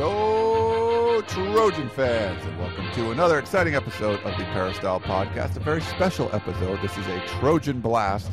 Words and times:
Hello, 0.00 1.20
Trojan 1.22 1.88
fans, 1.88 2.44
and 2.44 2.56
welcome 2.60 2.88
to 2.92 3.10
another 3.10 3.36
exciting 3.36 3.74
episode 3.74 4.20
of 4.20 4.38
the 4.38 4.44
Peristyle 4.44 5.00
Podcast. 5.00 5.56
A 5.56 5.60
very 5.60 5.80
special 5.80 6.30
episode. 6.32 6.80
This 6.80 6.96
is 6.96 7.04
a 7.08 7.20
Trojan 7.26 7.80
Blast 7.80 8.30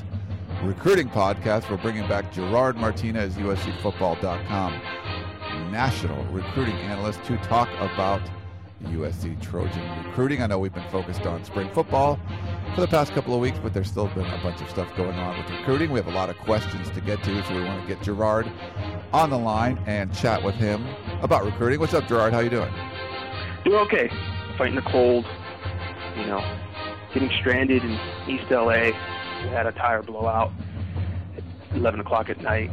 recruiting 0.62 1.10
podcast. 1.10 1.68
We're 1.68 1.78
bringing 1.78 2.08
back 2.08 2.32
Gerard 2.32 2.78
Martinez, 2.78 3.34
USCFootball.com 3.38 4.74
national 5.72 6.24
recruiting 6.26 6.76
analyst, 6.76 7.24
to 7.24 7.36
talk 7.38 7.68
about 7.80 8.22
USC 8.84 9.42
Trojan 9.42 10.06
recruiting. 10.06 10.44
I 10.44 10.46
know 10.46 10.60
we've 10.60 10.72
been 10.72 10.88
focused 10.90 11.26
on 11.26 11.44
spring 11.46 11.72
football 11.74 12.20
for 12.76 12.82
the 12.82 12.88
past 12.88 13.14
couple 13.14 13.34
of 13.34 13.40
weeks, 13.40 13.58
but 13.58 13.74
there's 13.74 13.90
still 13.90 14.10
been 14.10 14.28
a 14.28 14.44
bunch 14.44 14.62
of 14.62 14.70
stuff 14.70 14.96
going 14.96 15.18
on 15.18 15.40
with 15.40 15.50
recruiting. 15.50 15.90
We 15.90 16.00
have 16.00 16.08
a 16.08 16.16
lot 16.16 16.30
of 16.30 16.38
questions 16.38 16.92
to 16.92 17.02
get 17.02 17.24
to, 17.24 17.44
so 17.48 17.56
we 17.56 17.64
want 17.64 17.82
to 17.82 17.88
get 17.88 18.04
Gerard 18.04 18.52
on 19.14 19.30
the 19.30 19.38
line 19.38 19.78
and 19.86 20.14
chat 20.14 20.44
with 20.44 20.56
him 20.56 20.86
about 21.22 21.46
recruiting. 21.46 21.80
What's 21.80 21.94
up, 21.94 22.08
Gerard? 22.08 22.34
How 22.34 22.40
you 22.40 22.50
doing? 22.50 22.72
Doing 23.64 23.78
okay. 23.80 24.12
Fighting 24.58 24.76
the 24.76 24.82
cold. 24.84 25.26
You 26.18 26.28
know, 26.28 26.58
getting 27.14 27.30
stranded 27.40 27.84
in 27.84 28.00
East 28.28 28.50
LA. 28.50 28.92
We 29.44 29.50
had 29.50 29.66
a 29.68 29.72
tire 29.74 30.02
blowout 30.02 30.52
at 31.36 31.44
11 31.76 32.00
o'clock 32.00 32.30
at 32.30 32.42
night. 32.42 32.72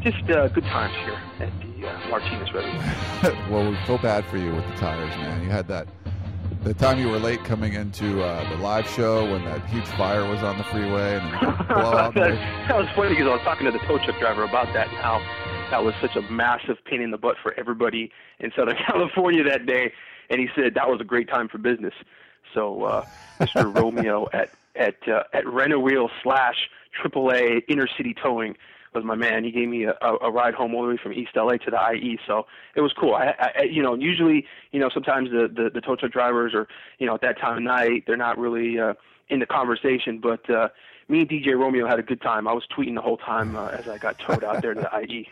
Just 0.00 0.28
uh, 0.30 0.48
good 0.48 0.64
times 0.64 0.94
here 1.04 1.20
at 1.40 1.52
the 1.60 1.88
uh, 1.88 2.08
Martinez 2.08 2.52
Reservoir. 2.52 3.50
well, 3.50 3.70
we 3.70 3.76
feel 3.86 3.98
bad 3.98 4.24
for 4.26 4.38
you 4.38 4.54
with 4.54 4.66
the 4.68 4.76
tires, 4.76 5.14
man. 5.16 5.42
You 5.42 5.50
had 5.50 5.68
that 5.68 5.86
the 6.64 6.74
time 6.74 6.98
you 6.98 7.08
were 7.08 7.18
late 7.18 7.42
coming 7.44 7.74
into 7.74 8.22
uh, 8.22 8.48
the 8.50 8.56
live 8.62 8.86
show 8.88 9.30
when 9.30 9.44
that 9.44 9.64
huge 9.66 9.86
fire 9.88 10.28
was 10.28 10.42
on 10.44 10.58
the 10.58 10.64
freeway 10.64 11.18
and 11.18 11.58
blowout. 11.68 12.14
that, 12.14 12.30
that 12.68 12.76
was 12.76 12.86
funny 12.94 13.10
because 13.10 13.26
I 13.26 13.32
was 13.32 13.40
talking 13.42 13.66
to 13.66 13.72
the 13.72 13.80
tow 13.80 13.98
truck 13.98 14.18
driver 14.20 14.44
about 14.44 14.72
that 14.72 14.86
and 14.88 14.96
how 14.98 15.18
that 15.72 15.82
was 15.82 15.94
such 16.02 16.16
a 16.16 16.22
massive 16.30 16.76
pain 16.84 17.00
in 17.00 17.10
the 17.10 17.16
butt 17.16 17.36
for 17.42 17.54
everybody 17.58 18.12
in 18.40 18.52
Southern 18.54 18.76
California 18.86 19.42
that 19.42 19.64
day. 19.64 19.90
And 20.28 20.38
he 20.38 20.48
said 20.54 20.74
that 20.74 20.88
was 20.88 21.00
a 21.00 21.04
great 21.04 21.28
time 21.28 21.48
for 21.48 21.56
business. 21.56 21.94
So 22.52 22.84
uh, 22.84 23.06
Mr. 23.40 23.74
Romeo 23.80 24.28
at 24.34 24.50
at 24.76 24.96
uh, 25.08 25.22
at 25.32 25.46
Rent-A-Wheel 25.46 26.10
slash 26.22 26.68
AAA 27.02 27.62
Inner 27.68 27.88
City 27.96 28.14
Towing 28.14 28.54
was 28.94 29.02
my 29.02 29.14
man. 29.14 29.44
He 29.44 29.50
gave 29.50 29.66
me 29.66 29.84
a, 29.84 29.94
a, 30.02 30.16
a 30.24 30.30
ride 30.30 30.52
home 30.52 30.74
all 30.74 30.82
the 30.82 30.90
way 30.90 30.98
from 31.02 31.14
East 31.14 31.30
LA 31.34 31.56
to 31.56 31.70
the 31.70 31.80
IE, 31.94 32.18
so 32.26 32.44
it 32.74 32.82
was 32.82 32.92
cool. 32.92 33.14
I, 33.14 33.34
I 33.56 33.62
you 33.62 33.82
know, 33.82 33.94
usually, 33.94 34.46
you 34.72 34.78
know, 34.78 34.90
sometimes 34.92 35.30
the 35.30 35.48
the, 35.48 35.70
the 35.70 35.80
tow 35.80 35.96
truck 35.96 36.12
drivers 36.12 36.52
are, 36.52 36.68
you 36.98 37.06
know, 37.06 37.14
at 37.14 37.22
that 37.22 37.38
time 37.38 37.56
of 37.56 37.62
night, 37.62 38.04
they're 38.06 38.18
not 38.18 38.36
really 38.36 38.78
uh, 38.78 38.92
in 39.30 39.40
the 39.40 39.46
conversation. 39.46 40.18
But 40.18 40.50
uh, 40.50 40.68
me 41.08 41.20
and 41.20 41.30
DJ 41.30 41.58
Romeo 41.58 41.86
had 41.86 41.98
a 41.98 42.02
good 42.02 42.20
time. 42.20 42.46
I 42.46 42.52
was 42.52 42.64
tweeting 42.76 42.94
the 42.94 43.00
whole 43.00 43.16
time 43.16 43.56
uh, 43.56 43.68
as 43.68 43.88
I 43.88 43.96
got 43.96 44.18
towed 44.18 44.44
out 44.44 44.60
there 44.60 44.74
to 44.74 44.80
the 44.82 45.00
IE. 45.00 45.30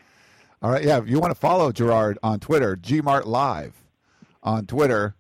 All 0.62 0.70
right, 0.70 0.84
yeah. 0.84 0.98
If 0.98 1.08
you 1.08 1.18
want 1.18 1.30
to 1.30 1.40
follow 1.40 1.72
Gerard 1.72 2.18
on 2.22 2.38
Twitter, 2.38 2.76
Gmart 2.76 3.24
Live 3.24 3.74
on 4.42 4.66
Twitter. 4.66 5.14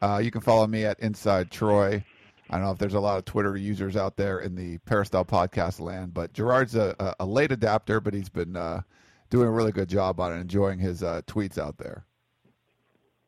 Uh, 0.00 0.20
you 0.22 0.30
can 0.30 0.40
follow 0.40 0.66
me 0.66 0.86
at 0.86 0.98
Inside 1.00 1.50
Troy. 1.50 2.02
I 2.48 2.56
don't 2.56 2.64
know 2.64 2.72
if 2.72 2.78
there's 2.78 2.94
a 2.94 3.00
lot 3.00 3.18
of 3.18 3.26
Twitter 3.26 3.56
users 3.58 3.94
out 3.94 4.16
there 4.16 4.40
in 4.40 4.54
the 4.54 4.78
Peristyle 4.78 5.26
podcast 5.26 5.80
land, 5.80 6.14
but 6.14 6.32
Gerard's 6.32 6.76
a, 6.76 6.96
a, 6.98 7.14
a 7.20 7.26
late 7.26 7.52
adapter, 7.52 8.00
but 8.00 8.14
he's 8.14 8.30
been 8.30 8.56
uh, 8.56 8.80
doing 9.28 9.48
a 9.48 9.50
really 9.50 9.70
good 9.70 9.88
job 9.88 10.18
on 10.18 10.32
it, 10.32 10.40
enjoying 10.40 10.78
his 10.78 11.02
uh, 11.02 11.20
tweets 11.26 11.58
out 11.58 11.76
there. 11.76 12.06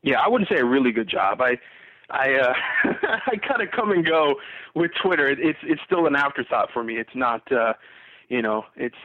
Yeah, 0.03 0.21
I 0.21 0.29
wouldn't 0.29 0.49
say 0.49 0.57
a 0.57 0.65
really 0.65 0.91
good 0.91 1.09
job. 1.09 1.43
I 1.43 1.59
I 2.11 2.35
uh, 2.35 2.55
I 3.27 3.37
kind 3.37 3.61
of 3.61 3.71
come 3.71 3.93
and 3.93 4.05
go 4.05 4.37
with 4.75 4.91
Twitter. 5.03 5.29
It's 5.29 5.59
it's 5.63 5.83
still 5.85 6.07
an 6.07 6.17
afterthought 6.17 6.71
for 6.73 6.83
me. 6.83 6.97
It's 6.97 7.15
not 7.15 7.51
uh, 7.53 7.75
you 8.29 8.41
know 8.41 8.65
it's 8.75 8.97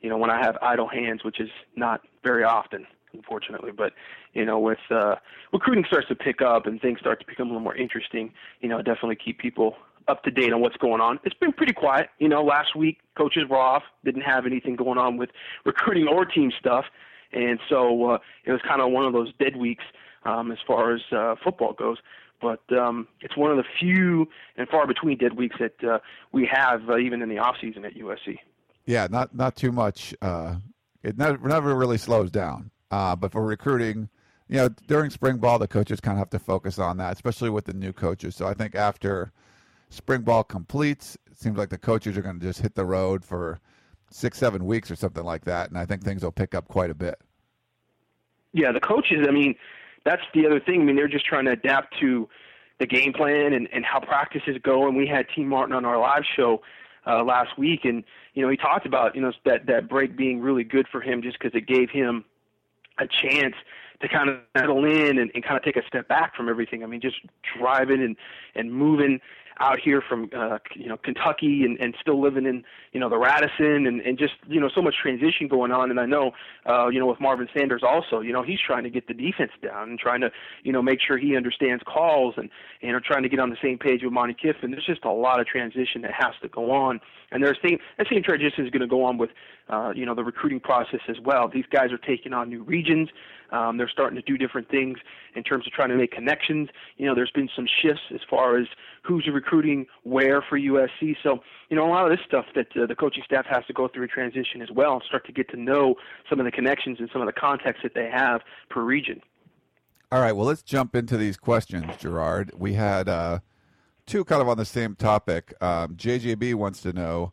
you 0.00 0.08
know, 0.08 0.16
when 0.16 0.30
I 0.30 0.38
have 0.38 0.56
idle 0.62 0.88
hands, 0.88 1.24
which 1.24 1.40
is 1.40 1.50
not 1.76 2.02
very 2.22 2.44
often, 2.44 2.86
unfortunately. 3.12 3.72
But 3.72 3.92
you 4.32 4.44
know, 4.44 4.58
with 4.58 4.78
uh, 4.90 5.16
recruiting 5.52 5.84
starts 5.86 6.08
to 6.08 6.14
pick 6.14 6.40
up 6.40 6.66
and 6.66 6.80
things 6.80 7.00
start 7.00 7.20
to 7.20 7.26
become 7.26 7.48
a 7.48 7.50
little 7.50 7.62
more 7.62 7.76
interesting, 7.76 8.32
you 8.60 8.68
know, 8.68 8.78
definitely 8.78 9.16
keep 9.16 9.38
people 9.38 9.76
up 10.06 10.22
to 10.22 10.30
date 10.30 10.52
on 10.52 10.60
what's 10.60 10.76
going 10.76 11.00
on. 11.00 11.18
It's 11.24 11.34
been 11.34 11.52
pretty 11.52 11.74
quiet. 11.74 12.08
You 12.18 12.28
know, 12.28 12.42
last 12.42 12.74
week 12.74 12.98
coaches 13.16 13.44
were 13.48 13.58
off, 13.58 13.82
didn't 14.04 14.22
have 14.22 14.46
anything 14.46 14.76
going 14.76 14.98
on 14.98 15.16
with 15.16 15.30
recruiting 15.64 16.06
or 16.08 16.24
team 16.24 16.52
stuff, 16.58 16.86
and 17.32 17.58
so 17.68 18.10
uh, 18.10 18.18
it 18.44 18.52
was 18.52 18.60
kind 18.66 18.80
of 18.80 18.90
one 18.90 19.04
of 19.04 19.12
those 19.12 19.32
dead 19.38 19.56
weeks 19.56 19.84
um, 20.24 20.50
as 20.52 20.58
far 20.66 20.94
as 20.94 21.00
uh, 21.12 21.34
football 21.42 21.72
goes. 21.72 21.98
But 22.40 22.60
um, 22.72 23.08
it's 23.20 23.36
one 23.36 23.50
of 23.50 23.56
the 23.56 23.64
few 23.80 24.28
and 24.56 24.68
far 24.68 24.86
between 24.86 25.18
dead 25.18 25.36
weeks 25.36 25.56
that 25.58 25.82
uh, 25.82 25.98
we 26.30 26.48
have, 26.50 26.88
uh, 26.88 26.96
even 26.96 27.20
in 27.20 27.28
the 27.28 27.38
off 27.38 27.56
season 27.60 27.84
at 27.84 27.96
USC 27.96 28.38
yeah, 28.88 29.06
not 29.10 29.34
not 29.34 29.54
too 29.54 29.70
much. 29.70 30.14
Uh, 30.22 30.56
it 31.02 31.18
never, 31.18 31.46
never 31.46 31.74
really 31.74 31.98
slows 31.98 32.30
down. 32.30 32.70
Uh, 32.90 33.14
but 33.14 33.30
for 33.30 33.44
recruiting, 33.44 34.08
you 34.48 34.56
know, 34.56 34.70
during 34.86 35.10
spring 35.10 35.36
ball, 35.36 35.58
the 35.58 35.68
coaches 35.68 36.00
kind 36.00 36.16
of 36.16 36.20
have 36.20 36.30
to 36.30 36.38
focus 36.38 36.78
on 36.78 36.96
that, 36.96 37.12
especially 37.12 37.50
with 37.50 37.66
the 37.66 37.74
new 37.74 37.92
coaches. 37.92 38.34
So 38.34 38.46
I 38.46 38.54
think 38.54 38.74
after 38.74 39.30
spring 39.90 40.22
ball 40.22 40.42
completes, 40.42 41.18
it 41.30 41.38
seems 41.38 41.58
like 41.58 41.68
the 41.68 41.76
coaches 41.76 42.16
are 42.16 42.22
going 42.22 42.40
to 42.40 42.46
just 42.46 42.62
hit 42.62 42.74
the 42.74 42.86
road 42.86 43.26
for 43.26 43.60
six, 44.10 44.38
seven 44.38 44.64
weeks 44.64 44.90
or 44.90 44.96
something 44.96 45.24
like 45.24 45.44
that, 45.44 45.68
and 45.68 45.78
I 45.78 45.84
think 45.84 46.02
things 46.02 46.24
will 46.24 46.32
pick 46.32 46.54
up 46.54 46.66
quite 46.66 46.90
a 46.90 46.94
bit. 46.94 47.20
Yeah, 48.54 48.72
the 48.72 48.80
coaches. 48.80 49.26
I 49.28 49.32
mean, 49.32 49.54
that's 50.06 50.22
the 50.32 50.46
other 50.46 50.60
thing. 50.60 50.80
I 50.80 50.84
mean, 50.84 50.96
they're 50.96 51.08
just 51.08 51.26
trying 51.26 51.44
to 51.44 51.52
adapt 51.52 51.94
to 52.00 52.26
the 52.80 52.86
game 52.86 53.12
plan 53.12 53.52
and, 53.52 53.68
and 53.70 53.84
how 53.84 54.00
practices 54.00 54.56
go. 54.62 54.88
And 54.88 54.96
we 54.96 55.06
had 55.06 55.26
Tee 55.36 55.44
Martin 55.44 55.74
on 55.74 55.84
our 55.84 55.98
live 55.98 56.22
show 56.34 56.62
uh, 57.08 57.24
last 57.24 57.58
week, 57.58 57.84
and 57.84 58.04
you 58.34 58.42
know 58.42 58.50
he 58.50 58.56
talked 58.56 58.86
about 58.86 59.14
you 59.14 59.22
know 59.22 59.32
that 59.44 59.66
that 59.66 59.88
break 59.88 60.16
being 60.16 60.40
really 60.40 60.64
good 60.64 60.86
for 60.90 61.00
him 61.00 61.22
just 61.22 61.38
because 61.38 61.54
it 61.54 61.66
gave 61.66 61.90
him 61.90 62.24
a 62.98 63.06
chance 63.06 63.54
to 64.00 64.08
kind 64.08 64.28
of 64.28 64.38
settle 64.56 64.84
in 64.84 65.18
and, 65.18 65.30
and 65.34 65.42
kind 65.42 65.56
of 65.56 65.62
take 65.62 65.76
a 65.76 65.86
step 65.86 66.06
back 66.08 66.36
from 66.36 66.48
everything. 66.48 66.84
I 66.84 66.86
mean, 66.86 67.00
just 67.00 67.16
driving 67.58 68.02
and 68.02 68.16
and 68.54 68.72
moving 68.72 69.20
out 69.60 69.78
here 69.80 70.02
from 70.06 70.30
uh, 70.36 70.58
you 70.74 70.88
know 70.88 70.96
Kentucky 70.96 71.64
and, 71.64 71.78
and 71.80 71.94
still 72.00 72.20
living 72.20 72.46
in 72.46 72.64
you 72.92 73.00
know 73.00 73.08
the 73.08 73.18
Radisson 73.18 73.86
and, 73.86 74.00
and 74.00 74.18
just 74.18 74.34
you 74.46 74.60
know 74.60 74.68
so 74.74 74.82
much 74.82 74.94
transition 75.00 75.48
going 75.48 75.72
on. 75.72 75.90
And 75.90 75.98
I 75.98 76.06
know 76.06 76.32
uh, 76.66 76.88
you 76.88 77.00
know 77.00 77.06
with 77.06 77.20
Marvin 77.20 77.48
Sanders 77.56 77.82
also, 77.86 78.20
you 78.20 78.32
know 78.32 78.42
he's 78.42 78.60
trying 78.64 78.84
to 78.84 78.90
get 78.90 79.08
the 79.08 79.14
defense 79.14 79.52
down 79.62 79.90
and 79.90 79.98
trying 79.98 80.20
to 80.20 80.30
you 80.62 80.72
know 80.72 80.82
make 80.82 81.00
sure 81.06 81.18
he 81.18 81.36
understands 81.36 81.82
calls 81.86 82.34
and 82.36 82.50
you 82.80 82.92
know 82.92 83.00
trying 83.04 83.22
to 83.22 83.28
get 83.28 83.40
on 83.40 83.50
the 83.50 83.58
same 83.62 83.78
page 83.78 84.02
with 84.02 84.12
Monte 84.12 84.34
Kiffin. 84.34 84.70
There's 84.70 84.86
just 84.86 85.04
a 85.04 85.12
lot 85.12 85.40
of 85.40 85.46
transition 85.46 86.02
that 86.02 86.12
has 86.12 86.34
to 86.42 86.48
go 86.48 86.70
on, 86.70 87.00
and 87.30 87.42
there's 87.42 87.58
same 87.62 87.78
that 87.96 88.06
same 88.10 88.22
transition 88.22 88.64
is 88.64 88.70
going 88.70 88.82
to 88.82 88.86
go 88.86 89.04
on 89.04 89.18
with 89.18 89.30
uh, 89.68 89.92
you 89.94 90.06
know 90.06 90.14
the 90.14 90.24
recruiting 90.24 90.60
process 90.60 91.00
as 91.08 91.16
well. 91.24 91.48
These 91.48 91.66
guys 91.70 91.92
are 91.92 91.98
taking 91.98 92.32
on 92.32 92.48
new 92.48 92.62
regions. 92.62 93.08
Um, 93.50 93.78
they're 93.78 93.88
starting 93.88 94.16
to 94.16 94.22
do 94.22 94.36
different 94.36 94.68
things 94.70 94.98
in 95.34 95.42
terms 95.42 95.66
of 95.66 95.72
trying 95.72 95.88
to 95.88 95.96
make 95.96 96.12
connections. 96.12 96.68
You 96.96 97.06
know, 97.06 97.14
there's 97.14 97.30
been 97.30 97.48
some 97.54 97.66
shifts 97.82 98.02
as 98.14 98.20
far 98.28 98.58
as 98.58 98.66
who's 99.02 99.26
recruiting 99.48 99.86
where 100.02 100.42
for 100.42 100.58
USC. 100.58 101.16
So, 101.22 101.38
you 101.70 101.76
know, 101.76 101.86
a 101.86 101.90
lot 101.90 102.10
of 102.10 102.16
this 102.16 102.24
stuff 102.26 102.44
that 102.54 102.66
uh, 102.76 102.86
the 102.86 102.94
coaching 102.94 103.22
staff 103.24 103.46
has 103.46 103.64
to 103.66 103.72
go 103.72 103.88
through 103.88 104.04
a 104.04 104.08
transition 104.08 104.60
as 104.62 104.70
well 104.70 104.94
and 104.94 105.02
start 105.06 105.26
to 105.26 105.32
get 105.32 105.48
to 105.50 105.56
know 105.56 105.94
some 106.28 106.38
of 106.38 106.44
the 106.44 106.52
connections 106.52 106.98
and 107.00 107.08
some 107.12 107.22
of 107.22 107.26
the 107.26 107.32
context 107.32 107.82
that 107.82 107.94
they 107.94 108.10
have 108.12 108.42
per 108.68 108.82
region. 108.82 109.20
All 110.10 110.20
right, 110.20 110.32
well, 110.32 110.46
let's 110.46 110.62
jump 110.62 110.94
into 110.94 111.16
these 111.16 111.36
questions, 111.36 111.84
Gerard. 111.98 112.52
We 112.56 112.74
had 112.74 113.08
uh, 113.08 113.40
two 114.06 114.24
kind 114.24 114.40
of 114.40 114.48
on 114.48 114.56
the 114.56 114.64
same 114.64 114.94
topic. 114.94 115.54
Um, 115.60 115.96
JJB 115.96 116.54
wants 116.54 116.80
to 116.82 116.92
know 116.92 117.32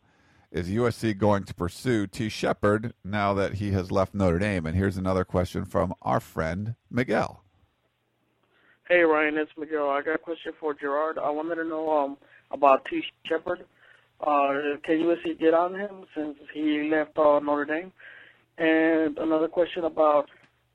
is 0.50 0.68
USC 0.68 1.18
going 1.18 1.44
to 1.44 1.54
pursue 1.54 2.06
Tee 2.06 2.28
Shepard 2.28 2.94
now 3.04 3.34
that 3.34 3.54
he 3.54 3.72
has 3.72 3.90
left 3.90 4.14
Notre 4.14 4.38
Dame? 4.38 4.64
And 4.64 4.76
here's 4.76 4.96
another 4.96 5.24
question 5.24 5.64
from 5.64 5.92
our 6.00 6.20
friend 6.20 6.76
Miguel. 6.90 7.45
Hey 8.88 9.00
Ryan, 9.00 9.36
it's 9.36 9.50
Miguel. 9.58 9.90
I 9.90 10.00
got 10.00 10.14
a 10.14 10.18
question 10.18 10.52
for 10.60 10.72
Gerard. 10.72 11.18
I 11.18 11.28
wanted 11.30 11.56
to 11.56 11.64
know 11.64 11.90
um 11.90 12.16
about 12.52 12.84
Tee 12.84 13.02
Shepard. 13.28 13.64
Uh, 14.20 14.78
can 14.84 15.00
USC 15.02 15.40
get 15.40 15.54
on 15.54 15.74
him 15.74 16.04
since 16.14 16.36
he 16.54 16.88
left 16.88 17.18
uh, 17.18 17.40
Notre 17.40 17.64
Dame? 17.64 17.92
And 18.58 19.18
another 19.18 19.48
question 19.48 19.82
about 19.86 20.26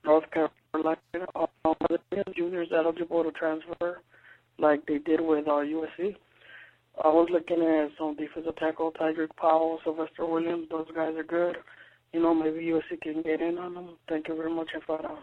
North 0.04 0.26
Carolina. 0.32 0.98
Uh, 1.36 1.46
are 1.64 1.76
the 1.90 2.24
juniors 2.36 2.68
eligible 2.76 3.24
to 3.24 3.32
transfer 3.32 4.02
like 4.60 4.86
they 4.88 4.98
did 4.98 5.22
with 5.22 5.48
uh, 5.48 5.64
USC? 5.64 6.14
I 7.02 7.08
was 7.08 7.30
looking 7.32 7.62
at 7.64 7.92
some 7.98 8.18
defensive 8.18 8.58
tackle, 8.58 8.92
Tydreke 8.92 9.38
Powell, 9.38 9.80
Sylvester 9.86 10.26
Williams. 10.26 10.68
Those 10.70 10.88
guys 10.94 11.16
are 11.16 11.24
good. 11.24 11.56
you 12.12 12.22
know, 12.22 12.34
maybe 12.36 12.66
USC 12.66 13.00
can 13.02 13.22
get 13.22 13.40
in 13.40 13.58
on 13.58 13.74
them. 13.74 13.90
Thank 14.10 14.28
you 14.28 14.36
very 14.36 14.54
much, 14.54 14.68
Enfado. 14.76 15.18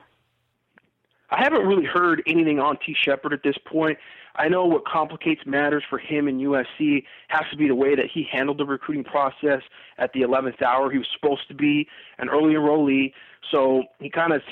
I 1.31 1.43
haven't 1.43 1.67
really 1.67 1.85
heard 1.85 2.23
anything 2.27 2.59
on 2.59 2.79
Tee 2.85 2.97
Shepard 3.05 3.33
at 3.33 3.43
this 3.43 3.57
point. 3.67 3.99
I 4.37 4.49
know 4.49 4.65
what 4.65 4.85
complicates 4.87 5.43
matters 5.45 5.83
for 5.91 5.99
him 5.99 6.29
in 6.29 6.39
USC 6.39 7.05
has 7.29 7.43
to 7.51 7.57
be 7.57 7.67
the 7.67 7.75
way 7.75 7.95
that 7.97 8.07
he 8.13 8.27
handled 8.31 8.59
the 8.59 8.65
recruiting 8.65 9.05
process 9.05 9.63
at 9.99 10.13
the 10.13 10.21
11th 10.21 10.63
hour. 10.63 10.91
He 10.91 10.99
was 10.99 11.09
supposed 11.21 11.47
to 11.49 11.55
be 11.55 11.89
an 12.19 12.29
early 12.29 12.55
enrollee, 12.55 13.13
so 13.51 13.83
he 13.99 14.09
kind 14.09 14.33
of 14.33 14.43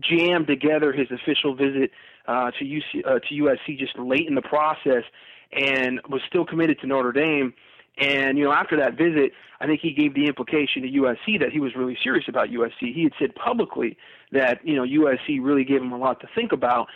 jammed 0.00 0.46
together 0.46 0.92
his 0.92 1.08
official 1.10 1.54
visit 1.54 1.90
uh, 2.26 2.50
to 2.58 2.64
UC 2.64 3.06
uh, 3.06 3.18
to 3.20 3.34
USC 3.34 3.78
just 3.78 3.98
late 3.98 4.26
in 4.28 4.34
the 4.34 4.42
process, 4.42 5.04
and 5.52 6.00
was 6.08 6.20
still 6.28 6.44
committed 6.44 6.78
to 6.80 6.86
Notre 6.86 7.12
Dame. 7.12 7.54
And 7.98 8.38
you 8.38 8.44
know, 8.44 8.52
after 8.52 8.76
that 8.76 8.96
visit, 8.96 9.32
I 9.60 9.66
think 9.66 9.80
he 9.80 9.92
gave 9.92 10.14
the 10.14 10.26
implication 10.26 10.82
to 10.82 10.88
USC 10.88 11.38
that 11.40 11.50
he 11.52 11.60
was 11.60 11.74
really 11.74 11.98
serious 12.02 12.26
about 12.28 12.48
USC. 12.48 12.94
He 12.94 13.04
had 13.04 13.12
said 13.18 13.34
publicly 13.34 13.96
that 14.32 14.60
you 14.64 14.76
know 14.76 14.82
USC 14.82 15.38
really 15.42 15.64
gave 15.64 15.82
him 15.82 15.92
a 15.92 15.98
lot 15.98 16.20
to 16.20 16.28
think 16.34 16.52
about. 16.52 16.88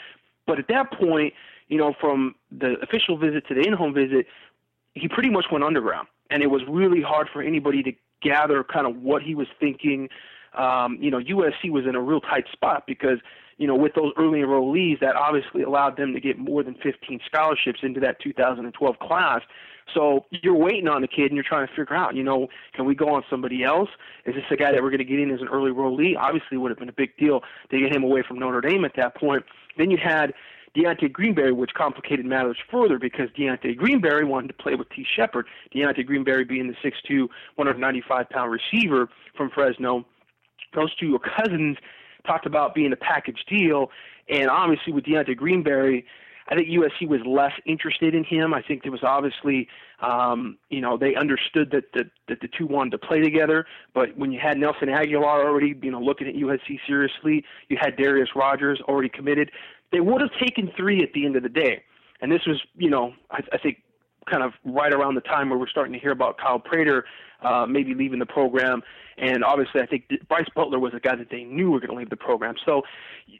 But 0.46 0.58
at 0.58 0.68
that 0.68 0.92
point, 0.92 1.34
you 1.68 1.78
know, 1.78 1.94
from 2.00 2.34
the 2.50 2.74
official 2.82 3.16
visit 3.16 3.46
to 3.48 3.54
the 3.54 3.62
in-home 3.62 3.94
visit, 3.94 4.26
he 4.94 5.08
pretty 5.08 5.30
much 5.30 5.46
went 5.50 5.64
underground, 5.64 6.08
and 6.30 6.42
it 6.42 6.50
was 6.50 6.62
really 6.68 7.02
hard 7.02 7.28
for 7.32 7.42
anybody 7.42 7.82
to 7.82 7.92
gather 8.22 8.64
kind 8.64 8.86
of 8.86 8.96
what 8.96 9.22
he 9.22 9.34
was 9.34 9.48
thinking. 9.60 10.08
Um, 10.56 10.98
you 11.00 11.10
know, 11.10 11.18
USC 11.18 11.70
was 11.70 11.84
in 11.86 11.96
a 11.96 12.00
real 12.00 12.20
tight 12.20 12.44
spot 12.52 12.84
because 12.86 13.18
you 13.58 13.66
know, 13.66 13.76
with 13.76 13.94
those 13.94 14.12
early 14.16 14.40
enrollees, 14.40 15.00
that 15.00 15.16
obviously 15.16 15.62
allowed 15.62 15.96
them 15.96 16.12
to 16.12 16.20
get 16.20 16.38
more 16.38 16.62
than 16.62 16.74
15 16.82 17.20
scholarships 17.26 17.80
into 17.82 18.00
that 18.00 18.20
2012 18.20 18.98
class. 18.98 19.42
So 19.92 20.24
you're 20.30 20.54
waiting 20.54 20.88
on 20.88 21.02
the 21.02 21.08
kid 21.08 21.26
and 21.26 21.34
you're 21.34 21.44
trying 21.44 21.66
to 21.66 21.74
figure 21.74 21.94
out, 21.94 22.14
you 22.14 22.22
know, 22.22 22.48
can 22.74 22.84
we 22.84 22.94
go 22.94 23.10
on 23.10 23.22
somebody 23.28 23.62
else? 23.62 23.90
Is 24.24 24.34
this 24.34 24.44
a 24.50 24.56
guy 24.56 24.72
that 24.72 24.82
we're 24.82 24.90
going 24.90 24.98
to 24.98 25.04
get 25.04 25.20
in 25.20 25.30
as 25.30 25.40
an 25.40 25.48
early 25.48 25.70
enrollee? 25.70 26.16
Obviously, 26.16 26.56
would 26.56 26.70
have 26.70 26.78
been 26.78 26.88
a 26.88 26.94
big 26.94 27.16
deal 27.18 27.42
to 27.70 27.78
get 27.78 27.94
him 27.94 28.02
away 28.02 28.22
from 28.26 28.38
Notre 28.38 28.60
Dame 28.60 28.84
at 28.84 28.92
that 28.96 29.14
point. 29.16 29.44
Then 29.76 29.90
you 29.90 29.98
had 30.02 30.32
Deontay 30.76 31.12
Greenberry, 31.12 31.52
which 31.52 31.72
complicated 31.74 32.26
matters 32.26 32.56
further 32.70 32.98
because 32.98 33.28
Deontay 33.38 33.76
Greenberry 33.76 34.24
wanted 34.24 34.48
to 34.48 34.54
play 34.54 34.74
with 34.74 34.88
Tee 34.90 35.06
Shepard. 35.16 35.46
Deontay 35.74 36.06
Greenberry 36.06 36.44
being 36.44 36.66
the 36.66 36.74
6'2", 36.88 37.28
195 37.54 38.28
pound 38.30 38.50
receiver 38.50 39.08
from 39.36 39.50
Fresno. 39.50 40.04
Those 40.74 40.94
two 40.96 41.14
are 41.14 41.18
cousins 41.18 41.76
talked 42.26 42.46
about 42.46 42.74
being 42.74 42.92
a 42.92 42.96
package 42.96 43.44
deal, 43.48 43.90
and 44.28 44.48
obviously 44.48 44.92
with 44.92 45.04
Deontay 45.04 45.36
Greenberry, 45.36 46.04
I 46.48 46.54
think 46.54 46.68
USC 46.68 47.08
was 47.08 47.20
less 47.26 47.52
interested 47.64 48.14
in 48.14 48.24
him. 48.24 48.52
I 48.52 48.60
think 48.62 48.82
there 48.82 48.92
was 48.92 49.02
obviously, 49.02 49.66
um, 50.00 50.58
you 50.68 50.80
know, 50.80 50.98
they 50.98 51.14
understood 51.14 51.70
that 51.70 51.84
the, 51.94 52.10
that 52.28 52.40
the 52.40 52.48
two 52.48 52.66
wanted 52.66 52.90
to 52.90 52.98
play 52.98 53.20
together. 53.20 53.64
But 53.94 54.16
when 54.16 54.30
you 54.30 54.38
had 54.38 54.58
Nelson 54.58 54.88
Agholor 54.88 55.44
already, 55.44 55.74
you 55.82 55.90
know, 55.90 56.00
looking 56.00 56.28
at 56.28 56.34
USC 56.34 56.80
seriously, 56.86 57.44
you 57.68 57.78
had 57.80 57.96
Darreus 57.96 58.28
Rogers 58.36 58.80
already 58.86 59.08
committed. 59.08 59.50
They 59.90 60.00
would 60.00 60.20
have 60.20 60.30
taken 60.38 60.70
three 60.76 61.02
at 61.02 61.12
the 61.14 61.24
end 61.24 61.36
of 61.36 61.42
the 61.42 61.48
day. 61.48 61.82
And 62.20 62.30
this 62.30 62.42
was, 62.46 62.60
you 62.76 62.90
know, 62.90 63.14
I, 63.30 63.40
I 63.52 63.58
think 63.58 63.78
kind 64.30 64.42
of 64.42 64.52
right 64.64 64.92
around 64.92 65.14
the 65.14 65.20
time 65.22 65.50
where 65.50 65.58
we're 65.58 65.68
starting 65.68 65.92
to 65.92 65.98
hear 65.98 66.12
about 66.12 66.38
Kyle 66.38 66.58
Prater 66.58 67.04
uh, 67.44 67.66
maybe 67.66 67.94
leaving 67.94 68.18
the 68.18 68.26
program. 68.26 68.82
And 69.16 69.44
obviously, 69.44 69.80
I 69.80 69.86
think 69.86 70.08
Bryce 70.28 70.48
Butler 70.54 70.78
was 70.78 70.92
a 70.94 71.00
guy 71.00 71.14
that 71.16 71.30
they 71.30 71.44
knew 71.44 71.70
were 71.70 71.80
going 71.80 71.90
to 71.90 71.96
leave 71.96 72.10
the 72.10 72.16
program. 72.16 72.54
So 72.64 72.82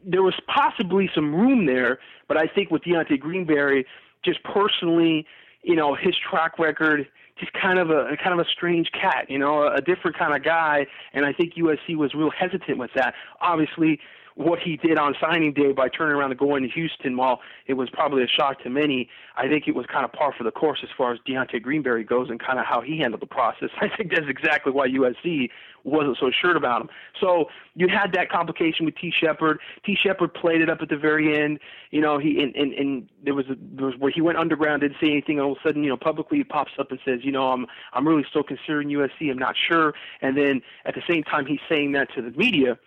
there 0.05 0.23
was 0.23 0.35
possibly 0.47 1.11
some 1.15 1.35
room 1.35 1.67
there, 1.67 1.99
but 2.29 2.37
I 2.37 2.47
think 2.47 2.71
with 2.71 2.83
Deontay 2.83 3.19
Greenberry, 3.19 3.87
just 4.25 4.43
personally, 4.45 5.27
you 5.62 5.75
know, 5.75 5.95
his 5.95 6.15
track 6.31 6.59
record, 6.59 7.09
just 7.39 7.53
kind 7.53 7.79
of 7.79 7.91
a 7.91 8.17
kind 8.23 8.39
of 8.39 8.47
a 8.47 8.49
strange 8.49 8.91
cat, 8.93 9.27
you 9.29 9.39
know, 9.39 9.67
a 9.67 9.81
different 9.81 10.17
kind 10.17 10.35
of 10.35 10.45
guy. 10.45 10.87
And 11.12 11.27
I 11.27 11.33
think 11.33 11.55
USC 11.55 11.97
was 11.97 12.15
real 12.15 12.31
hesitant 12.31 12.79
with 12.79 12.93
that. 12.95 13.15
Obviously, 13.41 13.99
what 14.37 14.59
he 14.59 14.77
did 14.77 14.99
on 14.99 15.15
signing 15.21 15.53
day 15.53 15.73
by 15.73 15.89
turning 15.89 16.17
around 16.17 16.33
and 16.33 16.39
going 16.39 16.63
to 16.65 16.69
Houston, 16.69 17.17
while 17.17 17.41
it 17.67 17.75
was 17.75 17.89
probably 17.91 18.23
a 18.25 18.27
shock 18.27 18.61
to 18.63 18.71
many, 18.71 19.09
I 19.37 19.47
think 19.47 19.69
it 19.69 19.75
was 19.75 19.87
kind 19.87 20.05
of 20.05 20.13
par 20.13 20.35
for 20.37 20.43
the 20.43 20.51
course 20.51 20.81
as 20.83 20.89
far 20.97 21.13
as 21.13 21.21
Deontay 21.27 21.63
Greenberry 21.63 22.03
goes 22.03 22.31
and 22.31 22.41
kind 22.41 22.59
of 22.59 22.67
how 22.67 22.81
he 22.81 22.99
handled 22.99 23.23
the 23.23 23.27
process. 23.27 23.71
I 23.81 23.89
think 23.97 24.11
that's 24.11 24.29
exactly 24.29 24.73
why 24.73 24.89
USC 24.89 25.51
wasn't 25.85 26.17
so 26.19 26.31
sure 26.31 26.57
about 26.57 26.81
him. 26.81 26.89
So 27.21 27.47
you 27.75 27.89
had 27.89 28.13
that 28.15 28.31
complication 28.31 28.87
with 28.87 28.97
Tee 28.97 29.13
Shepard. 29.17 29.61
Tee 29.85 29.97
Shepard 30.03 30.35
played 30.35 30.63
it 30.63 30.71
up 30.71 30.79
at 30.81 30.89
the 30.89 30.97
very 30.97 31.41
end. 31.41 31.61
You 31.91 32.01
know, 32.01 32.19
he 32.19 32.43
and 32.43 32.57
and, 32.57 32.73
and 32.73 33.09
there 33.23 33.35
was 33.35 33.47
a, 33.47 33.55
there 33.77 33.87
was 33.87 33.95
where 33.99 34.11
he 34.11 34.21
went 34.21 34.39
underground, 34.39 34.81
didn't 34.81 34.97
say 35.01 35.11
anything. 35.11 35.39
And 35.39 35.47
all 35.47 35.53
of 35.53 35.59
a 35.65 35.69
sudden, 35.69 35.85
you 35.85 35.91
know, 35.91 35.97
publicly 35.97 36.39
he 36.39 36.45
pops 36.45 36.73
up 36.79 36.91
and 36.91 36.99
says, 37.05 37.21
you 37.23 37.31
know, 37.31 37.53
I'm 37.53 37.67
I'm 37.93 38.09
really 38.09 38.25
still 38.29 38.43
considering 38.43 38.89
USC. 38.89 39.31
I'm 39.31 39.39
not 39.39 39.55
sure. 39.57 39.95
And 40.23 40.37
then 40.37 40.63
at 40.87 40.95
the 40.95 41.03
same 41.09 41.23
time, 41.23 41.47
he's 41.47 41.61
saying 41.69 41.93
that 41.93 42.13
to 42.15 42.23
the 42.23 42.31
media 42.31 42.79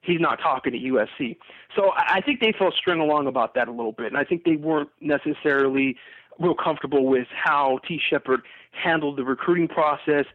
he's 0.00 0.20
not 0.20 0.40
talking 0.40 0.72
to 0.72 0.78
USC. 0.78 1.36
So 1.76 1.92
I 1.96 2.20
think 2.20 2.40
they 2.40 2.52
felt 2.52 2.74
string 2.74 3.00
along 3.00 3.26
about 3.26 3.54
that 3.54 3.68
a 3.68 3.72
little 3.72 3.92
bit, 3.92 4.06
and 4.06 4.16
I 4.16 4.24
think 4.24 4.44
they 4.44 4.56
weren't 4.56 4.90
necessarily 5.00 5.96
real 6.38 6.54
comfortable 6.54 7.06
with 7.06 7.26
how 7.32 7.80
Tee 7.86 8.00
Shepard 8.10 8.42
handled 8.72 9.16
the 9.16 9.24
recruiting 9.24 9.68
process. 9.68 10.26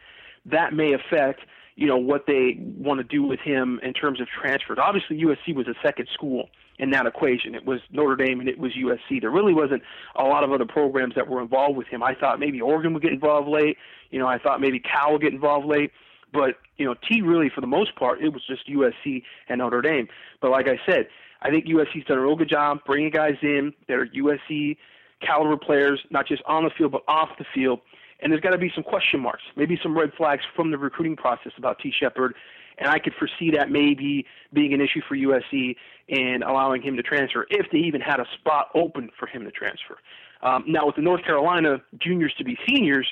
That 0.46 0.74
may 0.74 0.94
affect 0.94 1.42
you 1.76 1.88
know 1.88 1.98
what 1.98 2.26
they 2.28 2.58
want 2.60 3.00
to 3.00 3.04
do 3.04 3.24
with 3.24 3.40
him 3.40 3.80
in 3.84 3.94
terms 3.94 4.22
of 4.22 4.28
transfers. 4.28 4.78
Obviously, 4.82 5.18
USC 5.24 5.56
was 5.56 5.68
a 5.68 5.74
second 5.82 6.08
school 6.14 6.50
in 6.80 6.92
that 6.92 7.06
equation. 7.06 7.56
It 7.56 7.66
was 7.66 7.80
Notre 7.92 8.16
Dame 8.16 8.40
and 8.40 8.50
it 8.50 8.58
was 8.58 8.74
USC. 8.74 9.22
There 9.22 9.32
really 9.32 9.54
wasn't 9.54 9.84
a 10.16 10.24
lot 10.24 10.44
of 10.44 10.52
other 10.52 10.66
programs 10.66 11.16
that 11.16 11.28
were 11.28 11.42
involved 11.42 11.78
with 11.78 11.88
him. 11.88 12.02
I 12.04 12.16
thought 12.16 12.40
maybe 12.40 12.62
Oregon 12.62 12.94
would 12.94 13.04
get 13.04 13.14
involved 13.14 13.48
late. 13.48 13.78
You 14.12 14.20
know, 14.20 14.28
I 14.28 14.38
thought 14.38 14.62
maybe 14.62 14.80
Cal 14.80 15.14
would 15.14 15.22
get 15.22 15.34
involved 15.34 15.68
late. 15.68 15.92
But 16.34 16.56
you 16.78 16.86
know, 16.86 16.96
T 17.08 17.22
really 17.22 17.50
for 17.54 17.62
the 17.62 17.68
most 17.68 17.96
part 17.96 18.22
it 18.22 18.30
was 18.30 18.42
just 18.48 18.68
USC 18.68 19.24
and 19.48 19.60
Notre 19.60 19.82
Dame. 19.82 20.08
But 20.42 20.52
like 20.52 20.68
I 20.68 20.80
said, 20.86 21.08
I 21.42 21.50
think 21.50 21.66
USC's 21.66 22.06
done 22.06 22.18
a 22.18 22.22
real 22.22 22.36
good 22.36 22.50
job 22.50 22.80
bringing 22.86 23.12
guys 23.12 23.36
in 23.42 23.74
that 23.88 23.98
are 23.98 24.08
USC 24.08 24.78
caliber 25.22 25.58
players, 25.58 26.00
not 26.10 26.28
just 26.28 26.42
on 26.48 26.64
the 26.64 26.72
field 26.78 26.92
but 26.92 27.04
off 27.08 27.30
the 27.38 27.46
field. 27.54 27.80
And 28.22 28.32
there's 28.32 28.42
got 28.42 28.52
to 28.52 28.58
be 28.58 28.72
some 28.74 28.84
question 28.84 29.20
marks, 29.20 29.44
maybe 29.56 29.78
some 29.84 29.98
red 29.98 30.12
flags 30.18 30.44
from 30.56 30.72
the 30.72 30.78
recruiting 30.78 31.16
process 31.16 31.52
about 31.58 31.80
Tee 31.80 31.94
Shepard. 31.98 32.34
And 32.78 32.90
I 32.90 32.98
could 32.98 33.14
foresee 33.20 33.52
that 33.52 33.70
maybe 33.70 34.26
being 34.54 34.74
an 34.74 34.82
issue 34.82 35.02
for 35.08 35.16
USC 35.16 35.76
and 36.10 36.44
allowing 36.44 36.82
him 36.82 36.96
to 36.96 37.04
transfer 37.04 37.46
if 37.50 37.68
they 37.72 37.78
even 37.80 38.02
had 38.02 38.20
a 38.20 38.26
spot 38.40 38.70
open 38.74 39.10
for 39.20 39.28
him 39.28 39.44
to 39.44 39.52
transfer. 39.52 39.98
Um, 40.42 40.64
now, 40.68 40.86
with 40.86 40.96
the 40.96 41.02
North 41.02 41.24
Carolina 41.24 41.82
juniors 42.00 42.34
to 42.38 42.44
be 42.44 42.58
seniors, 42.68 43.08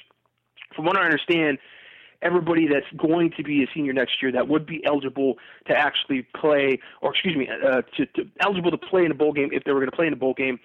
from 0.75 0.85
what 0.85 0.97
I 0.97 1.03
understand, 1.03 1.57
everybody 2.21 2.67
that's 2.67 2.85
going 2.97 3.31
to 3.37 3.43
be 3.43 3.63
a 3.63 3.67
senior 3.73 3.93
next 3.93 4.21
year 4.21 4.31
that 4.31 4.47
would 4.47 4.65
be 4.65 4.81
eligible 4.85 5.35
to 5.67 5.73
actually 5.73 6.27
play, 6.39 6.79
or 7.01 7.11
excuse 7.11 7.35
me, 7.35 7.47
uh, 7.49 7.81
to, 7.97 8.05
to 8.07 8.29
eligible 8.41 8.71
to 8.71 8.77
play 8.77 9.05
in 9.05 9.11
a 9.11 9.15
bowl 9.15 9.33
game 9.33 9.49
if 9.51 9.63
they 9.63 9.71
were 9.71 9.79
going 9.79 9.89
to 9.89 9.95
play 9.95 10.07
in 10.07 10.13
a 10.13 10.17
bowl 10.17 10.33
game, 10.33 10.59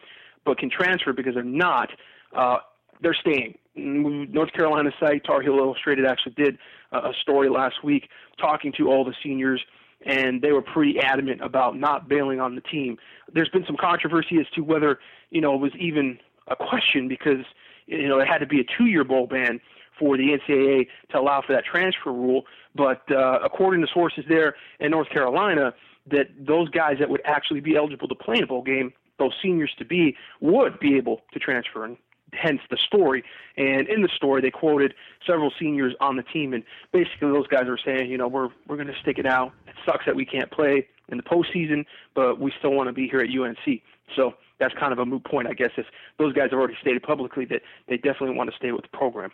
but 0.45 0.59
can 0.59 0.71
transfer 0.71 1.13
because 1.13 1.35
they're 1.35 1.43
not. 1.43 1.91
Uh, 2.37 2.59
they're 3.03 3.17
staying. 3.21 3.57
North 3.75 4.53
Carolina 4.53 4.91
site 4.99 5.25
Tar 5.25 5.43
Heel 5.43 5.59
Illustrated 5.59 6.07
actually 6.07 6.33
did 6.33 6.57
a 6.93 7.13
story 7.21 7.51
last 7.51 7.85
week 7.85 8.09
talking 8.41 8.73
to 8.79 8.89
all 8.89 9.05
the 9.05 9.15
seniors, 9.23 9.63
and 10.07 10.41
they 10.41 10.53
were 10.53 10.63
pretty 10.63 10.99
adamant 10.99 11.43
about 11.43 11.79
not 11.79 12.09
bailing 12.09 12.41
on 12.41 12.55
the 12.55 12.63
team. 12.63 12.97
There's 13.33 13.51
been 13.51 13.65
some 13.67 13.77
controversy 13.79 14.39
as 14.41 14.47
to 14.55 14.63
whether 14.63 14.99
you 15.31 15.41
know 15.41 15.55
it 15.55 15.61
was 15.61 15.73
even 15.79 16.19
a 16.49 16.57
question 16.57 17.09
because 17.09 17.45
you 17.87 18.09
know 18.09 18.19
it 18.19 18.29
had 18.29 18.39
to 18.39 18.47
be 18.47 18.61
a 18.61 18.65
two-year 18.79 19.05
bowl 19.05 19.27
ban 19.27 19.61
for 19.99 20.17
the 20.17 20.39
NCAA 20.39 20.87
to 21.11 21.19
allow 21.19 21.43
for 21.47 21.53
that 21.53 21.65
transfer 21.65 22.13
rule. 22.13 22.45
But 22.75 23.03
uh, 23.11 23.39
according 23.45 23.81
to 23.83 23.89
sources 23.93 24.25
there 24.29 24.55
in 24.81 24.91
North 24.91 25.09
Carolina, 25.11 25.75
that 26.11 26.29
those 26.39 26.69
guys 26.71 26.97
that 27.01 27.09
would 27.09 27.23
actually 27.25 27.61
be 27.61 27.77
eligible 27.77 28.09
to 28.09 28.15
play 28.15 28.37
in 28.37 28.45
a 28.45 28.47
bowl 28.47 28.63
game, 28.63 28.93
those 29.19 29.33
seniors 29.43 29.73
to 29.79 29.85
be, 29.85 30.17
would 30.41 30.79
be 30.79 30.97
able 30.97 31.23
to 31.33 31.39
transfer. 31.39 31.85
And 31.85 31.97
hence 32.33 32.61
the 32.71 32.79
story. 32.87 33.25
And 33.57 33.89
in 33.89 34.03
the 34.03 34.09
story, 34.15 34.43
they 34.43 34.51
quoted 34.51 34.95
several 35.27 35.53
seniors 35.59 35.95
on 36.01 36.17
the 36.17 36.23
team, 36.23 36.53
and 36.53 36.65
basically 36.93 37.31
those 37.31 37.47
guys 37.47 37.65
are 37.67 37.79
saying, 37.85 38.11
you 38.11 38.19
know, 38.19 38.29
we're 38.29 38.49
we're 38.69 38.77
going 38.77 38.89
to 38.89 39.01
stick 39.01 39.19
it 39.19 39.27
out. 39.27 39.53
It 39.67 39.75
sucks 39.85 40.05
that 40.07 40.17
we 40.17 40.25
can't 40.25 40.51
play 40.51 40.87
in 41.09 41.17
the 41.17 41.23
postseason, 41.23 41.85
but 42.15 42.41
we 42.41 42.53
still 42.59 42.73
want 42.73 42.89
to 42.89 42.93
be 42.93 43.09
here 43.09 43.21
at 43.21 43.29
UNC. 43.31 43.81
So 44.15 44.35
that's 44.59 44.75
kind 44.75 44.93
of 44.93 44.99
a 44.99 45.07
moot 45.07 45.25
point, 45.25 45.49
I 45.49 45.53
guess, 45.53 45.71
if 45.77 45.87
those 46.19 46.33
guys 46.33 46.51
have 46.51 46.59
already 46.59 46.77
stated 46.81 47.03
publicly 47.03 47.45
that 47.47 47.63
they 47.89 47.97
definitely 47.97 48.37
want 48.37 48.51
to 48.51 48.57
stay 48.57 48.73
with 48.73 48.83
the 48.83 48.97
program. 48.97 49.31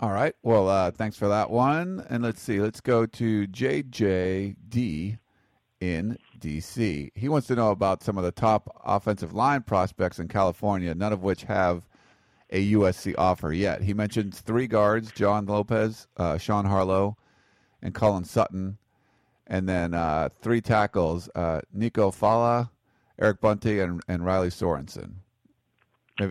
All 0.00 0.12
right. 0.12 0.34
Well, 0.42 0.66
uh, 0.66 0.90
thanks 0.92 1.18
for 1.18 1.28
that 1.28 1.50
one. 1.50 2.06
And 2.08 2.22
let's 2.22 2.40
see. 2.40 2.58
Let's 2.58 2.80
go 2.80 3.04
to 3.04 3.46
JJD 3.46 5.18
in 5.80 6.18
DC. 6.40 7.10
He 7.14 7.28
wants 7.28 7.46
to 7.48 7.54
know 7.54 7.70
about 7.70 8.02
some 8.02 8.16
of 8.16 8.24
the 8.24 8.32
top 8.32 8.80
offensive 8.82 9.34
line 9.34 9.60
prospects 9.60 10.18
in 10.18 10.26
California, 10.26 10.94
none 10.94 11.12
of 11.12 11.22
which 11.22 11.42
have 11.42 11.86
a 12.48 12.72
USC 12.72 13.14
offer 13.18 13.52
yet. 13.52 13.82
He 13.82 13.92
mentions 13.92 14.40
three 14.40 14.66
guards: 14.66 15.12
John 15.12 15.44
Lopez, 15.44 16.06
uh, 16.16 16.38
Sean 16.38 16.64
Harlow, 16.64 17.18
and 17.82 17.94
Colin 17.94 18.24
Sutton, 18.24 18.78
and 19.46 19.68
then 19.68 19.92
uh, 19.92 20.30
three 20.40 20.62
tackles: 20.62 21.28
uh, 21.34 21.60
Nico 21.74 22.10
Falah, 22.10 22.70
Eric 23.18 23.42
Bunty, 23.42 23.80
and, 23.80 24.00
and 24.08 24.24
Riley 24.24 24.48
Sorensen. 24.48 25.16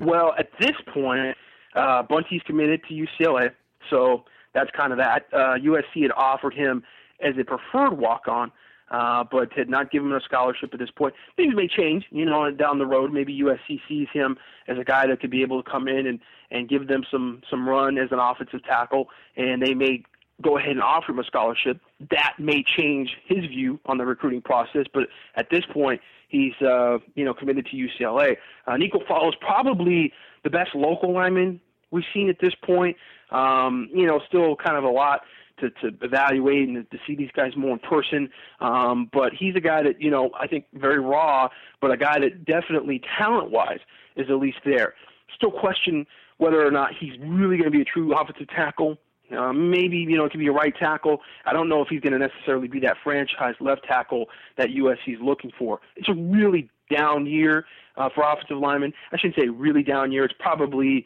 Well, 0.02 0.34
at 0.40 0.50
this 0.60 0.76
point, 0.92 1.38
uh, 1.76 2.04
Bunty's 2.04 2.42
committed 2.46 2.82
to 2.90 2.94
UCLA. 2.94 3.52
So 3.90 4.26
that's 4.54 4.70
kind 4.72 4.92
of 4.92 4.98
that. 5.00 5.28
Uh, 5.32 5.56
USC 5.58 6.02
had 6.02 6.12
offered 6.12 6.54
him 6.54 6.84
as 7.22 7.36
a 7.40 7.44
preferred 7.44 7.98
walk-on, 7.98 8.52
uh, 8.92 9.24
but 9.32 9.54
had 9.54 9.70
not 9.70 9.92
given 9.92 10.10
him 10.10 10.16
a 10.16 10.22
scholarship 10.22 10.74
at 10.74 10.80
this 10.80 10.90
point. 10.92 11.14
Things 11.36 11.54
may 11.56 11.68
change, 11.68 12.06
you 12.12 12.26
know, 12.26 12.50
down 12.52 12.80
the 12.80 12.86
road. 12.86 13.14
Maybe 13.14 13.40
USC 13.42 13.80
sees 13.88 14.08
him 14.12 14.38
as 14.68 14.78
a 14.78 14.84
guy 14.84 15.08
that 15.08 15.20
could 15.20 15.30
be 15.30 15.42
able 15.42 15.62
to 15.62 15.70
come 15.70 15.88
in 15.88 16.08
and 16.08 16.20
and 16.52 16.68
give 16.68 16.88
them 16.88 17.04
some 17.12 17.42
some 17.50 17.70
run 17.70 17.98
as 17.98 18.12
an 18.12 18.20
offensive 18.20 18.64
tackle, 18.64 19.10
and 19.36 19.62
they 19.62 19.74
may 19.74 20.04
go 20.42 20.58
ahead 20.58 20.72
and 20.72 20.82
offer 20.82 21.12
him 21.12 21.20
a 21.20 21.24
scholarship. 21.24 21.80
That 22.10 22.34
may 22.40 22.64
change 22.64 23.10
his 23.26 23.46
view 23.46 23.80
on 23.86 23.98
the 23.98 24.06
recruiting 24.06 24.42
process, 24.42 24.86
but 24.94 25.04
at 25.36 25.50
this 25.52 25.66
point, 25.72 26.02
he's 26.28 26.54
uh, 26.62 26.98
you 27.16 27.26
know 27.26 27.34
committed 27.34 27.68
to 27.68 27.76
UCLA. 27.76 28.38
Uh, 28.66 28.78
Nico 28.78 29.00
Falah 29.00 29.30
is 29.30 29.36
probably 29.40 30.14
the 30.44 30.50
best 30.50 30.74
local 30.74 31.14
lineman 31.14 31.60
we've 31.92 32.06
seen 32.14 32.30
at 32.30 32.40
this 32.40 32.54
point. 32.64 32.98
Um, 33.32 33.90
you 33.94 34.06
know, 34.06 34.20
still 34.28 34.56
kind 34.56 34.78
of 34.78 34.84
a 34.84 34.90
lot 34.90 35.22
to, 35.60 35.70
to 35.70 35.96
evaluate 36.02 36.68
and 36.68 36.90
to 36.90 36.98
see 37.06 37.16
these 37.16 37.30
guys 37.36 37.56
more 37.56 37.74
in 37.74 37.80
person. 37.80 38.30
Um, 38.60 39.10
but 39.12 39.34
he's 39.34 39.56
a 39.56 39.60
guy 39.60 39.84
that, 39.84 40.02
you 40.02 40.10
know, 40.10 40.32
I 40.40 40.48
think 40.48 40.66
very 40.74 41.00
raw, 41.00 41.50
but 41.82 41.92
a 41.92 41.98
guy 41.98 42.20
that 42.20 42.46
definitely 42.46 43.02
talent 43.18 43.52
wise 43.52 43.80
is 44.16 44.30
at 44.30 44.38
least 44.38 44.60
there. 44.66 44.96
Still 45.36 45.52
question 45.52 46.06
whether 46.38 46.66
or 46.66 46.72
not 46.72 46.92
he's 47.00 47.14
really 47.20 47.58
going 47.58 47.72
to 47.72 47.72
be 47.72 47.82
a 47.82 47.86
true 47.86 48.14
offensive 48.14 48.48
tackle. 48.50 48.98
Uh, 49.38 49.54
maybe 49.54 49.98
you 49.98 50.18
know 50.18 50.26
it 50.26 50.32
could 50.32 50.40
be 50.40 50.48
a 50.48 50.52
right 50.52 50.74
tackle. 50.76 51.20
I 51.46 51.54
don't 51.54 51.70
know 51.70 51.84
if 51.84 51.88
he's 51.90 52.02
going 52.02 52.14
to 52.14 52.20
necessarily 52.20 52.68
be 52.68 52.80
that 52.80 52.98
franchise 53.04 53.54
left 53.60 53.84
tackle 53.84 54.26
that 54.58 54.70
USC 54.70 55.14
is 55.14 55.20
looking 55.22 55.52
for. 55.58 55.80
It's 55.96 56.10
a 56.10 56.14
really 56.14 56.68
down 56.90 57.28
year 57.28 57.66
uh, 57.96 58.10
for 58.14 58.24
offensive 58.24 58.58
linemen. 58.58 58.92
I 59.12 59.18
shouldn't 59.18 59.36
say 59.36 59.50
really 59.50 59.84
down 59.84 60.12
year. 60.12 60.26
It's 60.26 60.34
probably 60.40 61.06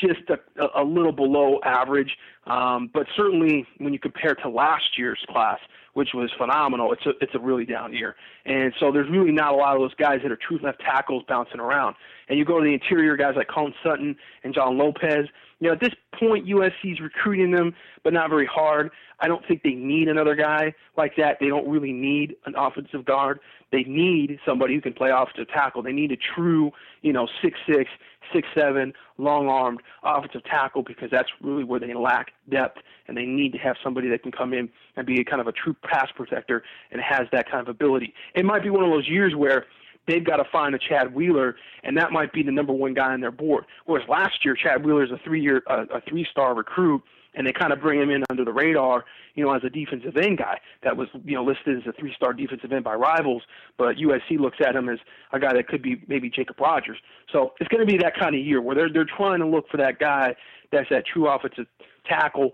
just 0.00 0.20
a, 0.30 0.80
a 0.80 0.84
little 0.84 1.12
below 1.12 1.60
average. 1.64 2.16
Um, 2.46 2.90
but 2.92 3.06
certainly 3.16 3.66
when 3.78 3.92
you 3.92 3.98
compare 3.98 4.34
to 4.36 4.48
last 4.48 4.98
year's 4.98 5.18
class, 5.28 5.58
which 5.94 6.10
was 6.12 6.30
phenomenal, 6.36 6.92
it's 6.92 7.06
a 7.06 7.10
it's 7.22 7.34
a 7.34 7.38
really 7.38 7.64
down 7.64 7.92
year. 7.92 8.16
And 8.44 8.72
so 8.78 8.92
there's 8.92 9.10
really 9.10 9.32
not 9.32 9.54
a 9.54 9.56
lot 9.56 9.74
of 9.74 9.80
those 9.80 9.94
guys 9.94 10.20
that 10.22 10.30
are 10.30 10.36
true 10.36 10.58
left 10.62 10.80
tackles 10.80 11.24
bouncing 11.26 11.58
around. 11.58 11.96
And 12.28 12.38
you 12.38 12.44
go 12.44 12.58
to 12.58 12.64
the 12.64 12.74
interior 12.74 13.16
guys 13.16 13.34
like 13.36 13.48
Colin 13.48 13.72
Sutton 13.82 14.16
and 14.44 14.54
John 14.54 14.76
Lopez. 14.76 15.26
You 15.58 15.68
know, 15.68 15.72
at 15.72 15.80
this 15.80 15.94
point, 16.18 16.46
USC's 16.46 17.00
recruiting 17.00 17.50
them, 17.50 17.74
but 18.04 18.12
not 18.12 18.28
very 18.28 18.44
hard. 18.46 18.90
I 19.20 19.28
don't 19.28 19.42
think 19.48 19.62
they 19.62 19.70
need 19.70 20.08
another 20.08 20.34
guy 20.34 20.74
like 20.98 21.12
that. 21.16 21.38
They 21.40 21.48
don't 21.48 21.66
really 21.66 21.92
need 21.92 22.36
an 22.44 22.54
offensive 22.56 23.06
guard. 23.06 23.40
They 23.72 23.84
need 23.84 24.38
somebody 24.46 24.74
who 24.74 24.80
can 24.80 24.92
play 24.92 25.10
offensive 25.10 25.48
tackle. 25.48 25.82
They 25.82 25.92
need 25.92 26.12
a 26.12 26.16
true, 26.16 26.72
you 27.00 27.12
know, 27.12 27.26
six 27.42 27.58
six, 27.66 27.90
six 28.32 28.48
seven, 28.54 28.92
long 29.18 29.48
armed 29.48 29.80
offensive 30.02 30.44
tackle 30.44 30.82
because 30.82 31.10
that's 31.10 31.28
really 31.42 31.64
where 31.64 31.80
they 31.80 31.94
lack 31.94 32.32
depth 32.50 32.78
and 33.08 33.16
they 33.16 33.24
need 33.24 33.52
to 33.52 33.58
have 33.58 33.76
somebody 33.82 34.08
that 34.08 34.22
can 34.22 34.32
come 34.32 34.52
in 34.52 34.68
and 34.96 35.06
be 35.06 35.20
a 35.20 35.24
kind 35.24 35.40
of 35.40 35.46
a 35.46 35.52
true 35.52 35.74
pass 35.82 36.08
protector 36.14 36.62
and 36.90 37.00
has 37.00 37.26
that 37.32 37.50
kind 37.50 37.60
of 37.60 37.68
ability. 37.68 38.14
It 38.34 38.44
might 38.44 38.62
be 38.62 38.70
one 38.70 38.84
of 38.84 38.90
those 38.90 39.08
years 39.08 39.34
where 39.34 39.66
they've 40.06 40.24
got 40.24 40.36
to 40.36 40.44
find 40.50 40.74
a 40.74 40.78
Chad 40.78 41.14
Wheeler, 41.14 41.56
and 41.82 41.96
that 41.96 42.12
might 42.12 42.32
be 42.32 42.42
the 42.42 42.52
number 42.52 42.72
one 42.72 42.94
guy 42.94 43.12
on 43.12 43.20
their 43.20 43.30
board. 43.30 43.64
Whereas 43.86 44.08
last 44.08 44.44
year, 44.44 44.54
Chad 44.54 44.84
Wheeler 44.84 45.04
is 45.04 45.10
a 45.10 45.18
three-year, 45.24 45.62
uh, 45.68 45.84
a 45.92 46.00
three-star 46.08 46.54
recruit, 46.54 47.02
and 47.36 47.46
they 47.46 47.52
kind 47.52 47.72
of 47.72 47.80
bring 47.80 48.00
him 48.00 48.10
in 48.10 48.24
under 48.30 48.44
the 48.44 48.52
radar, 48.52 49.04
you 49.34 49.44
know, 49.44 49.52
as 49.52 49.62
a 49.62 49.70
defensive 49.70 50.16
end 50.16 50.38
guy 50.38 50.58
that 50.82 50.96
was, 50.96 51.08
you 51.24 51.34
know, 51.34 51.44
listed 51.44 51.76
as 51.76 51.86
a 51.86 51.92
three-star 51.92 52.32
defensive 52.32 52.72
end 52.72 52.82
by 52.82 52.94
rivals, 52.94 53.42
but 53.76 53.96
USC 53.96 54.40
looks 54.40 54.56
at 54.66 54.74
him 54.74 54.88
as 54.88 54.98
a 55.32 55.38
guy 55.38 55.52
that 55.52 55.68
could 55.68 55.82
be 55.82 56.02
maybe 56.08 56.30
Jacob 56.30 56.58
Rogers. 56.58 56.98
So 57.30 57.52
it's 57.60 57.68
going 57.68 57.86
to 57.86 57.90
be 57.90 57.98
that 57.98 58.18
kind 58.18 58.34
of 58.34 58.40
year 58.40 58.60
where 58.60 58.74
they're 58.74 58.92
they're 58.92 59.04
trying 59.04 59.40
to 59.40 59.46
look 59.46 59.68
for 59.68 59.76
that 59.76 59.98
guy 59.98 60.34
that's 60.72 60.88
that 60.90 61.04
true 61.06 61.28
offensive 61.28 61.66
tackle, 62.06 62.52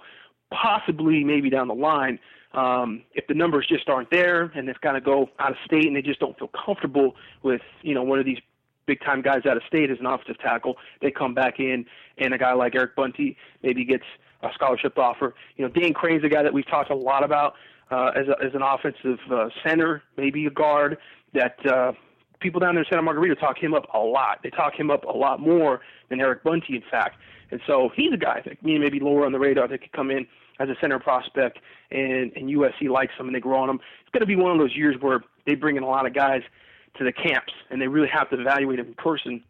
possibly 0.51 1.25
maybe 1.25 1.49
down 1.49 1.69
the 1.69 1.75
line. 1.75 2.19
Um, 2.53 3.03
if 3.15 3.27
the 3.29 3.35
numbers 3.35 3.67
just 3.67 3.89
aren't 3.89 4.11
there 4.11 4.53
and 4.55 4.69
they've 4.69 4.81
got 4.83 4.93
to 4.93 5.01
go 5.01 5.31
out 5.39 5.53
of 5.53 5.57
state 5.65 5.87
and 5.87 5.97
they 5.97 6.03
just 6.03 6.21
don't 6.21 6.39
feel 6.39 6.51
comfortable 6.65 7.15
with, 7.43 7.62
you 7.81 7.95
know, 7.95 8.03
one 8.03 8.19
of 8.19 8.27
these 8.27 8.39
big 8.87 9.01
time 9.01 9.23
guys 9.23 9.47
out 9.49 9.57
of 9.57 9.62
state 9.67 9.91
as 9.91 9.99
an 10.01 10.07
offensive 10.07 10.39
tackle, 10.39 10.77
they 11.01 11.11
come 11.11 11.35
back 11.35 11.59
in 11.61 11.87
and 12.19 12.35
a 12.35 12.39
guy 12.39 12.53
like 12.53 12.75
Eric 12.75 12.95
Bunty 12.95 13.37
maybe 13.62 13.85
gets 13.85 14.05
a 14.43 14.49
scholarship 14.55 14.99
offer. 14.99 15.35
You 15.57 15.67
know, 15.67 15.73
Dan 15.73 15.93
Crane's 15.93 16.25
a 16.25 16.29
guy 16.29 16.43
that 16.43 16.53
we've 16.53 16.67
talked 16.67 16.91
a 16.91 16.97
lot 16.97 17.25
about 17.25 17.55
uh, 17.91 18.11
as, 18.17 18.27
a, 18.29 18.45
as 18.45 18.55
an 18.55 18.63
offensive 18.63 19.19
uh, 19.31 19.49
center, 19.65 20.03
maybe 20.17 20.47
a 20.47 20.51
guard 20.51 20.99
that 21.35 21.57
uh, 21.67 21.93
people 22.41 22.61
down 22.61 22.75
there 22.75 22.83
in 22.83 22.89
Santa 22.91 23.03
Margarita 23.03 23.35
talk 23.37 23.59
him 23.59 23.75
up 23.75 23.87
a 23.95 23.99
lot. 23.99 24.41
They 24.43 24.51
talk 24.51 24.75
him 24.75 24.91
up 24.91 25.05
a 25.05 25.17
lot 25.17 25.41
more 25.41 25.81
than 26.09 26.21
Eric 26.21 26.43
Bunty, 26.43 26.77
in 26.77 26.83
fact. 26.91 27.17
And 27.51 27.61
so 27.67 27.91
he's 27.95 28.13
a 28.13 28.17
guy 28.17 28.43
that 28.45 28.57
you 28.63 28.79
know, 28.79 28.81
maybe 28.81 28.99
lower 28.99 29.27
on 29.27 29.33
the 29.33 29.39
radar 29.39 29.69
that 29.69 29.81
could 29.81 29.93
come 29.93 30.11
in 30.11 30.27
as 30.59 30.69
a 30.69 30.75
center 30.81 30.99
prospect, 30.99 31.59
and, 31.91 32.33
and 32.37 32.49
USC 32.49 32.89
likes 32.89 33.13
him 33.19 33.27
and 33.27 33.35
they 33.35 33.41
grow 33.41 33.61
on 33.61 33.69
him. 33.69 33.81
It's 34.03 34.11
going 34.11 34.21
to 34.21 34.27
be 34.27 34.37
one 34.37 34.53
of 34.53 34.59
those 34.59 34.77
years 34.77 34.97
where 35.01 35.23
they 35.47 35.55
bring 35.55 35.77
in 35.77 35.83
a 35.83 35.89
lot 35.89 36.07
of 36.07 36.15
guys 36.15 36.43
to 36.99 37.05
the 37.05 37.13
camps, 37.13 37.53
and 37.71 37.81
they 37.81 37.89
really 37.89 38.09
have 38.09 38.31
to 38.31 38.41
evaluate 38.41 38.79
them 38.79 38.89
in 38.89 38.95
person 38.95 39.43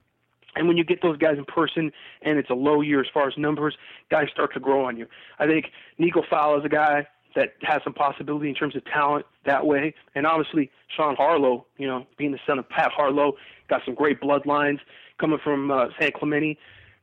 and 0.55 0.69
when 0.69 0.77
you 0.77 0.85
get 0.85 1.03
those 1.03 1.17
guys 1.17 1.39
in 1.39 1.45
person 1.45 1.93
and 2.23 2.39
it's 2.39 2.51
a 2.51 2.55
low 2.55 2.81
year 2.81 3.01
as 3.01 3.07
far 3.13 3.27
as 3.27 3.35
numbers, 3.37 3.77
guys 4.11 4.29
start 4.33 4.53
to 4.55 4.61
grow 4.61 4.85
on 4.85 4.97
you. 4.97 5.07
I 5.39 5.47
think 5.47 5.67
Nico 5.99 6.23
Falah 6.23 6.59
is 6.61 6.65
a 6.65 6.69
guy 6.69 7.07
that 7.35 7.55
has 7.63 7.81
some 7.83 7.95
possibility 7.95 8.49
in 8.49 8.55
terms 8.55 8.77
of 8.77 8.85
talent 8.85 9.25
that 9.47 9.67
way. 9.67 9.95
And 10.15 10.27
obviously 10.27 10.71
Sean 10.95 11.17
Harlow, 11.17 11.67
you 11.79 11.87
know, 11.87 12.07
being 12.19 12.33
the 12.33 12.41
son 12.47 12.59
of 12.59 12.69
Pat 12.69 12.91
Harlow, 12.95 13.35
got 13.69 13.81
some 13.87 13.95
great 13.95 14.21
bloodlines 14.21 14.79
coming 15.19 15.39
from 15.43 15.71
uh, 15.71 15.87
San 15.99 16.11
Clemente. 16.13 16.59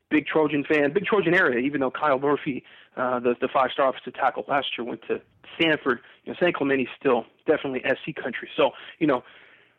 Big 0.10 0.26
Trojan 0.26 0.64
fan, 0.64 0.92
big 0.92 1.06
Trojan 1.06 1.36
area, 1.36 1.60
even 1.60 1.82
though 1.82 1.92
Kyle 1.92 2.18
Murphy, 2.18 2.64
uh, 2.98 3.20
the, 3.20 3.36
the 3.42 3.48
five 3.48 3.70
star 3.72 3.90
offensive 3.90 4.16
tackle 4.16 4.44
last 4.48 4.66
year, 4.76 4.84
went 4.84 5.04
to 5.08 5.22
Stanford. 5.56 6.00
You 6.26 6.34
know, 6.34 6.38
San 6.40 6.52
Clemente 6.52 6.88
still 7.00 7.26
definitely 7.46 7.84
SC 7.86 8.16
country. 8.16 8.50
So, 8.58 8.72
you 8.98 9.06
know, 9.06 9.24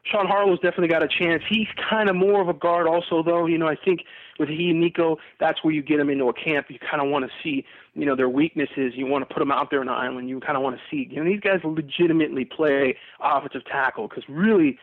Sean 0.04 0.26
Harlow's 0.26 0.60
definitely 0.60 0.88
got 0.88 1.02
a 1.02 1.08
chance. 1.08 1.42
He's 1.48 1.68
kind 1.88 2.08
of 2.08 2.16
more 2.16 2.40
of 2.40 2.48
a 2.48 2.54
guard, 2.54 2.86
also, 2.86 3.22
though. 3.22 3.46
You 3.46 3.58
know, 3.58 3.68
I 3.68 3.76
think 3.76 4.00
with 4.38 4.48
he 4.48 4.70
and 4.70 4.80
Nico, 4.80 5.18
that's 5.38 5.62
where 5.62 5.74
you 5.74 5.82
get 5.82 5.98
them 5.98 6.08
into 6.08 6.28
a 6.28 6.32
camp. 6.32 6.66
You 6.70 6.78
kind 6.78 7.02
of 7.02 7.10
want 7.10 7.26
to 7.26 7.30
see, 7.42 7.64
you 7.94 8.06
know, 8.06 8.16
their 8.16 8.28
weaknesses. 8.28 8.94
You 8.96 9.06
want 9.06 9.28
to 9.28 9.32
put 9.32 9.40
them 9.40 9.52
out 9.52 9.70
there 9.70 9.80
on 9.80 9.86
the 9.86 9.92
island. 9.92 10.28
You 10.28 10.40
kind 10.40 10.56
of 10.56 10.62
want 10.62 10.76
to 10.76 10.82
see, 10.90 11.08
you 11.10 11.22
know, 11.22 11.30
these 11.30 11.40
guys 11.40 11.60
legitimately 11.62 12.46
play 12.46 12.96
offensive 13.20 13.64
tackle 13.66 14.08
because 14.08 14.24
really, 14.26 14.78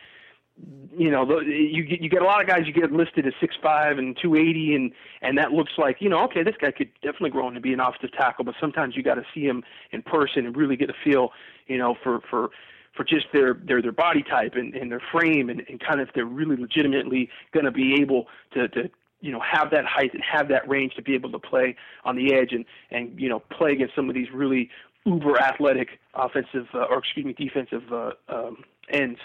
you 0.96 1.10
know, 1.10 1.40
you 1.40 1.84
get 1.84 2.00
you 2.00 2.08
get 2.08 2.22
a 2.22 2.24
lot 2.24 2.40
of 2.40 2.46
guys 2.46 2.66
you 2.66 2.72
get 2.72 2.92
listed 2.92 3.26
as 3.26 3.32
six 3.40 3.54
five 3.62 3.98
and 3.98 4.16
two 4.20 4.34
eighty, 4.36 4.74
and 4.74 4.92
and 5.22 5.36
that 5.38 5.52
looks 5.52 5.72
like 5.78 5.96
you 6.00 6.08
know, 6.08 6.22
okay, 6.24 6.42
this 6.42 6.56
guy 6.60 6.70
could 6.70 6.90
definitely 7.02 7.30
grow 7.30 7.48
into 7.48 7.60
be 7.60 7.72
an 7.72 7.80
offensive 7.80 8.12
tackle. 8.12 8.44
But 8.44 8.54
sometimes 8.60 8.96
you 8.96 9.02
got 9.02 9.14
to 9.14 9.24
see 9.34 9.44
him 9.44 9.62
in 9.92 10.02
person 10.02 10.46
and 10.46 10.56
really 10.56 10.76
get 10.76 10.90
a 10.90 10.94
feel, 11.04 11.32
you 11.66 11.78
know, 11.78 11.96
for 12.02 12.20
for 12.28 12.50
for 12.98 13.04
just 13.04 13.26
their 13.32 13.54
their 13.54 13.80
their 13.80 13.92
body 13.92 14.24
type 14.24 14.54
and, 14.56 14.74
and 14.74 14.90
their 14.90 15.00
frame 15.12 15.48
and, 15.48 15.62
and 15.68 15.78
kind 15.78 16.00
of 16.00 16.08
if 16.08 16.14
they're 16.14 16.26
really 16.26 16.56
legitimately 16.56 17.30
going 17.52 17.64
to 17.64 17.70
be 17.70 17.94
able 18.00 18.26
to 18.52 18.68
to 18.68 18.90
you 19.20 19.30
know 19.30 19.40
have 19.40 19.70
that 19.70 19.84
height 19.84 20.12
and 20.12 20.22
have 20.22 20.48
that 20.48 20.68
range 20.68 20.94
to 20.96 21.02
be 21.02 21.14
able 21.14 21.30
to 21.30 21.38
play 21.38 21.76
on 22.04 22.16
the 22.16 22.34
edge 22.34 22.52
and 22.52 22.64
and 22.90 23.18
you 23.18 23.28
know 23.28 23.38
play 23.38 23.70
against 23.72 23.94
some 23.94 24.08
of 24.08 24.16
these 24.16 24.26
really 24.34 24.68
uber 25.04 25.40
athletic 25.40 26.00
offensive 26.14 26.66
uh, 26.74 26.86
or 26.90 26.98
excuse 26.98 27.24
me 27.24 27.32
defensive 27.32 27.84
uh, 27.92 28.10
um, 28.28 28.64
ends. 28.90 29.20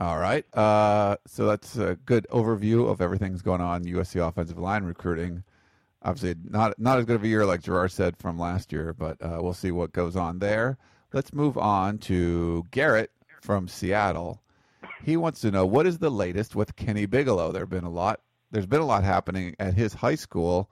All 0.00 0.18
right. 0.18 0.44
Uh, 0.56 1.16
so 1.26 1.46
that's 1.46 1.76
a 1.76 1.96
good 2.06 2.26
overview 2.30 2.90
of 2.90 3.02
everything's 3.02 3.42
going 3.42 3.60
on 3.60 3.84
USC 3.84 4.26
offensive 4.26 4.58
line 4.58 4.84
recruiting. 4.84 5.44
Obviously, 6.00 6.34
not 6.48 6.78
not 6.78 6.98
as 6.98 7.04
good 7.04 7.16
of 7.16 7.22
a 7.22 7.28
year 7.28 7.44
like 7.44 7.60
Gerard 7.60 7.92
said 7.92 8.16
from 8.16 8.38
last 8.38 8.72
year, 8.72 8.94
but 8.94 9.20
uh, 9.22 9.38
we'll 9.42 9.52
see 9.52 9.70
what 9.70 9.92
goes 9.92 10.16
on 10.16 10.38
there. 10.38 10.78
Let's 11.14 11.34
move 11.34 11.58
on 11.58 11.98
to 11.98 12.64
Garrett 12.70 13.10
from 13.42 13.68
Seattle. 13.68 14.40
He 15.04 15.18
wants 15.18 15.42
to 15.42 15.50
know 15.50 15.66
what 15.66 15.86
is 15.86 15.98
the 15.98 16.10
latest 16.10 16.56
with 16.56 16.74
Kenny 16.74 17.04
Bigelow. 17.04 17.52
There've 17.52 17.68
been 17.68 17.84
a 17.84 17.90
lot. 17.90 18.20
There's 18.50 18.66
been 18.66 18.80
a 18.80 18.86
lot 18.86 19.04
happening 19.04 19.54
at 19.58 19.74
his 19.74 19.92
high 19.92 20.14
school 20.14 20.70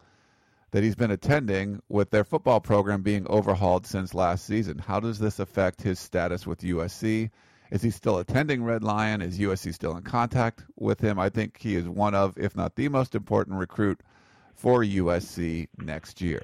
that 0.71 0.83
he's 0.83 0.95
been 0.95 1.11
attending 1.11 1.83
with 1.91 2.11
their 2.11 2.25
football 2.25 2.61
program 2.61 3.03
being 3.03 3.27
overhauled 3.27 3.87
since 3.87 4.15
last 4.15 4.47
season. 4.47 4.79
How 4.79 4.99
does 4.99 5.19
this 5.19 5.41
affect 5.41 5.83
his 5.83 5.99
status 5.99 6.47
with 6.47 6.61
USC? 6.61 7.31
Is 7.71 7.83
he 7.83 7.91
still 7.91 8.19
attending 8.19 8.65
Red 8.65 8.83
Lion? 8.83 9.21
Is 9.21 9.39
USC 9.39 9.75
still 9.75 9.95
in 9.97 10.05
contact 10.05 10.65
with 10.77 11.01
him? 11.01 11.19
I 11.19 11.29
think 11.29 11.59
he 11.59 11.75
is 11.77 11.87
one 11.87 12.15
of, 12.15 12.39
if 12.39 12.57
not 12.57 12.77
the 12.77 12.89
most 12.89 13.15
important 13.15 13.59
recruit 13.59 14.01
for 14.55 14.83
USC 14.83 15.69
next 15.79 16.21
year. 16.23 16.43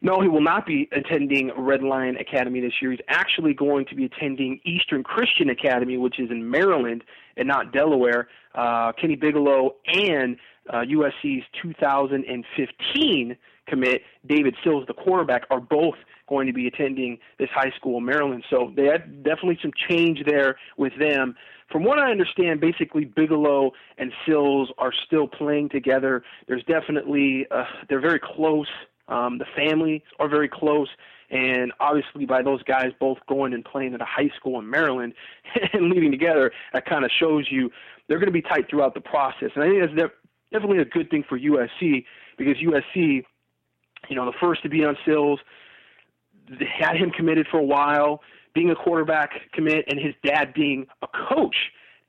No, 0.00 0.20
he 0.20 0.28
will 0.28 0.40
not 0.40 0.64
be 0.64 0.88
attending 0.92 1.50
Red 1.56 1.82
Lion 1.82 2.16
Academy 2.16 2.60
this 2.60 2.74
year. 2.80 2.92
He's 2.92 3.00
actually 3.08 3.52
going 3.52 3.84
to 3.86 3.96
be 3.96 4.04
attending 4.04 4.60
Eastern 4.64 5.02
Christian 5.02 5.50
Academy, 5.50 5.96
which 5.96 6.20
is 6.20 6.30
in 6.30 6.48
Maryland 6.48 7.02
and 7.36 7.48
not 7.48 7.72
Delaware. 7.72 8.28
Uh, 8.54 8.92
Kenny 8.92 9.16
Bigelow 9.16 9.74
and 9.86 10.36
uh, 10.70 10.78
USC's 10.78 11.44
2015 11.60 13.36
commit, 13.66 14.02
David 14.26 14.54
Sills, 14.62 14.84
the 14.86 14.94
quarterback, 14.94 15.42
are 15.50 15.60
both 15.60 15.96
going 16.28 16.46
to 16.46 16.52
be 16.52 16.66
attending 16.68 17.18
this 17.38 17.48
high 17.52 17.72
school 17.76 17.98
in 17.98 18.04
Maryland. 18.04 18.44
So 18.50 18.72
they 18.76 18.84
had 18.84 19.24
definitely 19.24 19.58
some 19.60 19.72
change 19.88 20.20
there 20.26 20.58
with 20.76 20.92
them. 20.98 21.34
From 21.72 21.84
what 21.84 21.98
I 21.98 22.10
understand, 22.10 22.60
basically 22.60 23.04
Bigelow 23.04 23.72
and 23.98 24.12
Sills 24.26 24.70
are 24.78 24.92
still 25.06 25.26
playing 25.26 25.70
together. 25.70 26.22
There's 26.46 26.64
definitely 26.64 27.46
uh, 27.50 27.64
they're 27.88 28.00
very 28.00 28.20
close 28.20 28.68
Um, 29.08 29.38
the 29.38 29.46
families 29.56 30.02
are 30.18 30.28
very 30.28 30.48
close. 30.48 30.88
And 31.30 31.72
obviously, 31.78 32.24
by 32.24 32.42
those 32.42 32.62
guys 32.62 32.86
both 32.98 33.18
going 33.28 33.52
and 33.52 33.64
playing 33.64 33.94
at 33.94 34.00
a 34.00 34.06
high 34.06 34.30
school 34.36 34.58
in 34.58 34.68
Maryland 34.68 35.12
and 35.72 35.90
leaving 35.90 36.10
together, 36.10 36.52
that 36.72 36.86
kind 36.86 37.04
of 37.04 37.10
shows 37.18 37.46
you 37.50 37.70
they're 38.08 38.18
going 38.18 38.28
to 38.28 38.32
be 38.32 38.42
tight 38.42 38.68
throughout 38.70 38.94
the 38.94 39.00
process. 39.00 39.50
And 39.54 39.64
I 39.64 39.68
think 39.68 39.96
that's 39.96 40.12
definitely 40.52 40.78
a 40.78 40.86
good 40.86 41.10
thing 41.10 41.24
for 41.28 41.38
USC 41.38 42.04
because 42.38 42.56
USC, 42.56 43.24
you 44.08 44.16
know, 44.16 44.24
the 44.24 44.36
first 44.40 44.62
to 44.62 44.68
be 44.68 44.84
on 44.84 44.96
Sills, 45.04 45.40
had 46.78 46.96
him 46.96 47.10
committed 47.10 47.46
for 47.50 47.58
a 47.58 47.64
while, 47.64 48.22
being 48.54 48.70
a 48.70 48.74
quarterback 48.74 49.30
commit, 49.52 49.84
and 49.88 50.00
his 50.00 50.14
dad 50.24 50.54
being 50.54 50.86
a 51.02 51.06
coach 51.06 51.56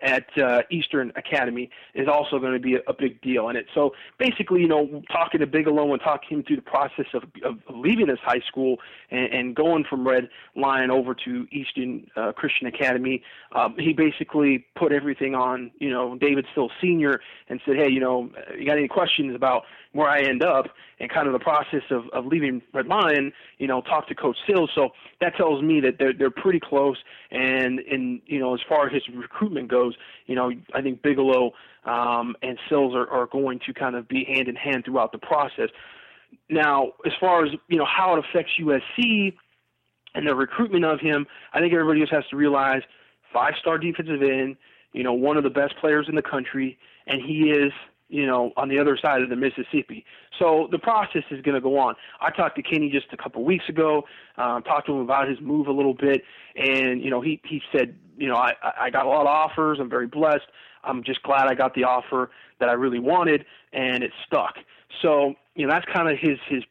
at 0.01 0.25
uh, 0.37 0.61
Eastern 0.69 1.11
Academy 1.15 1.69
is 1.93 2.07
also 2.07 2.39
going 2.39 2.53
to 2.53 2.59
be 2.59 2.75
a, 2.75 2.79
a 2.87 2.93
big 2.93 3.21
deal 3.21 3.49
in 3.49 3.55
it. 3.55 3.65
So 3.73 3.93
basically, 4.17 4.61
you 4.61 4.67
know, 4.67 5.01
talking 5.11 5.39
to 5.39 5.47
Bigelow 5.47 5.91
and 5.91 6.01
talking 6.01 6.37
him 6.37 6.43
through 6.43 6.57
the 6.57 6.61
process 6.61 7.05
of, 7.13 7.23
of 7.43 7.57
leaving 7.69 8.07
his 8.07 8.19
high 8.19 8.41
school 8.47 8.77
and, 9.11 9.31
and 9.33 9.55
going 9.55 9.83
from 9.89 10.07
Red 10.07 10.29
Lion 10.55 10.91
over 10.91 11.13
to 11.25 11.47
Eastern 11.51 12.07
uh, 12.15 12.31
Christian 12.31 12.67
Academy, 12.67 13.23
um, 13.53 13.75
he 13.77 13.93
basically 13.93 14.65
put 14.75 14.91
everything 14.91 15.35
on, 15.35 15.71
you 15.79 15.89
know, 15.89 16.17
David 16.17 16.45
Sills 16.53 16.71
Sr. 16.81 17.19
and 17.49 17.59
said, 17.65 17.75
hey, 17.75 17.89
you 17.89 17.99
know, 17.99 18.29
you 18.57 18.65
got 18.65 18.77
any 18.77 18.87
questions 18.87 19.35
about 19.35 19.63
where 19.93 20.07
I 20.07 20.21
end 20.21 20.43
up 20.43 20.67
and 20.99 21.09
kind 21.09 21.27
of 21.27 21.33
the 21.33 21.39
process 21.39 21.83
of, 21.89 22.03
of 22.13 22.25
leaving 22.25 22.61
Red 22.73 22.87
Lion, 22.87 23.31
you 23.57 23.67
know, 23.67 23.81
talk 23.81 24.07
to 24.09 24.15
Coach 24.15 24.37
Sills. 24.47 24.69
So 24.75 24.89
that 25.21 25.35
tells 25.35 25.63
me 25.63 25.79
that 25.81 25.97
they're 25.97 26.13
they're 26.13 26.29
pretty 26.29 26.59
close. 26.59 26.97
And 27.31 27.79
and 27.79 28.21
you 28.25 28.39
know, 28.39 28.53
as 28.53 28.59
far 28.67 28.87
as 28.87 28.93
his 28.93 29.03
recruitment 29.15 29.69
goes, 29.69 29.88
you 30.25 30.35
know, 30.35 30.51
I 30.73 30.81
think 30.81 31.01
Bigelow 31.01 31.53
um, 31.85 32.35
and 32.41 32.57
Sills 32.67 32.93
are, 32.95 33.09
are 33.09 33.27
going 33.27 33.59
to 33.65 33.73
kind 33.73 33.95
of 33.95 34.07
be 34.07 34.23
hand 34.25 34.47
in 34.47 34.55
hand 34.55 34.85
throughout 34.85 35.11
the 35.11 35.17
process. 35.17 35.69
Now, 36.49 36.93
as 37.05 37.13
far 37.19 37.45
as 37.45 37.51
you 37.67 37.77
know, 37.77 37.85
how 37.85 38.15
it 38.15 38.25
affects 38.25 38.51
USC 38.59 39.33
and 40.15 40.27
the 40.27 40.35
recruitment 40.35 40.85
of 40.85 40.99
him, 40.99 41.25
I 41.53 41.59
think 41.59 41.73
everybody 41.73 41.99
just 41.99 42.13
has 42.13 42.25
to 42.29 42.35
realize 42.35 42.81
five-star 43.33 43.77
defensive 43.77 44.21
end, 44.21 44.57
you 44.93 45.03
know, 45.03 45.13
one 45.13 45.37
of 45.37 45.43
the 45.43 45.49
best 45.49 45.75
players 45.79 46.07
in 46.09 46.15
the 46.15 46.21
country, 46.21 46.77
and 47.07 47.21
he 47.21 47.51
is 47.51 47.71
you 48.09 48.25
know, 48.25 48.51
on 48.57 48.69
the 48.69 48.79
other 48.79 48.97
side 49.01 49.21
of 49.21 49.29
the 49.29 49.35
Mississippi. 49.35 50.03
So 50.37 50.67
the 50.71 50.79
process 50.79 51.23
is 51.31 51.41
going 51.41 51.55
to 51.55 51.61
go 51.61 51.77
on. 51.77 51.95
I 52.19 52.31
talked 52.31 52.55
to 52.55 52.63
Kenny 52.63 52.89
just 52.89 53.07
a 53.13 53.17
couple 53.17 53.43
weeks 53.43 53.65
ago, 53.69 54.03
um, 54.37 54.63
talked 54.63 54.87
to 54.87 54.93
him 54.93 55.01
about 55.01 55.29
his 55.29 55.39
move 55.39 55.67
a 55.67 55.71
little 55.71 55.93
bit, 55.93 56.21
and 56.55 57.01
you 57.01 57.09
know, 57.09 57.21
he 57.21 57.39
he 57.45 57.61
said, 57.71 57.95
you 58.17 58.27
know, 58.27 58.35
I 58.35 58.53
I 58.79 58.89
got 58.89 59.05
a 59.05 59.09
lot 59.09 59.21
of 59.21 59.27
offers. 59.27 59.77
I'm 59.79 59.89
very 59.89 60.07
blessed. 60.07 60.47
I'm 60.83 61.03
just 61.03 61.21
glad 61.23 61.47
I 61.47 61.55
got 61.55 61.73
the 61.75 61.83
offer 61.83 62.31
that 62.59 62.69
I 62.69 62.73
really 62.73 62.99
wanted, 62.99 63.45
and 63.73 64.03
it 64.03 64.11
stuck. 64.25 64.55
So 65.01 65.35
you 65.55 65.67
know, 65.67 65.71
that's 65.71 65.85
kind 65.93 66.09
of 66.09 66.17
his 66.19 66.37
his 66.49 66.63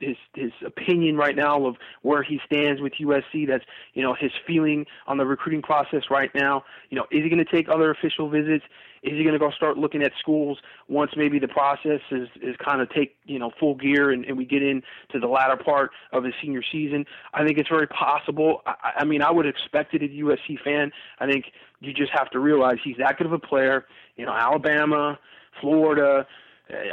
his 0.00 0.16
his 0.34 0.52
opinion 0.64 1.16
right 1.16 1.36
now 1.36 1.66
of 1.66 1.76
where 2.02 2.22
he 2.22 2.40
stands 2.44 2.80
with 2.80 2.92
USC. 3.00 3.46
That's 3.48 3.64
you 3.94 4.02
know 4.02 4.14
his 4.18 4.30
feeling 4.46 4.86
on 5.06 5.18
the 5.18 5.26
recruiting 5.26 5.62
process 5.62 6.04
right 6.10 6.30
now. 6.34 6.64
You 6.90 6.96
know, 6.96 7.06
is 7.10 7.22
he 7.22 7.28
going 7.28 7.44
to 7.44 7.50
take 7.50 7.68
other 7.68 7.90
official 7.90 8.28
visits? 8.28 8.64
Is 9.02 9.12
he 9.12 9.22
going 9.22 9.34
to 9.34 9.38
go 9.38 9.50
start 9.50 9.78
looking 9.78 10.02
at 10.02 10.12
schools 10.18 10.58
once 10.88 11.12
maybe 11.16 11.38
the 11.38 11.48
process 11.48 12.00
is 12.10 12.28
is 12.42 12.56
kind 12.64 12.80
of 12.80 12.90
take 12.90 13.16
you 13.24 13.38
know 13.38 13.50
full 13.58 13.74
gear 13.74 14.10
and, 14.10 14.24
and 14.24 14.36
we 14.36 14.44
get 14.44 14.62
into 14.62 15.20
the 15.20 15.28
latter 15.28 15.56
part 15.56 15.90
of 16.12 16.24
his 16.24 16.34
senior 16.42 16.62
season? 16.72 17.06
I 17.32 17.44
think 17.44 17.58
it's 17.58 17.68
very 17.68 17.86
possible. 17.86 18.62
I, 18.66 18.92
I 18.98 19.04
mean, 19.04 19.22
I 19.22 19.30
would 19.30 19.46
expect 19.46 19.94
it 19.94 20.02
as 20.02 20.10
a 20.10 20.14
USC 20.14 20.60
fan. 20.62 20.92
I 21.20 21.30
think 21.30 21.46
you 21.80 21.92
just 21.92 22.12
have 22.12 22.30
to 22.30 22.38
realize 22.38 22.76
he's 22.82 22.96
that 22.98 23.16
good 23.16 23.26
of 23.26 23.32
a 23.32 23.38
player. 23.38 23.86
You 24.16 24.26
know, 24.26 24.32
Alabama, 24.32 25.18
Florida 25.60 26.26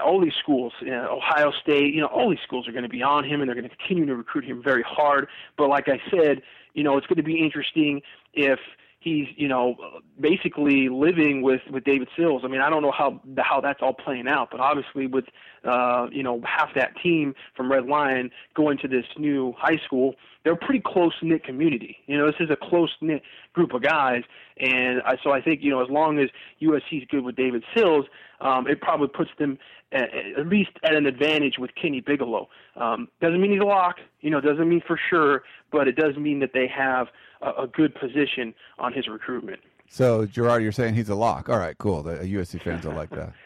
all 0.03 0.21
these 0.21 0.33
schools, 0.41 0.73
you 0.81 0.91
know, 0.91 1.17
Ohio 1.17 1.51
State, 1.61 1.93
you 1.93 2.01
know, 2.01 2.07
all 2.07 2.29
these 2.29 2.39
schools 2.43 2.67
are 2.67 2.71
going 2.71 2.83
to 2.83 2.89
be 2.89 3.01
on 3.01 3.23
him 3.23 3.41
and 3.41 3.47
they're 3.47 3.55
going 3.55 3.69
to 3.69 3.75
continue 3.75 4.05
to 4.05 4.15
recruit 4.15 4.45
him 4.45 4.61
very 4.63 4.83
hard. 4.83 5.27
But 5.57 5.69
like 5.69 5.87
I 5.87 5.99
said, 6.11 6.41
you 6.73 6.83
know, 6.83 6.97
it's 6.97 7.07
going 7.07 7.17
to 7.17 7.23
be 7.23 7.39
interesting 7.39 8.01
if 8.33 8.59
he's 9.03 9.27
you 9.35 9.47
know 9.47 9.75
basically 10.19 10.89
living 10.89 11.41
with 11.41 11.61
with 11.69 11.83
David 11.83 12.07
Sills. 12.15 12.41
I 12.43 12.47
mean, 12.47 12.61
I 12.61 12.69
don't 12.69 12.81
know 12.81 12.91
how 12.91 13.21
how 13.37 13.61
that's 13.61 13.79
all 13.81 13.93
playing 13.93 14.27
out, 14.27 14.49
but 14.51 14.59
obviously 14.59 15.07
with 15.07 15.25
uh, 15.63 16.07
you 16.11 16.23
know 16.23 16.41
half 16.45 16.73
that 16.75 16.93
team 17.01 17.35
from 17.55 17.71
Red 17.71 17.85
Lion 17.85 18.31
going 18.55 18.77
to 18.79 18.87
this 18.87 19.05
new 19.17 19.53
high 19.57 19.79
school, 19.85 20.15
they're 20.43 20.53
a 20.53 20.57
pretty 20.57 20.81
close 20.83 21.13
knit 21.21 21.43
community. 21.43 21.97
You 22.07 22.17
know, 22.17 22.25
this 22.25 22.39
is 22.39 22.49
a 22.49 22.55
close 22.55 22.91
knit 23.01 23.21
group 23.53 23.73
of 23.73 23.83
guys, 23.83 24.23
and 24.59 25.01
I, 25.03 25.17
so 25.23 25.31
I 25.31 25.41
think 25.41 25.61
you 25.61 25.71
know 25.71 25.83
as 25.83 25.89
long 25.89 26.19
as 26.19 26.29
USC 26.61 27.01
is 27.01 27.07
good 27.09 27.23
with 27.23 27.35
David 27.35 27.63
Sills, 27.75 28.05
um, 28.41 28.67
it 28.67 28.81
probably 28.81 29.07
puts 29.07 29.31
them 29.39 29.57
at, 29.91 30.09
at 30.37 30.47
least 30.47 30.71
at 30.83 30.93
an 30.93 31.05
advantage 31.05 31.57
with 31.57 31.71
Kenny 31.75 32.01
Bigelow. 32.01 32.49
Um, 32.75 33.07
doesn't 33.21 33.41
mean 33.41 33.51
he's 33.51 33.61
a 33.61 33.65
lock, 33.65 33.97
you 34.21 34.29
know, 34.29 34.41
doesn't 34.41 34.67
mean 34.67 34.81
for 34.85 34.99
sure, 35.09 35.43
but 35.71 35.87
it 35.87 35.95
does 35.95 36.15
mean 36.17 36.39
that 36.39 36.51
they 36.53 36.67
have 36.67 37.07
a, 37.41 37.63
a 37.63 37.67
good 37.67 37.95
position 37.95 38.53
on 38.79 38.93
his 38.93 39.07
recruitment. 39.07 39.59
So 39.89 40.25
Gerard, 40.25 40.63
you're 40.63 40.71
saying 40.71 40.95
he's 40.95 41.09
a 41.09 41.15
lock. 41.15 41.49
All 41.49 41.59
right, 41.59 41.77
cool. 41.77 42.01
The 42.03 42.15
USC 42.15 42.61
fans 42.61 42.85
are 42.85 42.93
like 42.93 43.09
that. 43.11 43.33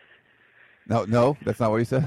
No, 0.89 1.03
no, 1.03 1.35
that's 1.43 1.59
not 1.59 1.69
what 1.69 1.79
you 1.79 1.83
said. 1.83 2.05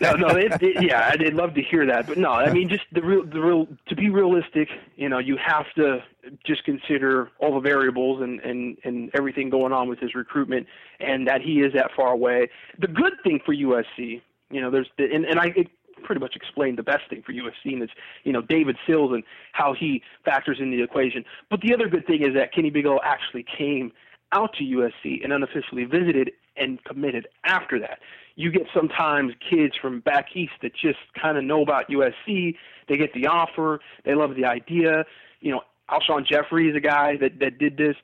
No, 0.00 0.12
no, 0.14 0.28
it, 0.28 0.52
it, 0.62 0.82
yeah, 0.82 1.10
I'd 1.12 1.34
love 1.34 1.54
to 1.54 1.62
hear 1.62 1.86
that, 1.86 2.06
but 2.06 2.18
no, 2.18 2.30
I 2.30 2.52
mean, 2.52 2.68
just 2.68 2.84
the 2.92 3.02
real, 3.02 3.24
the 3.24 3.40
real. 3.40 3.66
To 3.88 3.96
be 3.96 4.10
realistic, 4.10 4.68
you 4.96 5.08
know, 5.08 5.18
you 5.18 5.36
have 5.36 5.66
to 5.76 6.02
just 6.46 6.64
consider 6.64 7.30
all 7.38 7.54
the 7.54 7.60
variables 7.60 8.22
and 8.22 8.40
and 8.40 8.78
and 8.84 9.10
everything 9.14 9.50
going 9.50 9.72
on 9.72 9.88
with 9.88 9.98
his 9.98 10.14
recruitment, 10.14 10.66
and 11.00 11.26
that 11.26 11.40
he 11.40 11.60
is 11.60 11.72
that 11.74 11.90
far 11.96 12.12
away. 12.12 12.48
The 12.78 12.88
good 12.88 13.14
thing 13.24 13.40
for 13.44 13.54
USC, 13.54 14.20
you 14.50 14.60
know, 14.60 14.70
there's 14.70 14.88
the, 14.98 15.04
and 15.12 15.24
and 15.24 15.40
I 15.40 15.46
it 15.56 15.68
pretty 16.04 16.20
much 16.20 16.36
explained 16.36 16.78
the 16.78 16.82
best 16.82 17.02
thing 17.10 17.22
for 17.22 17.32
USC, 17.32 17.72
and 17.72 17.82
it's 17.82 17.92
you 18.24 18.32
know 18.32 18.42
David 18.42 18.76
Sills 18.86 19.12
and 19.12 19.24
how 19.52 19.74
he 19.74 20.02
factors 20.24 20.58
in 20.60 20.70
the 20.70 20.82
equation. 20.82 21.24
But 21.50 21.60
the 21.60 21.74
other 21.74 21.88
good 21.88 22.06
thing 22.06 22.22
is 22.22 22.34
that 22.34 22.52
Kenny 22.52 22.70
Bigelow 22.70 23.00
actually 23.04 23.44
came 23.56 23.92
out 24.32 24.54
to 24.54 24.64
USC 24.64 25.24
and 25.24 25.32
unofficially 25.32 25.84
visited 25.84 26.32
and 26.58 26.82
committed 26.84 27.28
after 27.44 27.78
that 27.78 27.98
you 28.38 28.52
get 28.52 28.68
sometimes 28.72 29.32
kids 29.50 29.74
from 29.82 29.98
back 29.98 30.28
east 30.36 30.52
that 30.62 30.72
just 30.72 31.00
kind 31.20 31.36
of 31.36 31.42
know 31.42 31.60
about 31.60 31.90
USC. 31.90 32.54
They 32.88 32.96
get 32.96 33.12
the 33.12 33.26
offer, 33.26 33.80
they 34.04 34.14
love 34.14 34.36
the 34.36 34.44
idea. 34.44 35.04
You 35.40 35.50
know, 35.50 35.62
Alshon 35.90 36.24
Jeffery 36.24 36.70
is 36.70 36.76
a 36.76 36.80
guy 36.80 37.16
that 37.16 37.40
that 37.40 37.58
did 37.58 37.76
this, 37.76 37.96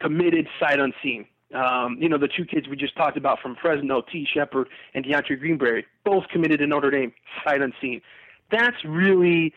committed 0.00 0.46
sight 0.60 0.78
unseen. 0.78 1.26
Um, 1.52 1.98
you 2.00 2.08
know, 2.08 2.16
the 2.16 2.28
two 2.28 2.44
kids 2.44 2.68
we 2.68 2.76
just 2.76 2.96
talked 2.96 3.16
about 3.16 3.40
from 3.40 3.56
Fresno, 3.60 4.02
Tee 4.02 4.26
Shepard 4.32 4.68
and 4.94 5.04
DeAndre 5.04 5.38
Greenberry, 5.40 5.84
both 6.04 6.28
committed 6.28 6.60
to 6.60 6.66
Notre 6.68 6.92
Dame, 6.92 7.12
sight 7.44 7.60
unseen. 7.60 8.00
That's 8.52 8.76
really 8.84 9.52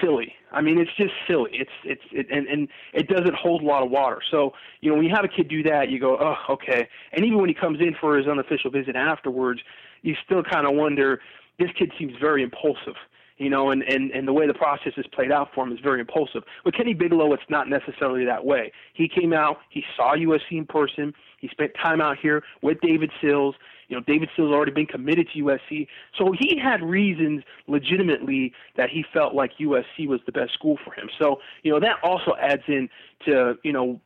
silly. 0.00 0.34
I 0.52 0.60
mean, 0.60 0.78
it's 0.78 0.90
just 0.96 1.12
silly. 1.26 1.50
It's 1.54 1.70
it's 1.84 2.02
it, 2.12 2.26
and 2.30 2.46
and 2.46 2.68
it 2.94 3.08
doesn't 3.08 3.34
hold 3.34 3.62
a 3.62 3.66
lot 3.66 3.82
of 3.82 3.90
water. 3.90 4.20
So 4.30 4.52
you 4.80 4.90
know, 4.90 4.96
when 4.96 5.04
you 5.04 5.12
have 5.14 5.24
a 5.24 5.28
kid 5.28 5.48
do 5.48 5.62
that, 5.64 5.90
you 5.90 6.00
go, 6.00 6.16
oh, 6.20 6.52
okay. 6.54 6.88
And 7.12 7.24
even 7.24 7.38
when 7.38 7.48
he 7.48 7.54
comes 7.54 7.80
in 7.80 7.94
for 8.00 8.16
his 8.16 8.26
unofficial 8.26 8.70
visit 8.70 8.96
afterwards, 8.96 9.60
you 10.02 10.14
still 10.24 10.42
kind 10.42 10.66
of 10.66 10.74
wonder. 10.74 11.20
This 11.58 11.70
kid 11.76 11.92
seems 11.98 12.12
very 12.20 12.42
impulsive, 12.42 12.94
you 13.36 13.50
know, 13.50 13.70
and 13.70 13.82
and 13.82 14.10
and 14.12 14.26
the 14.26 14.32
way 14.32 14.46
the 14.46 14.54
process 14.54 14.92
is 14.96 15.06
played 15.12 15.32
out 15.32 15.48
for 15.54 15.66
him 15.66 15.72
is 15.72 15.80
very 15.82 16.00
impulsive. 16.00 16.42
With 16.64 16.74
Kenny 16.74 16.94
Bigelow, 16.94 17.32
it's 17.32 17.42
not 17.48 17.68
necessarily 17.68 18.24
that 18.24 18.44
way. 18.44 18.72
He 18.94 19.08
came 19.08 19.32
out, 19.32 19.58
he 19.70 19.82
saw 19.96 20.14
USC 20.14 20.52
in 20.52 20.66
person, 20.66 21.12
he 21.40 21.48
spent 21.48 21.72
time 21.82 22.00
out 22.00 22.16
here 22.20 22.42
with 22.62 22.80
David 22.80 23.10
Sills. 23.20 23.54
You 23.88 23.96
know, 23.96 24.02
David 24.06 24.28
Sills's 24.36 24.52
already 24.52 24.72
been 24.72 24.86
committed 24.86 25.28
to 25.32 25.42
USC, 25.42 25.88
so 26.16 26.32
he 26.32 26.58
had 26.58 26.82
reasons 26.82 27.42
legitimately 27.66 28.52
that 28.76 28.90
he 28.90 29.04
felt 29.12 29.34
like 29.34 29.52
USC 29.58 30.06
was 30.06 30.20
the 30.26 30.32
best 30.32 30.52
school 30.52 30.78
for 30.84 30.92
him. 30.92 31.08
So, 31.18 31.40
you 31.62 31.72
know, 31.72 31.80
that 31.80 31.96
also 32.02 32.34
adds 32.40 32.62
in 32.68 32.88
to, 33.24 33.56
you 33.62 33.72
know, 33.72 34.00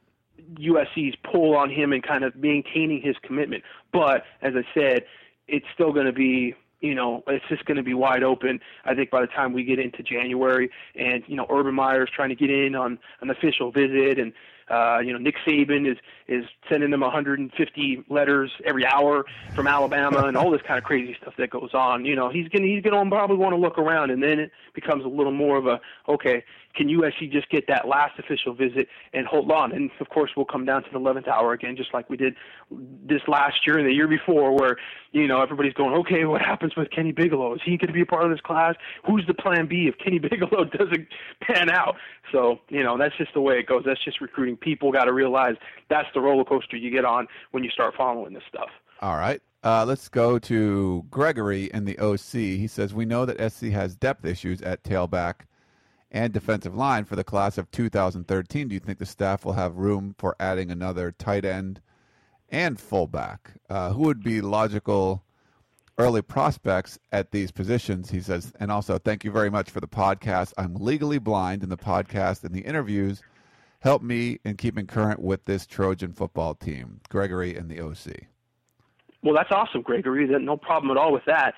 USC's 0.54 1.16
pull 1.24 1.56
on 1.56 1.70
him 1.70 1.92
and 1.92 2.02
kind 2.02 2.24
of 2.24 2.34
maintaining 2.36 3.00
his 3.02 3.16
commitment. 3.22 3.64
But 3.92 4.24
as 4.40 4.54
I 4.56 4.62
said, 4.74 5.04
it's 5.48 5.66
still 5.74 5.92
going 5.92 6.06
to 6.06 6.12
be 6.12 6.54
you 6.82 6.96
know, 6.96 7.22
it's 7.28 7.44
just 7.48 7.64
going 7.64 7.76
to 7.76 7.82
be 7.82 7.94
wide 7.94 8.24
open. 8.24 8.60
I 8.84 8.94
think 8.94 9.08
by 9.08 9.20
the 9.20 9.28
time 9.28 9.52
we 9.52 9.62
get 9.62 9.78
into 9.78 10.02
January, 10.02 10.68
and 10.96 11.22
you 11.28 11.36
know, 11.36 11.46
Urban 11.48 11.74
Meyer's 11.74 12.10
trying 12.14 12.28
to 12.30 12.34
get 12.34 12.50
in 12.50 12.74
on 12.74 12.98
an 13.20 13.30
official 13.30 13.70
visit, 13.70 14.18
and 14.18 14.32
uh, 14.72 15.00
you 15.00 15.12
know, 15.12 15.18
Nick 15.18 15.36
Saban 15.46 15.90
is 15.90 15.98
is 16.28 16.44
sending 16.68 16.90
them 16.90 17.00
150 17.00 18.04
letters 18.08 18.50
every 18.64 18.86
hour 18.86 19.24
from 19.54 19.66
Alabama, 19.66 20.24
and 20.24 20.36
all 20.36 20.50
this 20.50 20.62
kind 20.62 20.78
of 20.78 20.84
crazy 20.84 21.14
stuff 21.20 21.34
that 21.36 21.50
goes 21.50 21.74
on. 21.74 22.06
You 22.06 22.16
know, 22.16 22.30
he's 22.30 22.48
gonna 22.48 22.66
he's 22.66 22.82
gonna 22.82 23.08
probably 23.10 23.36
want 23.36 23.52
to 23.52 23.58
look 23.58 23.76
around, 23.78 24.10
and 24.10 24.22
then 24.22 24.38
it 24.38 24.50
becomes 24.74 25.04
a 25.04 25.08
little 25.08 25.32
more 25.32 25.58
of 25.58 25.66
a 25.66 25.80
okay, 26.08 26.42
can 26.74 26.88
USC 26.88 27.30
just 27.30 27.48
get 27.50 27.66
that 27.68 27.86
last 27.86 28.18
official 28.18 28.54
visit 28.54 28.88
and 29.12 29.26
hold 29.26 29.50
on? 29.50 29.72
And 29.72 29.90
of 30.00 30.08
course, 30.08 30.30
we'll 30.36 30.46
come 30.46 30.64
down 30.64 30.82
to 30.84 30.90
the 30.92 30.98
11th 30.98 31.28
hour 31.28 31.52
again, 31.52 31.76
just 31.76 31.92
like 31.92 32.08
we 32.08 32.16
did 32.16 32.34
this 32.70 33.22
last 33.28 33.66
year 33.66 33.78
and 33.78 33.86
the 33.86 33.92
year 33.92 34.08
before, 34.08 34.56
where 34.56 34.76
you 35.12 35.26
know 35.26 35.42
everybody's 35.42 35.74
going, 35.74 35.94
okay, 35.94 36.24
what 36.24 36.40
happens 36.40 36.74
with 36.76 36.90
Kenny 36.90 37.12
Bigelow? 37.12 37.54
Is 37.54 37.60
he 37.64 37.76
going 37.76 37.88
to 37.88 37.92
be 37.92 38.02
a 38.02 38.06
part 38.06 38.24
of 38.24 38.30
this 38.30 38.40
class? 38.40 38.74
Who's 39.06 39.26
the 39.26 39.34
plan 39.34 39.66
B 39.66 39.88
if 39.88 39.98
Kenny 39.98 40.18
Bigelow 40.30 40.64
doesn't 40.64 41.08
pan 41.42 41.70
out? 41.70 41.96
So 42.30 42.60
you 42.68 42.82
know 42.82 42.96
that's 42.96 43.16
just 43.16 43.34
the 43.34 43.40
way 43.40 43.58
it 43.58 43.66
goes. 43.66 43.82
That's 43.84 44.02
just 44.04 44.20
recruiting. 44.20 44.56
People 44.56 44.92
got 44.92 45.04
to 45.04 45.12
realize 45.12 45.56
that's 45.88 46.08
the 46.14 46.20
roller 46.20 46.44
coaster 46.44 46.76
you 46.76 46.90
get 46.90 47.04
on 47.04 47.26
when 47.50 47.64
you 47.64 47.70
start 47.70 47.94
following 47.96 48.32
this 48.32 48.44
stuff. 48.48 48.68
All 49.00 49.16
right. 49.16 49.42
Uh, 49.64 49.84
let's 49.86 50.08
go 50.08 50.40
to 50.40 51.04
Gregory 51.08 51.70
in 51.72 51.84
the 51.84 51.96
OC. 51.98 52.32
He 52.32 52.66
says, 52.66 52.92
We 52.92 53.04
know 53.04 53.24
that 53.26 53.52
SC 53.52 53.66
has 53.66 53.94
depth 53.94 54.24
issues 54.24 54.60
at 54.62 54.82
tailback 54.82 55.42
and 56.12 56.32
defensive 56.32 56.76
line 56.76 57.04
for 57.04 57.16
the 57.16 57.24
class 57.24 57.58
of 57.58 57.70
2013. 57.70 58.68
Do 58.68 58.74
you 58.74 58.80
think 58.80 58.98
the 58.98 59.06
staff 59.06 59.44
will 59.44 59.54
have 59.54 59.76
room 59.76 60.14
for 60.18 60.36
adding 60.38 60.70
another 60.70 61.10
tight 61.10 61.44
end 61.44 61.80
and 62.50 62.78
fullback? 62.78 63.52
Uh, 63.68 63.92
who 63.92 64.02
would 64.02 64.22
be 64.22 64.42
logical 64.42 65.24
early 65.98 66.20
prospects 66.20 66.98
at 67.10 67.30
these 67.32 67.50
positions? 67.50 68.10
He 68.10 68.20
says, 68.20 68.52
and 68.60 68.70
also, 68.70 68.98
thank 68.98 69.24
you 69.24 69.32
very 69.32 69.50
much 69.50 69.70
for 69.70 69.80
the 69.80 69.88
podcast. 69.88 70.52
I'm 70.58 70.74
legally 70.74 71.18
blind, 71.18 71.62
and 71.62 71.72
the 71.72 71.78
podcast 71.78 72.44
and 72.44 72.54
the 72.54 72.60
interviews 72.60 73.22
help 73.80 74.02
me 74.02 74.38
in 74.44 74.56
keeping 74.56 74.86
current 74.86 75.20
with 75.20 75.46
this 75.46 75.66
Trojan 75.66 76.12
football 76.12 76.54
team. 76.54 77.00
Gregory 77.08 77.56
and 77.56 77.70
the 77.70 77.80
OC. 77.80 78.26
Well, 79.22 79.34
that's 79.34 79.50
awesome, 79.50 79.80
Gregory. 79.82 80.26
No 80.26 80.58
problem 80.58 80.90
at 80.90 81.00
all 81.00 81.12
with 81.12 81.24
that. 81.26 81.54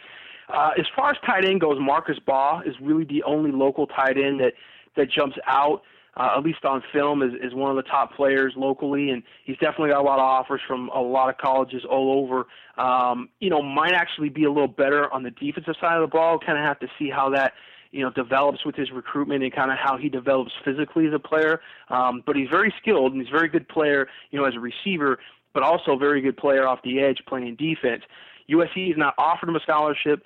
Uh, 0.49 0.71
as 0.79 0.87
far 0.95 1.11
as 1.11 1.17
tight 1.25 1.45
end 1.45 1.61
goes, 1.61 1.79
Marcus 1.81 2.19
Baugh 2.25 2.61
is 2.65 2.75
really 2.81 3.05
the 3.05 3.23
only 3.23 3.51
local 3.51 3.87
tight 3.87 4.19
end 4.19 4.41
that 4.41 4.55
that 4.97 5.11
jumps 5.11 5.37
out. 5.47 5.83
Uh, 6.17 6.35
at 6.37 6.45
least 6.45 6.65
on 6.65 6.81
film, 6.93 7.23
is, 7.23 7.33
is 7.43 7.53
one 7.55 7.71
of 7.71 7.77
the 7.77 7.83
top 7.83 8.15
players 8.15 8.53
locally, 8.57 9.11
and 9.11 9.21
he's 9.45 9.57
definitely 9.57 9.89
got 9.89 10.01
a 10.01 10.07
lot 10.07 10.21
of 10.21 10.25
offers 10.25 10.61
from 10.65 10.89
a 10.91 11.01
lot 11.01 11.29
of 11.29 11.37
colleges 11.39 11.83
all 11.91 12.23
over. 12.23 12.47
Um, 12.81 13.31
you 13.41 13.51
know, 13.51 13.61
might 13.61 13.95
actually 13.95 14.29
be 14.29 14.45
a 14.45 14.49
little 14.49 14.69
better 14.69 15.13
on 15.13 15.25
the 15.25 15.33
defensive 15.33 15.75
side 15.81 15.97
of 15.97 16.09
the 16.09 16.13
ball. 16.17 16.39
Kind 16.39 16.57
of 16.57 16.65
have 16.65 16.79
to 16.79 16.87
see 17.01 17.11
how 17.11 17.31
that 17.31 17.55
you 17.91 18.03
know 18.03 18.11
develops 18.11 18.65
with 18.65 18.77
his 18.77 18.93
recruitment 18.93 19.43
and 19.43 19.53
kind 19.53 19.73
of 19.73 19.79
how 19.79 19.97
he 19.97 20.09
develops 20.09 20.53
physically 20.65 21.09
as 21.09 21.13
a 21.15 21.19
player. 21.19 21.61
Um, 21.89 22.23
but 22.25 22.37
he's 22.37 22.49
very 22.49 22.73
skilled 22.81 23.13
and 23.13 23.21
he's 23.21 23.31
a 23.31 23.37
very 23.37 23.49
good 23.49 23.69
player, 23.69 24.07
you 24.31 24.39
know, 24.39 24.45
as 24.45 24.55
a 24.55 24.61
receiver 24.61 25.19
but 25.55 25.63
also 25.63 25.93
a 25.93 25.97
very 25.97 26.21
good 26.21 26.37
player 26.37 26.67
off 26.67 26.81
the 26.83 27.01
edge 27.01 27.23
playing 27.27 27.57
defense. 27.57 28.03
USC 28.51 28.89
has 28.89 28.97
not 28.97 29.15
offered 29.19 29.49
him 29.49 29.57
a 29.57 29.61
scholarship. 29.61 30.23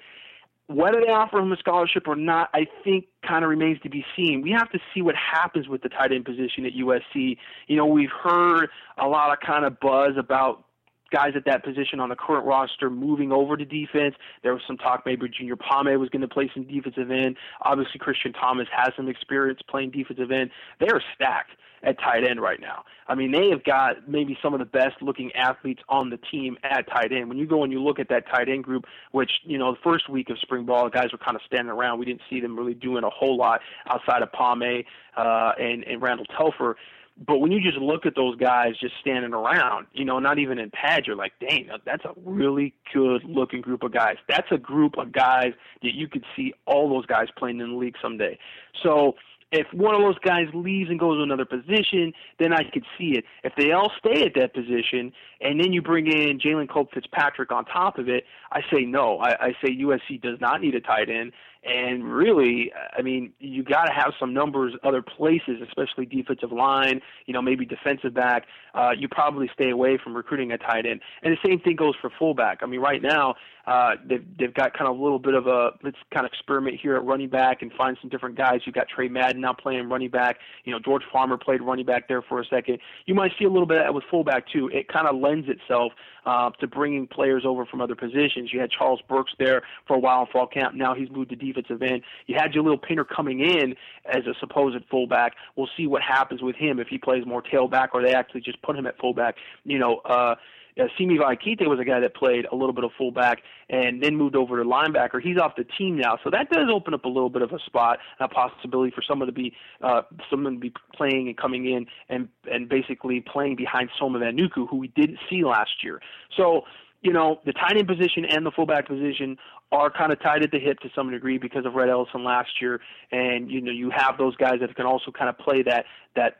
Whether 0.66 1.00
they 1.00 1.10
offer 1.10 1.38
him 1.38 1.50
a 1.50 1.56
scholarship 1.56 2.06
or 2.06 2.14
not, 2.14 2.50
I 2.52 2.66
think 2.84 3.06
kind 3.26 3.42
of 3.42 3.48
remains 3.48 3.80
to 3.80 3.88
be 3.88 4.04
seen. 4.14 4.42
We 4.42 4.50
have 4.50 4.70
to 4.72 4.78
see 4.92 5.00
what 5.00 5.14
happens 5.14 5.66
with 5.66 5.82
the 5.82 5.88
tight 5.88 6.12
end 6.12 6.26
position 6.26 6.66
at 6.66 6.72
USC. 6.74 7.38
You 7.68 7.76
know, 7.76 7.86
we've 7.86 8.10
heard 8.10 8.68
a 8.98 9.08
lot 9.08 9.32
of 9.32 9.40
kind 9.40 9.64
of 9.64 9.80
buzz 9.80 10.12
about 10.18 10.64
guys 11.10 11.32
at 11.36 11.44
that 11.46 11.64
position 11.64 12.00
on 12.00 12.08
the 12.08 12.16
current 12.16 12.46
roster 12.46 12.90
moving 12.90 13.32
over 13.32 13.56
to 13.56 13.64
defense. 13.64 14.14
There 14.42 14.52
was 14.52 14.62
some 14.66 14.76
talk 14.76 15.02
maybe 15.06 15.28
Junior 15.28 15.56
Pomee 15.56 15.98
was 15.98 16.08
going 16.08 16.22
to 16.22 16.28
play 16.28 16.50
some 16.54 16.64
defensive 16.64 17.10
end. 17.10 17.36
Obviously, 17.62 17.98
Christian 17.98 18.32
Thomas 18.32 18.68
has 18.74 18.92
some 18.96 19.08
experience 19.08 19.60
playing 19.68 19.90
defensive 19.90 20.30
end. 20.30 20.50
They 20.80 20.88
are 20.88 21.02
stacked 21.14 21.52
at 21.82 21.98
tight 22.00 22.28
end 22.28 22.40
right 22.40 22.60
now. 22.60 22.84
I 23.06 23.14
mean, 23.14 23.32
they 23.32 23.48
have 23.50 23.64
got 23.64 24.08
maybe 24.08 24.36
some 24.42 24.52
of 24.52 24.58
the 24.58 24.66
best 24.66 25.00
looking 25.00 25.30
athletes 25.32 25.80
on 25.88 26.10
the 26.10 26.18
team 26.30 26.56
at 26.62 26.88
tight 26.88 27.12
end. 27.12 27.28
When 27.28 27.38
you 27.38 27.46
go 27.46 27.62
and 27.62 27.72
you 27.72 27.82
look 27.82 27.98
at 27.98 28.08
that 28.08 28.24
tight 28.28 28.48
end 28.48 28.64
group, 28.64 28.84
which, 29.12 29.30
you 29.44 29.58
know, 29.58 29.72
the 29.72 29.78
first 29.82 30.08
week 30.08 30.28
of 30.30 30.38
spring 30.40 30.64
ball, 30.66 30.88
guys 30.88 31.12
were 31.12 31.18
kind 31.18 31.36
of 31.36 31.42
standing 31.46 31.70
around. 31.70 31.98
We 31.98 32.06
didn't 32.06 32.22
see 32.28 32.40
them 32.40 32.58
really 32.58 32.74
doing 32.74 33.04
a 33.04 33.10
whole 33.10 33.36
lot 33.36 33.60
outside 33.88 34.22
of 34.22 34.30
Pomee 34.32 34.84
uh, 35.16 35.52
and, 35.58 35.84
and 35.84 36.02
Randall 36.02 36.26
Telfer. 36.36 36.76
But 37.26 37.38
when 37.38 37.50
you 37.50 37.60
just 37.60 37.78
look 37.78 38.06
at 38.06 38.14
those 38.14 38.36
guys 38.36 38.74
just 38.80 38.94
standing 39.00 39.32
around, 39.32 39.86
you 39.92 40.04
know, 40.04 40.18
not 40.18 40.38
even 40.38 40.58
in 40.58 40.70
pads, 40.70 41.06
you're 41.06 41.16
like, 41.16 41.32
dang, 41.40 41.68
that's 41.84 42.04
a 42.04 42.12
really 42.24 42.74
good 42.92 43.24
looking 43.24 43.60
group 43.60 43.82
of 43.82 43.92
guys. 43.92 44.16
That's 44.28 44.46
a 44.52 44.58
group 44.58 44.98
of 44.98 45.12
guys 45.12 45.52
that 45.82 45.94
you 45.94 46.06
could 46.08 46.24
see 46.36 46.54
all 46.66 46.88
those 46.88 47.06
guys 47.06 47.26
playing 47.36 47.60
in 47.60 47.70
the 47.70 47.76
league 47.76 47.96
someday. 48.00 48.38
So 48.82 49.16
if 49.50 49.66
one 49.72 49.94
of 49.94 50.02
those 50.02 50.18
guys 50.18 50.46
leaves 50.52 50.90
and 50.90 51.00
goes 51.00 51.18
to 51.18 51.22
another 51.22 51.46
position, 51.46 52.12
then 52.38 52.52
I 52.52 52.64
could 52.70 52.84
see 52.98 53.16
it. 53.16 53.24
If 53.44 53.54
they 53.56 53.72
all 53.72 53.90
stay 53.98 54.24
at 54.24 54.32
that 54.34 54.54
position, 54.54 55.12
and 55.40 55.58
then 55.58 55.72
you 55.72 55.80
bring 55.80 56.06
in 56.06 56.38
Jalen 56.38 56.68
Cope 56.68 56.92
Fitzpatrick 56.92 57.50
on 57.50 57.64
top 57.64 57.98
of 57.98 58.08
it, 58.08 58.24
I 58.52 58.60
say 58.72 58.82
no. 58.82 59.18
I, 59.18 59.46
I 59.46 59.48
say 59.64 59.74
USC 59.76 60.20
does 60.20 60.38
not 60.40 60.60
need 60.60 60.74
a 60.74 60.80
tight 60.80 61.08
end. 61.08 61.32
And 61.64 62.04
really, 62.04 62.72
I 62.96 63.02
mean, 63.02 63.32
you 63.40 63.62
got 63.62 63.86
to 63.86 63.92
have 63.92 64.12
some 64.18 64.32
numbers 64.32 64.74
other 64.84 65.02
places, 65.02 65.60
especially 65.66 66.06
defensive 66.06 66.52
line, 66.52 67.00
you 67.26 67.34
know, 67.34 67.42
maybe 67.42 67.66
defensive 67.66 68.14
back. 68.14 68.46
Uh, 68.74 68.90
you 68.96 69.08
probably 69.08 69.50
stay 69.52 69.70
away 69.70 69.98
from 70.02 70.16
recruiting 70.16 70.52
a 70.52 70.58
tight 70.58 70.86
end. 70.86 71.00
And 71.22 71.36
the 71.36 71.48
same 71.48 71.60
thing 71.60 71.76
goes 71.76 71.94
for 72.00 72.10
fullback. 72.16 72.60
I 72.62 72.66
mean, 72.66 72.80
right 72.80 73.02
now, 73.02 73.34
uh, 73.68 73.96
they've, 74.08 74.24
they've 74.38 74.54
got 74.54 74.72
kind 74.72 74.90
of 74.90 74.98
a 74.98 75.02
little 75.02 75.18
bit 75.18 75.34
of 75.34 75.46
a 75.46 75.72
let's 75.82 75.98
kind 76.10 76.24
of 76.24 76.32
experiment 76.32 76.78
here 76.80 76.96
at 76.96 77.04
running 77.04 77.28
back 77.28 77.60
and 77.60 77.70
find 77.74 77.98
some 78.00 78.08
different 78.08 78.34
guys. 78.34 78.60
You've 78.64 78.74
got 78.74 78.86
Tre 78.88 79.08
Madden 79.08 79.42
now 79.42 79.52
playing 79.52 79.90
running 79.90 80.08
back. 80.08 80.38
You 80.64 80.72
know, 80.72 80.78
George 80.82 81.02
Farmer 81.12 81.36
played 81.36 81.60
running 81.60 81.84
back 81.84 82.08
there 82.08 82.22
for 82.22 82.40
a 82.40 82.46
second. 82.46 82.78
You 83.04 83.14
might 83.14 83.32
see 83.38 83.44
a 83.44 83.50
little 83.50 83.66
bit 83.66 83.76
of 83.76 83.84
that 83.84 83.92
with 83.92 84.04
fullback 84.10 84.48
too. 84.50 84.70
It 84.72 84.88
kind 84.88 85.06
of 85.06 85.16
lends 85.16 85.50
itself 85.50 85.92
uh, 86.24 86.48
to 86.60 86.66
bringing 86.66 87.06
players 87.06 87.42
over 87.44 87.66
from 87.66 87.82
other 87.82 87.94
positions. 87.94 88.54
You 88.54 88.60
had 88.60 88.70
Charles 88.70 89.00
Burks 89.06 89.32
there 89.38 89.60
for 89.86 89.96
a 89.96 89.98
while 89.98 90.22
in 90.22 90.28
fall 90.28 90.46
camp. 90.46 90.74
Now 90.74 90.94
he's 90.94 91.10
moved 91.10 91.28
to 91.30 91.36
defensive 91.36 91.82
end. 91.82 92.00
You 92.26 92.36
had 92.38 92.52
Jahleel 92.52 92.80
Pinner 92.80 93.04
coming 93.04 93.40
in 93.40 93.74
as 94.06 94.26
a 94.26 94.32
supposed 94.40 94.82
fullback. 94.90 95.34
We'll 95.56 95.68
see 95.76 95.86
what 95.86 96.00
happens 96.00 96.40
with 96.40 96.56
him 96.56 96.80
if 96.80 96.88
he 96.88 96.96
plays 96.96 97.26
more 97.26 97.42
tailback 97.42 97.88
or 97.92 98.02
they 98.02 98.14
actually 98.14 98.40
just 98.40 98.62
put 98.62 98.76
him 98.76 98.86
at 98.86 98.98
fullback. 98.98 99.34
You 99.64 99.78
know, 99.78 99.98
uh, 100.06 100.36
uh, 100.78 100.84
Simi 100.96 101.18
Vehikite 101.18 101.66
was 101.68 101.78
a 101.80 101.84
guy 101.84 102.00
that 102.00 102.14
played 102.14 102.46
a 102.50 102.54
little 102.54 102.72
bit 102.72 102.84
of 102.84 102.90
fullback 102.96 103.42
and 103.68 104.02
then 104.02 104.16
moved 104.16 104.36
over 104.36 104.62
to 104.62 104.68
linebacker. 104.68 105.20
He's 105.22 105.38
off 105.38 105.56
the 105.56 105.64
team 105.64 105.96
now, 105.96 106.18
so 106.22 106.30
that 106.30 106.50
does 106.50 106.68
open 106.72 106.94
up 106.94 107.04
a 107.04 107.08
little 107.08 107.30
bit 107.30 107.42
of 107.42 107.52
a 107.52 107.58
spot, 107.60 107.98
a 108.20 108.28
possibility 108.28 108.92
for 108.94 109.02
someone 109.02 109.26
to 109.26 109.32
be 109.32 109.54
uh, 109.82 110.02
someone 110.30 110.54
to 110.54 110.60
be 110.60 110.72
playing 110.94 111.28
and 111.28 111.36
coming 111.36 111.66
in 111.66 111.86
and 112.08 112.28
and 112.50 112.68
basically 112.68 113.20
playing 113.20 113.56
behind 113.56 113.90
Soma 113.98 114.18
Vainuku, 114.18 114.68
who 114.68 114.76
we 114.76 114.88
didn't 114.88 115.18
see 115.28 115.44
last 115.44 115.82
year. 115.82 116.00
So 116.36 116.62
you 117.02 117.12
know, 117.12 117.40
the 117.46 117.52
tight 117.52 117.76
end 117.76 117.86
position 117.86 118.24
and 118.24 118.44
the 118.44 118.50
fullback 118.50 118.88
position 118.88 119.36
are 119.70 119.90
kind 119.90 120.12
of 120.12 120.20
tied 120.20 120.42
at 120.42 120.50
the 120.50 120.58
hip 120.58 120.80
to 120.80 120.88
some 120.94 121.10
degree 121.10 121.38
because 121.38 121.64
of 121.64 121.74
Rhett 121.74 121.88
Ellison 121.88 122.24
last 122.24 122.60
year, 122.60 122.80
and 123.12 123.50
you 123.50 123.60
know 123.60 123.72
you 123.72 123.90
have 123.90 124.18
those 124.18 124.34
guys 124.36 124.60
that 124.60 124.74
can 124.74 124.86
also 124.86 125.10
kind 125.10 125.28
of 125.28 125.38
play 125.38 125.62
that 125.62 125.84
that 126.16 126.38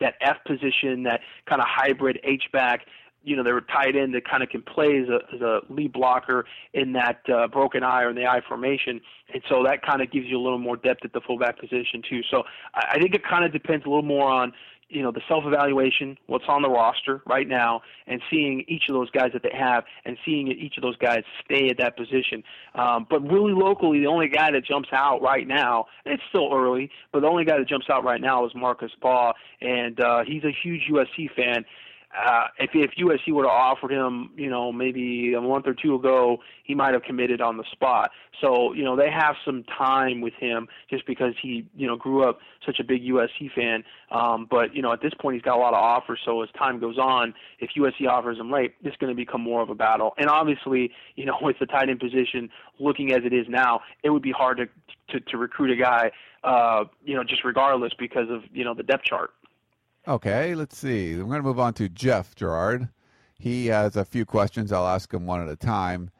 that 0.00 0.14
F 0.20 0.36
position, 0.46 1.02
that 1.04 1.20
kind 1.48 1.60
of 1.60 1.66
hybrid 1.68 2.20
H 2.24 2.44
back 2.52 2.86
you 3.28 3.36
know, 3.36 3.42
they're 3.42 3.58
a 3.58 3.62
tight 3.62 3.94
end 3.94 4.14
that 4.14 4.26
kind 4.26 4.42
of 4.42 4.48
can 4.48 4.62
play 4.62 4.98
as 5.02 5.08
a, 5.08 5.34
as 5.34 5.40
a 5.42 5.60
lead 5.68 5.92
blocker 5.92 6.46
in 6.72 6.94
that 6.94 7.20
uh, 7.32 7.46
broken 7.46 7.82
I 7.82 8.02
or 8.02 8.10
in 8.10 8.16
the 8.16 8.24
I 8.24 8.40
formation. 8.48 9.00
And 9.32 9.42
so 9.48 9.62
that 9.64 9.82
kind 9.82 10.00
of 10.00 10.10
gives 10.10 10.26
you 10.26 10.38
a 10.38 10.42
little 10.42 10.58
more 10.58 10.76
depth 10.76 11.04
at 11.04 11.12
the 11.12 11.20
fullback 11.20 11.60
position, 11.60 12.02
too. 12.08 12.22
So 12.30 12.44
I, 12.74 12.94
I 12.94 12.98
think 12.98 13.14
it 13.14 13.22
kind 13.22 13.44
of 13.44 13.52
depends 13.52 13.84
a 13.84 13.88
little 13.88 14.02
more 14.02 14.30
on, 14.30 14.54
you 14.88 15.02
know, 15.02 15.12
the 15.12 15.20
self 15.28 15.44
evaluation, 15.46 16.16
what's 16.26 16.46
on 16.48 16.62
the 16.62 16.70
roster 16.70 17.20
right 17.26 17.46
now, 17.46 17.82
and 18.06 18.22
seeing 18.30 18.64
each 18.66 18.84
of 18.88 18.94
those 18.94 19.10
guys 19.10 19.28
that 19.34 19.42
they 19.42 19.54
have 19.54 19.84
and 20.06 20.16
seeing 20.24 20.48
each 20.48 20.78
of 20.78 20.82
those 20.82 20.96
guys 20.96 21.22
stay 21.44 21.68
at 21.68 21.76
that 21.76 21.98
position. 21.98 22.42
Um, 22.74 23.06
but 23.10 23.20
really 23.30 23.52
locally, 23.52 24.00
the 24.00 24.06
only 24.06 24.28
guy 24.28 24.50
that 24.50 24.64
jumps 24.64 24.88
out 24.92 25.20
right 25.20 25.46
now, 25.46 25.84
it's 26.06 26.22
still 26.30 26.48
early, 26.50 26.90
but 27.12 27.20
the 27.20 27.26
only 27.26 27.44
guy 27.44 27.58
that 27.58 27.68
jumps 27.68 27.90
out 27.90 28.02
right 28.04 28.22
now 28.22 28.46
is 28.46 28.52
Marcus 28.54 28.92
Baugh, 29.02 29.34
and 29.60 30.00
uh, 30.00 30.24
he's 30.26 30.44
a 30.44 30.52
huge 30.62 30.88
USC 30.90 31.34
fan 31.36 31.66
uh, 32.18 32.48
if 32.58 32.70
if 32.74 32.90
USC 32.98 33.32
would 33.32 33.44
have 33.44 33.52
offered 33.52 33.92
him, 33.92 34.30
you 34.36 34.50
know, 34.50 34.72
maybe 34.72 35.34
a 35.34 35.40
month 35.40 35.66
or 35.66 35.74
two 35.74 35.94
ago, 35.94 36.38
he 36.64 36.74
might 36.74 36.94
have 36.94 37.02
committed 37.02 37.40
on 37.40 37.56
the 37.56 37.64
spot. 37.72 38.10
So 38.40 38.72
you 38.72 38.84
know 38.84 38.96
they 38.96 39.10
have 39.10 39.36
some 39.44 39.64
time 39.64 40.20
with 40.20 40.34
him 40.34 40.68
just 40.90 41.06
because 41.06 41.34
he 41.40 41.66
you 41.76 41.86
know 41.86 41.96
grew 41.96 42.28
up 42.28 42.38
such 42.64 42.78
a 42.80 42.84
big 42.84 43.02
USC 43.02 43.52
fan. 43.54 43.84
Um, 44.10 44.46
but 44.50 44.74
you 44.74 44.82
know 44.82 44.92
at 44.92 45.00
this 45.00 45.12
point 45.20 45.34
he's 45.34 45.42
got 45.42 45.56
a 45.56 45.60
lot 45.60 45.74
of 45.74 45.82
offers. 45.82 46.20
So 46.24 46.42
as 46.42 46.48
time 46.58 46.80
goes 46.80 46.98
on, 46.98 47.34
if 47.60 47.70
USC 47.76 48.08
offers 48.08 48.38
him 48.38 48.50
late, 48.50 48.74
it's 48.82 48.96
going 48.96 49.10
to 49.10 49.16
become 49.16 49.40
more 49.40 49.62
of 49.62 49.70
a 49.70 49.74
battle. 49.74 50.14
And 50.18 50.28
obviously, 50.28 50.90
you 51.16 51.24
know 51.24 51.36
with 51.42 51.58
the 51.60 51.66
tight 51.66 51.88
end 51.88 52.00
position 52.00 52.50
looking 52.80 53.12
as 53.12 53.20
it 53.24 53.32
is 53.32 53.46
now, 53.48 53.80
it 54.02 54.10
would 54.10 54.22
be 54.22 54.32
hard 54.32 54.58
to 54.58 54.68
to, 55.10 55.20
to 55.20 55.38
recruit 55.38 55.70
a 55.70 55.76
guy, 55.76 56.10
uh, 56.44 56.84
you 57.04 57.14
know, 57.14 57.24
just 57.24 57.44
regardless 57.44 57.92
because 57.98 58.28
of 58.30 58.42
you 58.52 58.64
know 58.64 58.74
the 58.74 58.82
depth 58.82 59.04
chart. 59.04 59.30
Okay, 60.08 60.54
let's 60.54 60.78
see. 60.78 61.16
We're 61.16 61.24
going 61.24 61.36
to 61.36 61.42
move 61.42 61.60
on 61.60 61.74
to 61.74 61.86
Jeff 61.90 62.34
Gerard. 62.34 62.88
He 63.38 63.66
has 63.66 63.94
a 63.94 64.06
few 64.06 64.24
questions. 64.24 64.72
I'll 64.72 64.88
ask 64.88 65.12
him 65.12 65.26
one 65.26 65.42
at 65.42 65.50
a 65.50 65.56
time. 65.56 66.10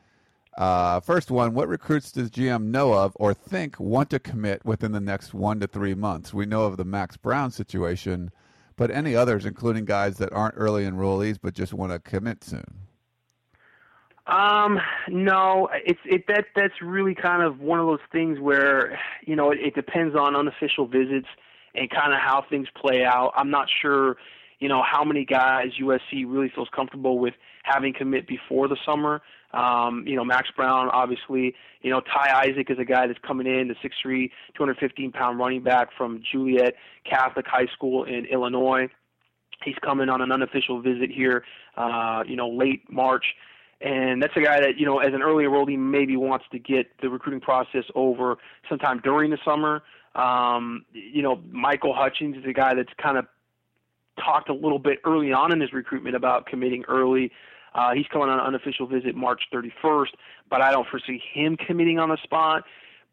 Uh, 0.59 1.01
first 1.01 1.31
one 1.31 1.55
What 1.55 1.69
recruits 1.69 2.13
does 2.13 2.31
GM 2.31 2.65
know 2.65 2.93
of 2.93 3.17
or 3.19 3.33
think 3.33 3.81
want 3.81 4.11
to 4.11 4.19
commit 4.19 4.63
within 4.63 4.93
the 4.93 5.01
next 5.01 5.33
one 5.33 5.59
to 5.61 5.67
three 5.67 5.95
months? 5.95 6.35
We 6.35 6.45
know 6.45 6.65
of 6.65 6.77
the 6.77 6.85
Max 6.85 7.17
Brown 7.17 7.51
situation, 7.51 8.31
but 8.77 8.91
any 8.91 9.17
others, 9.17 9.47
including 9.47 9.87
guys 9.87 10.19
that 10.19 10.35
aren't 10.35 10.57
early 10.59 10.85
enrollees 10.85 11.39
but 11.41 11.55
just 11.55 11.73
want 11.73 11.91
to 11.93 11.99
commit 11.99 12.45
soon? 12.45 12.67
Um, 14.27 14.79
no, 15.09 15.71
it's 15.87 16.01
it 16.05 16.27
that 16.29 16.45
that's 16.55 16.83
really 16.83 17.15
kind 17.15 17.43
of 17.43 17.61
one 17.61 17.81
of 17.81 17.87
those 17.87 18.07
things 18.13 18.39
where 18.39 18.99
you 19.27 19.35
know 19.35 19.51
it, 19.51 19.59
it 19.61 19.75
depends 19.75 20.15
on 20.15 20.37
unofficial 20.37 20.87
visits 20.87 21.29
and 21.79 21.91
kind 21.91 22.13
of 22.13 22.21
how 22.21 22.45
things 22.49 22.69
play 22.81 23.05
out. 23.05 23.33
I'm 23.37 23.51
not 23.51 23.69
sure, 23.81 24.17
you 24.59 24.69
know, 24.69 24.83
how 24.83 25.05
many 25.05 25.25
guys 25.25 25.69
USC 25.81 26.25
really 26.27 26.51
feels 26.55 26.69
comfortable 26.75 27.19
with 27.19 27.35
having 27.63 27.95
commit 27.95 28.27
before 28.27 28.69
the 28.69 28.77
summer. 28.85 29.21
Um, 29.53 30.05
you 30.07 30.17
know, 30.17 30.25
Max 30.25 30.49
Brown, 30.55 30.91
obviously, 30.91 31.55
you 31.81 31.91
know, 31.91 32.01
Ty 32.01 32.49
Isaac 32.49 32.71
is 32.71 32.79
a 32.79 32.85
guy 32.85 33.07
that's 33.07 33.19
coming 33.27 33.47
in, 33.47 33.69
the 33.69 33.75
6'3", 33.75 34.31
215 34.55 35.13
pound 35.13 35.39
running 35.39 35.63
back 35.63 35.89
from 35.97 36.21
Joliet 36.31 36.75
Catholic 37.09 37.47
High 37.47 37.67
School 37.75 38.05
in 38.05 38.27
Illinois. 38.27 38.89
He's 39.65 39.77
coming 39.83 40.09
on 40.09 40.21
an 40.21 40.31
unofficial 40.31 40.83
visit 40.83 41.11
here, 41.11 41.45
uh, 41.77 42.23
you 42.27 42.37
know, 42.37 42.49
late 42.49 42.83
March 42.91 43.25
and 43.81 44.21
that's 44.21 44.37
a 44.37 44.41
guy 44.41 44.61
that 44.61 44.77
you 44.77 44.87
know, 44.87 44.99
as 44.99 45.15
an 45.15 45.23
early 45.23 45.45
enrollee, 45.45 45.79
maybe 45.79 46.17
wants 46.17 46.45
to 46.51 46.59
get 46.59 46.87
the 47.01 47.09
recruiting 47.09 47.41
process 47.41 47.85
over 47.95 48.37
sometime 48.69 49.01
during 49.05 49.31
the 49.31 49.39
summer. 49.45 49.83
Um, 50.15 50.85
you 50.93 51.23
know, 51.23 51.41
Michael 51.51 51.95
Hutchings 51.95 52.37
is 52.37 52.45
a 52.45 52.53
guy 52.53 52.75
that's 52.75 52.93
kind 53.01 53.19
of 53.19 53.27
talked 54.19 54.49
a 54.49 54.55
little 54.55 54.79
bit 54.79 54.99
early 55.05 55.33
on 55.33 55.53
in 55.53 55.61
his 55.61 55.73
recruitment 55.73 56.17
about 56.17 56.47
committing 56.47 56.85
early. 56.89 57.31
Uh, 57.75 57.95
he's 57.95 58.07
coming 58.13 58.29
on 58.29 58.41
an 58.41 58.45
unofficial 58.45 58.87
visit 58.87 59.15
March 59.15 59.43
31st, 59.53 60.09
but 60.51 60.61
I 60.61 60.73
don't 60.73 60.89
foresee 60.89 61.23
him 61.33 61.57
committing 61.57 61.99
on 61.99 62.09
the 62.09 62.19
spot 62.23 62.65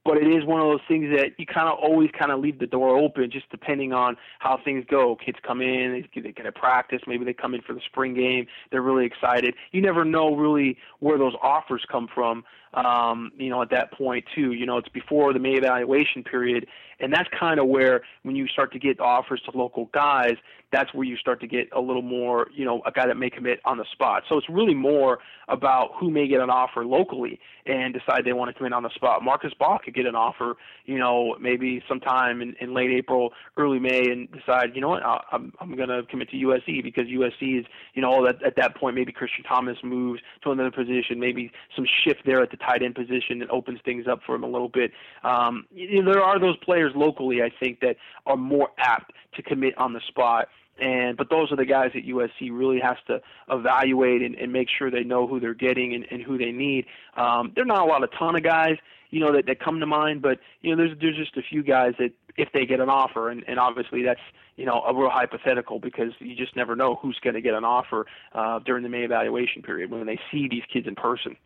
but 0.05 0.17
it 0.17 0.27
is 0.27 0.45
one 0.45 0.61
of 0.61 0.67
those 0.67 0.87
things 0.87 1.11
that 1.17 1.31
you 1.37 1.47
kind 1.47 1.67
of 1.67 1.79
always 1.79 2.11
kind 2.17 2.31
of 2.31 2.39
leave 2.39 2.59
the 2.59 2.67
door 2.67 2.95
open 2.95 3.29
just 3.31 3.49
depending 3.49 3.91
on 3.91 4.15
how 4.37 4.57
things 4.63 4.85
go. 4.87 5.15
Kids 5.15 5.39
come 5.45 5.61
in, 5.61 6.05
they, 6.13 6.21
they 6.21 6.31
get 6.31 6.45
a 6.45 6.51
practice, 6.51 7.01
maybe 7.07 7.25
they 7.25 7.33
come 7.33 7.55
in 7.55 7.61
for 7.61 7.73
the 7.73 7.81
spring 7.83 8.13
game, 8.13 8.45
they're 8.71 8.83
really 8.83 9.05
excited. 9.05 9.55
You 9.71 9.81
never 9.81 10.05
know 10.05 10.35
really 10.35 10.77
where 10.99 11.17
those 11.17 11.33
offers 11.41 11.83
come 11.91 12.07
from 12.13 12.45
um, 12.75 13.31
you 13.37 13.49
know, 13.49 13.61
at 13.61 13.69
that 13.71 13.91
point 13.93 14.25
too. 14.35 14.53
You 14.53 14.65
know, 14.65 14.77
it's 14.77 14.89
before 14.89 15.33
the 15.33 15.39
May 15.39 15.53
evaluation 15.53 16.23
period, 16.23 16.67
and 16.99 17.11
that's 17.11 17.29
kind 17.37 17.59
of 17.59 17.67
where 17.67 18.01
when 18.23 18.35
you 18.35 18.47
start 18.47 18.71
to 18.73 18.79
get 18.79 18.99
offers 18.99 19.41
to 19.49 19.57
local 19.57 19.89
guys, 19.93 20.35
that's 20.71 20.93
where 20.93 21.05
you 21.05 21.15
start 21.17 21.39
to 21.41 21.47
get 21.47 21.69
a 21.73 21.79
little 21.79 22.01
more, 22.01 22.47
you 22.53 22.65
know, 22.65 22.81
a 22.85 22.91
guy 22.91 23.07
that 23.07 23.15
may 23.15 23.29
commit 23.29 23.59
on 23.65 23.77
the 23.77 23.85
spot. 23.91 24.23
So 24.27 24.37
it's 24.37 24.49
really 24.49 24.73
more 24.73 25.19
about 25.47 25.91
who 25.99 26.09
may 26.09 26.27
get 26.27 26.41
an 26.41 26.49
offer 26.49 26.85
locally 26.85 27.39
and 27.65 27.93
decide 27.93 28.25
they 28.25 28.33
want 28.33 28.49
to 28.49 28.53
commit 28.53 28.73
on 28.73 28.83
the 28.83 28.89
spot. 28.89 29.23
Marcus 29.23 29.53
Baugh 29.57 29.79
could 29.83 29.93
get 29.93 30.05
an 30.05 30.15
offer, 30.15 30.57
you 30.85 30.97
know, 30.97 31.35
maybe 31.39 31.81
sometime 31.87 32.41
in, 32.41 32.55
in 32.59 32.73
late 32.73 32.91
April, 32.91 33.31
early 33.57 33.79
May, 33.79 34.01
and 34.11 34.29
decide, 34.31 34.71
you 34.75 34.81
know 34.81 34.89
what, 34.89 35.03
I'm 35.31 35.53
I'm 35.59 35.75
going 35.75 35.89
to 35.89 36.03
commit 36.09 36.29
to 36.31 36.37
USC 36.37 36.83
because 36.83 37.05
USC 37.05 37.59
is, 37.59 37.65
you 37.93 38.01
know, 38.01 38.27
at, 38.27 38.43
at 38.43 38.55
that 38.57 38.75
point 38.75 38.95
maybe 38.95 39.11
Christian 39.11 39.43
Thomas 39.43 39.77
moves 39.83 40.21
to 40.43 40.51
another 40.51 40.71
position, 40.71 41.19
maybe 41.19 41.51
some 41.75 41.85
shift 42.03 42.21
there 42.25 42.41
at 42.41 42.51
the 42.51 42.57
tight 42.65 42.83
end 42.83 42.95
position 42.95 43.39
that 43.39 43.49
opens 43.49 43.79
things 43.85 44.07
up 44.07 44.19
for 44.25 44.35
him 44.35 44.43
a 44.43 44.49
little 44.49 44.69
bit. 44.69 44.91
Um, 45.23 45.65
you 45.71 46.01
know, 46.01 46.13
there 46.13 46.23
are 46.23 46.39
those 46.39 46.57
players 46.57 46.93
locally, 46.95 47.41
I 47.41 47.51
think, 47.59 47.79
that 47.81 47.97
are 48.25 48.37
more 48.37 48.69
apt 48.77 49.11
to 49.35 49.43
commit 49.43 49.77
on 49.77 49.93
the 49.93 50.01
spot. 50.07 50.47
And 50.79 51.15
but 51.15 51.29
those 51.29 51.51
are 51.51 51.55
the 51.55 51.65
guys 51.65 51.91
that 51.93 52.05
USC 52.05 52.49
really 52.51 52.79
has 52.81 52.97
to 53.07 53.21
evaluate 53.49 54.21
and, 54.21 54.35
and 54.35 54.51
make 54.51 54.67
sure 54.77 54.91
they 54.91 55.03
know 55.03 55.25
who 55.25 55.39
they're 55.39 55.53
getting 55.53 55.93
and, 55.93 56.05
and 56.11 56.21
who 56.21 56.37
they 56.37 56.51
need. 56.51 56.85
Um, 57.15 57.53
there 57.55 57.63
are 57.63 57.67
not 57.67 57.81
a 57.81 57.85
lot, 57.85 58.03
a 58.03 58.07
ton 58.07 58.35
of 58.35 58.43
guys, 58.43 58.75
you 59.09 59.21
know, 59.21 59.31
that, 59.31 59.45
that 59.45 59.61
come 59.61 59.79
to 59.79 59.85
mind, 59.85 60.21
but 60.21 60.39
you 60.61 60.71
know, 60.71 60.77
there's 60.77 60.97
there's 60.99 61.15
just 61.15 61.37
a 61.37 61.41
few 61.41 61.63
guys 61.63 61.93
that 61.99 62.11
if 62.37 62.49
they 62.53 62.65
get 62.65 62.81
an 62.81 62.89
offer, 62.89 63.29
and, 63.29 63.43
and 63.47 63.59
obviously 63.59 64.03
that's 64.03 64.19
you 64.57 64.65
know 64.65 64.81
a 64.81 64.93
real 64.93 65.09
hypothetical 65.09 65.79
because 65.79 66.11
you 66.19 66.35
just 66.35 66.55
never 66.55 66.75
know 66.75 66.95
who's 66.95 67.17
going 67.23 67.35
to 67.35 67.41
get 67.41 67.53
an 67.53 67.63
offer 67.63 68.05
uh, 68.33 68.59
during 68.59 68.83
the 68.83 68.89
May 68.89 69.03
evaluation 69.03 69.61
period 69.61 69.91
when 69.91 70.05
they 70.05 70.19
see 70.31 70.49
these 70.49 70.63
kids 70.71 70.87
in 70.87 70.95
person. 70.95 71.37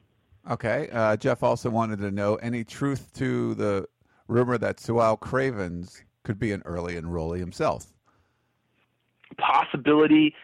Okay. 0.50 0.90
Uh, 0.92 1.18
Jeff 1.18 1.44
also 1.44 1.70
wanted 1.70 2.00
to 2.00 2.12
know 2.12 2.36
any 2.36 2.64
truth 2.64 3.12
to 3.14 3.56
the 3.56 3.88
rumor 4.28 4.58
that 4.58 4.78
Su'a 4.78 5.20
Cravens 5.20 6.04
could 6.24 6.40
be 6.40 6.52
an 6.52 6.62
early 6.66 6.96
enrollee 6.96 7.40
himself. 7.40 7.88
Possibility. 9.38 10.36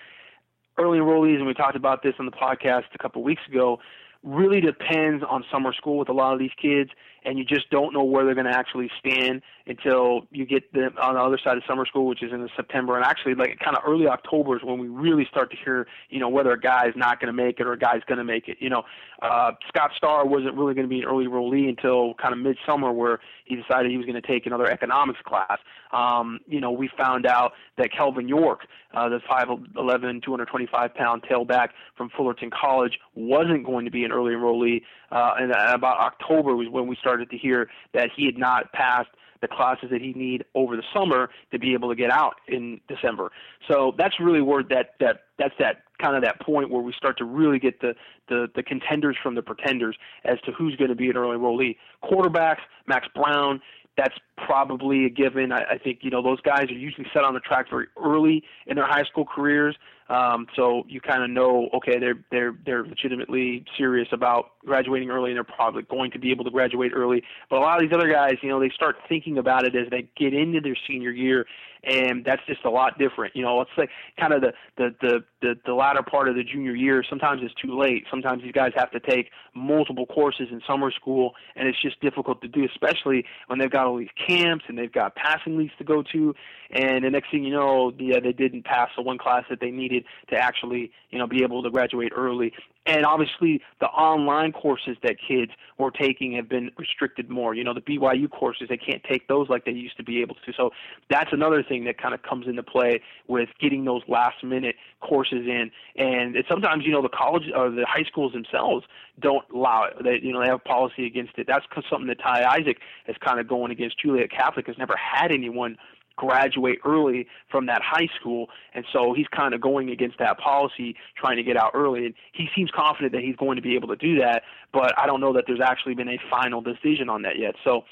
Early 0.78 1.00
enrollees, 1.00 1.38
and 1.38 1.48
we 1.48 1.54
talked 1.54 1.76
about 1.76 2.04
this 2.04 2.14
on 2.20 2.26
the 2.26 2.32
podcast 2.32 2.84
a 2.94 2.98
couple 2.98 3.24
weeks 3.24 3.42
ago, 3.48 3.80
really 4.24 4.60
depends 4.60 5.24
on 5.30 5.46
summer 5.52 5.72
school 5.74 5.98
with 5.98 6.10
a 6.10 6.14
lot 6.14 6.34
of 6.34 6.40
these 6.40 6.52
kids 6.62 6.90
and 7.26 7.40
you 7.40 7.44
just 7.44 7.70
don't 7.70 7.94
know 7.94 8.04
where 8.04 8.24
they're 8.24 8.36
going 8.36 8.46
to 8.46 8.56
actually 8.56 8.90
stand 9.00 9.42
until 9.68 10.28
you 10.32 10.46
get 10.46 10.72
them 10.74 10.94
on 11.02 11.16
the 11.16 11.20
other 11.20 11.40
side 11.44 11.58
of 11.58 11.64
summer 11.68 11.86
school, 11.86 12.06
which 12.06 12.22
is 12.22 12.32
in 12.32 12.48
September. 12.56 12.96
And 12.96 13.04
actually, 13.04 13.34
like 13.34 13.58
kind 13.60 13.76
of 13.76 13.84
early 13.86 14.08
October 14.08 14.56
is 14.56 14.64
when 14.64 14.78
we 14.78 14.88
really 14.88 15.26
start 15.30 15.50
to 15.52 15.58
hear, 15.64 15.88
you 16.10 16.20
know, 16.20 16.30
whether 16.30 16.52
a 16.52 16.60
guy's 16.60 16.94
not 16.96 17.20
going 17.20 17.28
to 17.28 17.34
make 17.34 17.60
it 17.60 17.66
or 17.66 17.74
a 17.74 17.80
guy's 17.80 18.02
going 18.08 18.20
to 18.20 18.24
make 18.24 18.48
it. 18.48 18.58
You 18.60 18.70
know, 18.70 18.84
uh, 19.22 19.54
Scott 19.68 19.92
Starr 19.98 20.26
wasn't 20.26 20.54
really 20.54 20.76
going 20.76 20.86
to 20.86 20.90
be 20.90 21.00
an 21.00 21.06
early 21.06 21.26
enrollee 21.26 21.68
until 21.68 22.14
kind 22.16 22.34
of 22.34 22.40
midsummer, 22.40 22.92
where 22.92 23.20
he 23.46 23.56
decided 23.56 23.90
he 23.90 23.98
was 23.98 24.06
going 24.06 24.22
to 24.22 24.28
take 24.28 24.46
another 24.46 24.70
economics 24.70 25.20
class. 25.26 25.58
Um, 25.92 26.40
you 26.48 26.62
know, 26.62 26.72
we 26.72 26.90
found 26.96 27.26
out 27.26 27.54
that 27.78 27.92
Kelvin 27.92 28.28
York, 28.28 28.62
uh, 28.94 29.10
the 29.10 29.20
5'11", 29.30 30.24
225 30.24 30.94
pound 30.94 31.24
tailback 31.24 31.70
from 31.98 32.10
Fullerton 32.16 32.52
College, 32.52 33.00
wasn't 33.16 33.66
going 33.66 33.86
to 33.86 33.92
be 33.92 34.04
an 34.04 34.12
early 34.12 34.34
enrollee. 34.34 34.82
Uh, 35.12 35.34
and 35.40 35.52
about 35.52 36.00
October 36.00 36.56
was 36.56 36.68
when 36.70 36.88
we 36.88 36.96
started 36.98 37.15
to 37.24 37.38
hear 37.38 37.70
that 37.94 38.10
he 38.16 38.26
had 38.26 38.38
not 38.38 38.72
passed 38.74 39.10
the 39.42 39.48
classes 39.48 39.90
that 39.92 40.02
he 40.02 40.14
need 40.14 40.44
over 40.56 40.76
the 40.76 40.84
summer 40.94 41.30
to 41.52 41.60
be 41.60 41.74
able 41.74 41.90
to 41.90 41.96
get 41.96 42.10
out 42.10 42.36
in 42.48 42.80
December. 42.88 43.32
So 43.70 43.94
that's 43.98 44.20
really 44.20 44.42
where 44.42 44.64
that 44.64 44.96
that 45.00 45.24
that's 45.38 45.54
that 45.60 45.84
kind 46.02 46.16
of 46.16 46.24
that 46.24 46.42
point 46.42 46.70
where 46.70 46.82
we 46.82 46.94
start 46.94 47.18
to 47.20 47.26
really 47.26 47.60
get 47.60 47.80
the 47.82 47.94
the, 48.28 48.48
the 48.56 48.64
contenders 48.64 49.18
from 49.22 49.36
the 49.36 49.42
pretenders 49.42 49.98
as 50.24 50.40
to 50.46 50.52
who's 50.52 50.76
going 50.76 50.90
to 50.90 50.96
be 50.96 51.10
an 51.10 51.18
early 51.18 51.38
enrollee. 51.38 51.78
Quarterbacks, 52.04 52.62
Max 52.88 53.08
Brown, 53.14 53.62
that's 53.98 54.16
probably 54.38 55.06
a 55.06 55.10
given. 55.10 55.52
I, 55.52 55.64
I 55.72 55.78
think 55.78 56.00
you 56.02 56.12
know 56.12 56.22
those 56.22 56.42
guys 56.42 56.70
are 56.70 56.74
usually 56.74 57.08
set 57.14 57.24
on 57.24 57.34
the 57.34 57.40
track 57.40 57.70
very 57.70 57.88
early 58.04 58.44
in 58.68 58.76
their 58.76 58.88
high 58.88 59.04
school 59.04 59.26
careers, 59.26 59.76
um, 60.10 60.48
so 60.56 60.84
you 60.88 61.02
kind 61.02 61.24
of 61.24 61.30
know 61.30 61.70
okay 61.74 62.00
they're 62.00 62.20
they're 62.32 62.56
they're 62.66 62.84
legitimately 62.84 63.66
serious 63.78 64.08
about 64.12 64.52
graduating 64.66 65.10
early 65.10 65.32
and 65.32 65.38
they're 65.38 65.44
probably 65.44 65.84
going 65.84 66.12
to 66.12 66.20
be 66.20 66.32
able 66.32 66.44
to 66.44 66.52
graduate 66.52 66.92
early. 66.94 67.24
But 67.50 67.58
a 67.58 67.62
lot 67.62 67.82
of 67.82 67.90
these 67.90 67.96
other 67.96 68.12
guys, 68.12 68.34
you 68.42 68.50
know, 68.50 68.60
they 68.60 68.70
start 68.70 68.98
thinking 69.08 69.38
about 69.38 69.66
it 69.66 69.76
as 69.76 69.90
they 69.90 70.08
get 70.18 70.34
into 70.34 70.62
their 70.62 70.78
senior 70.88 71.12
year 71.12 71.46
and 71.86 72.26
that's 72.26 72.42
just 72.48 72.66
a 72.66 72.70
lot 72.70 72.98
different. 72.98 73.36
You 73.36 73.44
know, 73.44 73.62
it's 73.62 73.72
like 73.78 73.90
kind 74.20 74.34
of 74.34 74.42
the 74.42 74.54
the 74.78 74.96
the 75.02 75.24
the, 75.42 75.56
the 75.66 75.74
latter 75.74 76.02
part 76.02 76.28
of 76.28 76.36
the 76.36 76.44
junior 76.44 76.76
year. 76.76 77.04
Sometimes 77.08 77.42
it's 77.44 77.54
too 77.56 77.78
late. 77.78 78.06
Sometimes 78.10 78.44
these 78.44 78.52
guys 78.52 78.72
have 78.76 78.92
to 78.92 79.00
take 79.00 79.30
multiple 79.54 80.06
courses 80.06 80.48
in 80.52 80.62
summer 80.68 80.92
school, 80.92 81.34
and 81.56 81.68
it's 81.68 81.82
just 81.82 82.00
difficult 82.02 82.42
to 82.42 82.48
do, 82.48 82.66
especially 82.66 83.26
when 83.48 83.60
they've 83.60 83.72
got 83.72 83.86
all 83.86 83.98
these 83.98 84.10
camps 84.26 84.66
and 84.68 84.78
they've 84.78 84.92
got 84.92 85.16
passing 85.16 85.58
leagues 85.58 85.74
to 85.78 85.84
go 85.84 86.04
to. 86.12 86.36
And 86.72 87.06
the 87.06 87.10
next 87.10 87.32
thing 87.32 87.44
you 87.44 87.54
know, 87.54 87.94
yeah, 87.98 88.20
they 88.20 88.34
didn't 88.34 88.66
pass 88.66 88.90
the 88.96 89.02
one 89.02 89.18
class 89.18 89.44
that 89.50 89.60
they 89.60 89.72
needed 89.72 90.06
to 90.30 90.38
actually, 90.38 90.92
you 91.10 91.20
know, 91.20 91.28
be 91.28 91.44
able 91.44 91.64
to 91.64 91.70
graduate 91.70 92.12
early 92.16 92.54
and 92.86 93.06
obviously 93.06 93.62
the 93.80 93.88
online 93.88 94.52
courses 94.52 94.98
that 95.04 95.16
kids 95.28 95.52
were 95.78 95.92
taking 95.92 96.34
have 96.34 96.48
been 96.48 96.72
restricted 96.78 97.30
more. 97.30 97.54
You 97.54 97.64
know, 97.64 97.74
the 97.74 97.82
BYU 97.82 98.30
courses 98.30 98.68
they 98.70 98.78
can't 98.78 99.04
take 99.04 99.28
those 99.28 99.50
like 99.50 99.66
they 99.66 99.72
used 99.72 99.98
to 99.98 100.04
be 100.04 100.22
able 100.22 100.36
to. 100.46 100.54
So 100.56 100.72
that's 101.10 101.32
another 101.32 101.64
thing 101.64 101.86
that 101.86 101.98
kind 101.98 102.14
of 102.14 102.22
comes 102.22 102.48
into 102.48 102.64
play 102.64 103.02
with 103.28 103.50
getting 103.60 103.86
those 103.86 104.02
last 104.08 104.44
minute 104.44 104.76
courses 105.02 105.46
in. 105.48 105.72
And 105.96 106.38
sometimes 106.48 106.86
you 106.86 106.92
know 106.92 107.02
the 107.02 107.10
college 107.10 107.44
or 107.56 107.70
the 107.70 107.86
high 107.88 108.04
schools 108.04 108.34
themselves 108.34 108.86
don't 109.20 109.46
allow 109.54 109.86
it. 109.86 110.04
They 110.04 110.20
you 110.22 110.32
know 110.32 110.42
they 110.42 110.48
have 110.48 110.62
a 110.66 110.70
policy 110.70 111.06
against 111.06 111.34
it. 111.38 111.48
That's 111.48 111.66
something 111.90 112.08
that 112.08 112.20
Ty 112.20 112.46
Isaac 112.60 112.78
is 113.08 113.16
kind 113.26 113.40
of 113.40 113.48
going 113.48 113.72
against. 113.72 114.00
Joliet 114.00 114.32
Catholic 114.32 114.68
has 114.68 114.78
never 114.78 114.96
had 114.96 115.32
anyone 115.32 115.78
graduate 116.16 116.80
early 116.86 117.28
from 117.50 117.66
that 117.68 117.82
high 117.84 118.08
school, 118.20 118.48
and 118.74 118.86
so 118.92 119.14
he's 119.14 119.28
kind 119.28 119.54
of 119.54 119.62
going 119.62 119.90
against 119.90 120.18
that 120.20 120.38
policy, 120.38 120.96
trying 121.18 121.38
to 121.38 121.44
get 121.44 121.58
out 121.58 121.72
early. 121.74 122.06
And 122.06 122.14
he 122.34 122.48
seems 122.56 122.72
confident 122.72 123.14
that 123.14 123.22
he's 123.22 123.36
going 123.36 123.56
to 123.56 123.62
be 123.62 123.76
able 123.76 123.88
to 123.90 123.96
do 123.96 124.20
that, 124.20 124.44
but 124.74 124.94
I 124.98 125.06
don't 125.08 125.22
know 125.22 125.34
that 125.34 125.46
there's 125.48 125.62
actually 125.62 125.96
been 125.96 126.10
a 126.10 126.20
final 126.30 126.62
decision 126.62 127.10
on 127.10 127.22
that 127.24 127.38
yet. 127.38 127.56
So, 127.64 127.84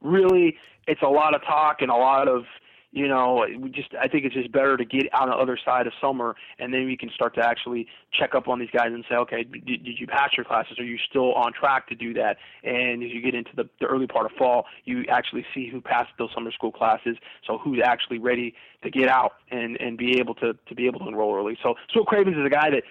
really, 0.00 0.56
it's 0.86 1.02
a 1.02 1.08
lot 1.08 1.34
of 1.34 1.42
talk 1.42 1.82
and 1.82 1.90
a 1.90 1.96
lot 1.96 2.28
of 2.28 2.44
you 2.92 3.08
know, 3.08 3.46
we 3.58 3.70
just 3.70 3.94
I 4.00 4.08
think 4.08 4.24
it's 4.24 4.34
just 4.34 4.52
better 4.52 4.76
to 4.76 4.84
get 4.84 5.12
on 5.14 5.28
the 5.28 5.36
other 5.36 5.58
side 5.62 5.86
of 5.86 5.92
summer, 6.00 6.34
and 6.58 6.72
then 6.72 6.86
we 6.86 6.96
can 6.96 7.10
start 7.14 7.34
to 7.34 7.44
actually 7.44 7.86
check 8.12 8.34
up 8.34 8.48
on 8.48 8.58
these 8.58 8.70
guys 8.72 8.88
and 8.92 9.04
say, 9.08 9.16
okay, 9.16 9.44
did, 9.44 9.84
did 9.84 9.98
you 9.98 10.06
pass 10.06 10.30
your 10.36 10.44
classes? 10.44 10.78
Are 10.78 10.84
you 10.84 10.98
still 11.08 11.34
on 11.34 11.52
track 11.52 11.88
to 11.88 11.94
do 11.94 12.14
that? 12.14 12.36
And 12.64 13.02
as 13.02 13.10
you 13.10 13.20
get 13.20 13.34
into 13.34 13.50
the, 13.54 13.68
the 13.80 13.86
early 13.86 14.06
part 14.06 14.26
of 14.26 14.32
fall, 14.38 14.64
you 14.84 15.04
actually 15.10 15.44
see 15.54 15.68
who 15.68 15.80
passed 15.80 16.10
those 16.18 16.30
summer 16.34 16.52
school 16.52 16.72
classes, 16.72 17.16
so 17.46 17.58
who's 17.58 17.80
actually 17.84 18.18
ready 18.18 18.54
to 18.82 18.90
get 18.90 19.08
out 19.08 19.32
and 19.50 19.76
and 19.80 19.98
be 19.98 20.18
able 20.18 20.34
to 20.36 20.54
to 20.54 20.74
be 20.74 20.86
able 20.86 21.00
to 21.00 21.08
enroll 21.08 21.34
early. 21.34 21.58
So, 21.62 21.74
so 21.92 22.04
Cravens 22.04 22.36
is 22.36 22.46
a 22.46 22.50
guy 22.50 22.70
that 22.70 22.82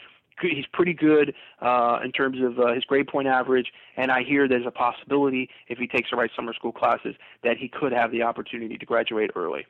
he's 0.41 0.65
pretty 0.73 0.93
good 0.93 1.34
uh, 1.62 1.99
in 2.03 2.12
terms 2.12 2.38
of 2.41 2.60
uh, 2.60 2.73
his 2.73 2.84
grade 2.84 3.08
point 3.08 3.27
average, 3.27 3.71
and 3.97 4.12
I 4.12 4.23
hear 4.23 4.47
there's 4.47 4.67
a 4.67 4.71
possibility 4.71 5.49
if 5.67 5.77
he 5.77 5.88
takes 5.88 6.10
the 6.12 6.17
right 6.17 6.29
summer 6.36 6.53
school 6.53 6.71
classes 6.71 7.15
that 7.43 7.58
he 7.58 7.69
could 7.69 7.91
have 7.91 8.12
the 8.12 8.23
opportunity 8.23 8.77
to 8.77 8.86
graduate 8.86 9.31
early. 9.36 9.65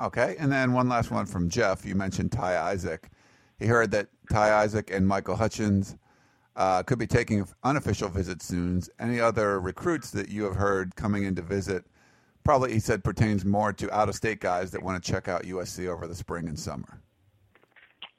Okay, 0.00 0.36
and 0.38 0.50
then 0.50 0.72
one 0.72 0.88
last 0.88 1.10
one 1.10 1.26
from 1.26 1.48
Jeff. 1.48 1.84
You 1.84 1.94
mentioned 1.94 2.32
Ty 2.32 2.58
Isaac. 2.58 3.10
He 3.58 3.66
heard 3.66 3.90
that 3.90 4.08
Ty 4.30 4.62
Isaac 4.62 4.90
and 4.90 5.06
Michael 5.06 5.36
Hutchings 5.36 5.96
uh, 6.56 6.82
could 6.82 6.98
be 6.98 7.06
taking 7.06 7.46
unofficial 7.64 8.08
visits 8.08 8.46
soon. 8.46 8.82
Any 8.98 9.20
other 9.20 9.60
recruits 9.60 10.10
that 10.12 10.28
you 10.28 10.44
have 10.44 10.56
heard 10.56 10.96
coming 10.96 11.24
in 11.24 11.34
to 11.34 11.42
visit? 11.42 11.84
Probably, 12.44 12.72
he 12.72 12.80
said, 12.80 13.04
pertains 13.04 13.44
more 13.44 13.72
to 13.74 13.94
out-of-state 13.94 14.40
guys 14.40 14.70
that 14.70 14.82
want 14.82 15.02
to 15.02 15.12
check 15.12 15.28
out 15.28 15.42
USC 15.42 15.86
over 15.86 16.06
the 16.06 16.14
spring 16.14 16.48
and 16.48 16.58
summer. 16.58 17.02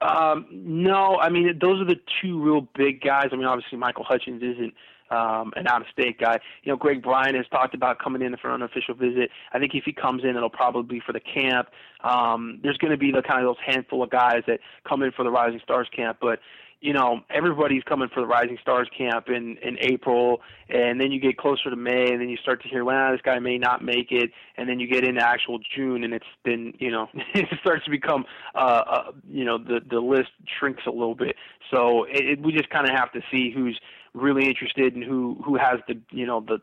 Um, 0.01 0.47
no, 0.51 1.17
I 1.17 1.29
mean 1.29 1.59
those 1.61 1.79
are 1.79 1.85
the 1.85 1.99
two 2.21 2.41
real 2.41 2.67
big 2.75 3.01
guys. 3.01 3.27
I 3.31 3.35
mean, 3.35 3.45
obviously 3.45 3.77
Michael 3.77 4.03
Hutchings 4.03 4.41
isn't 4.41 4.73
um, 5.11 5.51
an 5.55 5.67
out-of-state 5.67 6.19
guy. 6.19 6.39
You 6.63 6.71
know, 6.71 6.77
Greg 6.77 7.03
Bryan 7.03 7.35
has 7.35 7.45
talked 7.51 7.75
about 7.75 7.99
coming 7.99 8.21
in 8.21 8.35
for 8.37 8.47
an 8.49 8.55
unofficial 8.55 8.95
visit. 8.95 9.29
I 9.53 9.59
think 9.59 9.75
if 9.75 9.83
he 9.83 9.93
comes 9.93 10.23
in, 10.23 10.35
it'll 10.35 10.49
probably 10.49 10.97
be 10.97 11.01
for 11.05 11.13
the 11.13 11.19
camp. 11.19 11.69
Um, 12.03 12.59
there's 12.63 12.77
going 12.77 12.91
to 12.91 12.97
be 12.97 13.11
the 13.11 13.21
kind 13.21 13.45
of 13.45 13.55
those 13.55 13.63
handful 13.65 14.03
of 14.03 14.09
guys 14.09 14.43
that 14.47 14.59
come 14.87 15.03
in 15.03 15.11
for 15.11 15.23
the 15.23 15.31
Rising 15.31 15.59
Stars 15.63 15.87
camp, 15.95 16.17
but 16.21 16.39
you 16.81 16.93
know 16.93 17.19
everybody's 17.29 17.83
coming 17.83 18.09
for 18.11 18.21
the 18.21 18.27
Rising 18.27 18.57
Stars 18.61 18.89
camp 18.97 19.29
in 19.29 19.57
in 19.57 19.77
April, 19.81 20.41
and 20.67 20.99
then 20.99 21.11
you 21.11 21.19
get 21.19 21.37
closer 21.37 21.69
to 21.69 21.75
May, 21.75 22.11
and 22.11 22.19
then 22.19 22.27
you 22.27 22.37
start 22.37 22.61
to 22.63 22.69
hear, 22.69 22.83
well, 22.83 23.11
this 23.11 23.21
guy 23.21 23.37
may 23.39 23.57
not 23.57 23.83
make 23.83 24.11
it, 24.11 24.31
and 24.57 24.67
then 24.67 24.79
you 24.79 24.87
get 24.87 25.07
into 25.07 25.21
actual 25.21 25.59
June, 25.75 26.03
and 26.03 26.13
it's 26.13 26.25
been 26.43 26.73
you 26.79 26.89
know 26.89 27.07
it 27.13 27.47
starts 27.61 27.85
to 27.85 27.91
become 27.91 28.25
uh, 28.55 28.57
uh 28.57 29.11
you 29.29 29.45
know 29.45 29.59
the 29.59 29.79
the 29.89 29.99
list 29.99 30.31
shrinks 30.59 30.83
a 30.87 30.91
little 30.91 31.15
bit. 31.15 31.35
So 31.69 32.03
it, 32.05 32.25
it, 32.25 32.41
we 32.41 32.51
just 32.51 32.69
kind 32.71 32.89
of 32.89 32.95
have 32.95 33.11
to 33.13 33.21
see 33.31 33.51
who's 33.55 33.79
really 34.13 34.45
interested 34.45 34.93
and 34.93 35.03
who 35.03 35.41
who 35.45 35.55
has 35.55 35.79
the 35.87 35.97
you 36.11 36.25
know 36.25 36.41
the 36.41 36.59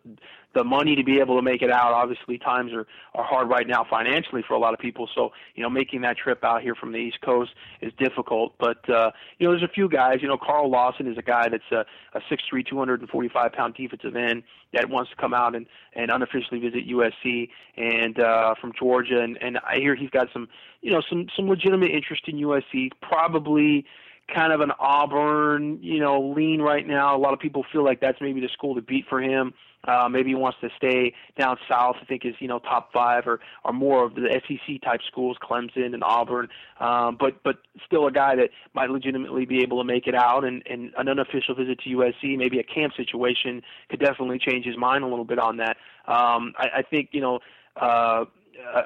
the 0.54 0.64
money 0.64 0.96
to 0.96 1.04
be 1.04 1.20
able 1.20 1.37
to 1.37 1.42
make 1.42 1.62
it 1.62 1.70
out. 1.70 1.92
Obviously, 1.92 2.37
times 2.38 2.72
are 2.72 2.87
are 3.14 3.24
hard 3.24 3.48
right 3.48 3.66
now 3.66 3.87
financially 3.88 4.42
for 4.46 4.54
a 4.54 4.58
lot 4.58 4.74
of 4.74 4.80
people. 4.80 5.08
So 5.14 5.30
you 5.54 5.62
know, 5.62 5.70
making 5.70 6.02
that 6.02 6.16
trip 6.18 6.44
out 6.44 6.62
here 6.62 6.74
from 6.74 6.92
the 6.92 6.98
East 6.98 7.20
Coast 7.22 7.52
is 7.80 7.92
difficult. 7.98 8.54
But 8.58 8.88
uh, 8.90 9.12
you 9.38 9.46
know, 9.46 9.52
there's 9.52 9.62
a 9.62 9.72
few 9.72 9.88
guys. 9.88 10.18
You 10.20 10.28
know, 10.28 10.37
Carl 10.37 10.70
Lawson 10.70 11.06
is 11.06 11.16
a 11.16 11.22
guy 11.22 11.48
that's 11.48 11.70
a, 11.72 11.84
a 12.14 12.20
6'3", 12.30 12.66
245 12.66 13.52
pound 13.52 13.74
defensive 13.74 14.16
end 14.16 14.42
that 14.74 14.90
wants 14.90 15.11
to 15.11 15.16
come 15.16 15.32
out 15.32 15.54
and 15.54 15.66
and 15.94 16.11
unofficially 16.11 16.61
visit 16.61 16.87
USC 16.87 17.48
and 17.76 18.20
uh, 18.20 18.54
from 18.61 18.72
Georgia. 18.78 19.20
And 19.20 19.38
and 19.42 19.58
I 19.58 19.76
hear 19.76 19.94
he's 19.94 20.11
got 20.11 20.28
some 20.32 20.48
you 20.82 20.90
know 20.90 21.02
some 21.08 21.28
some 21.34 21.48
legitimate 21.48 21.90
interest 21.90 22.24
in 22.26 22.37
USC. 22.37 22.90
Probably 23.00 23.87
kind 24.32 24.52
of 24.52 24.60
an 24.60 24.72
Auburn, 24.78 25.78
you 25.82 26.00
know, 26.00 26.20
lean 26.20 26.60
right 26.60 26.86
now. 26.86 27.16
A 27.16 27.18
lot 27.18 27.32
of 27.32 27.40
people 27.40 27.64
feel 27.72 27.84
like 27.84 28.00
that's 28.00 28.20
maybe 28.20 28.40
the 28.40 28.48
school 28.48 28.74
to 28.74 28.82
beat 28.82 29.06
for 29.08 29.20
him. 29.20 29.54
Uh, 29.84 30.08
maybe 30.08 30.30
he 30.30 30.34
wants 30.34 30.58
to 30.60 30.68
stay 30.76 31.14
down 31.38 31.56
south. 31.68 31.96
I 32.02 32.04
think 32.04 32.24
is 32.24 32.34
you 32.40 32.48
know 32.48 32.58
top 32.58 32.92
five 32.92 33.26
or 33.26 33.40
or 33.64 33.72
more 33.72 34.04
of 34.04 34.16
the 34.16 34.40
SEC 34.46 34.82
type 34.82 35.00
schools, 35.06 35.36
Clemson 35.40 35.94
and 35.94 36.02
Auburn. 36.02 36.48
Um, 36.80 37.16
but 37.18 37.42
but 37.44 37.58
still 37.86 38.06
a 38.06 38.12
guy 38.12 38.34
that 38.36 38.50
might 38.74 38.90
legitimately 38.90 39.46
be 39.46 39.62
able 39.62 39.78
to 39.78 39.84
make 39.84 40.06
it 40.06 40.14
out. 40.14 40.44
And 40.44 40.62
and 40.68 40.92
an 40.98 41.08
unofficial 41.08 41.54
visit 41.54 41.80
to 41.80 41.90
USC, 41.90 42.36
maybe 42.36 42.58
a 42.58 42.64
camp 42.64 42.94
situation, 42.96 43.62
could 43.88 44.00
definitely 44.00 44.40
change 44.40 44.66
his 44.66 44.76
mind 44.76 45.04
a 45.04 45.06
little 45.06 45.24
bit 45.24 45.38
on 45.38 45.58
that. 45.58 45.76
Um, 46.06 46.54
I, 46.58 46.68
I 46.78 46.82
think 46.82 47.10
you 47.12 47.20
know. 47.20 47.40
Uh, 47.76 48.24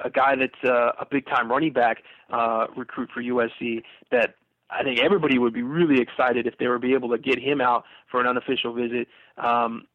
a 0.05 0.09
guy 0.11 0.35
that's 0.35 0.63
uh, 0.63 0.91
a 0.99 1.05
big 1.09 1.25
time 1.25 1.49
running 1.49 1.73
back 1.73 2.03
uh, 2.29 2.67
recruit 2.77 3.09
for 3.11 3.23
USC 3.23 3.81
that 4.11 4.35
I 4.69 4.83
think 4.83 4.99
everybody 4.99 5.37
would 5.37 5.53
be 5.53 5.61
really 5.61 6.01
excited 6.01 6.47
if 6.47 6.57
they 6.57 6.67
were 6.67 6.79
be 6.79 6.93
able 6.93 7.09
to 7.09 7.17
get 7.17 7.39
him 7.39 7.61
out 7.61 7.83
for 8.09 8.19
an 8.19 8.27
unofficial 8.27 8.73
visit. 8.73 9.07
Um, 9.37 9.87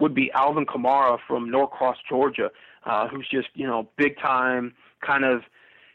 would 0.00 0.14
be 0.14 0.30
Alvin 0.32 0.64
Kamara 0.64 1.18
from 1.26 1.50
Norcross, 1.50 1.96
Georgia, 2.08 2.50
uh, 2.84 3.08
who's 3.08 3.28
just 3.28 3.48
you 3.54 3.66
know 3.66 3.88
big 3.96 4.18
time 4.18 4.74
kind 5.04 5.24
of 5.24 5.42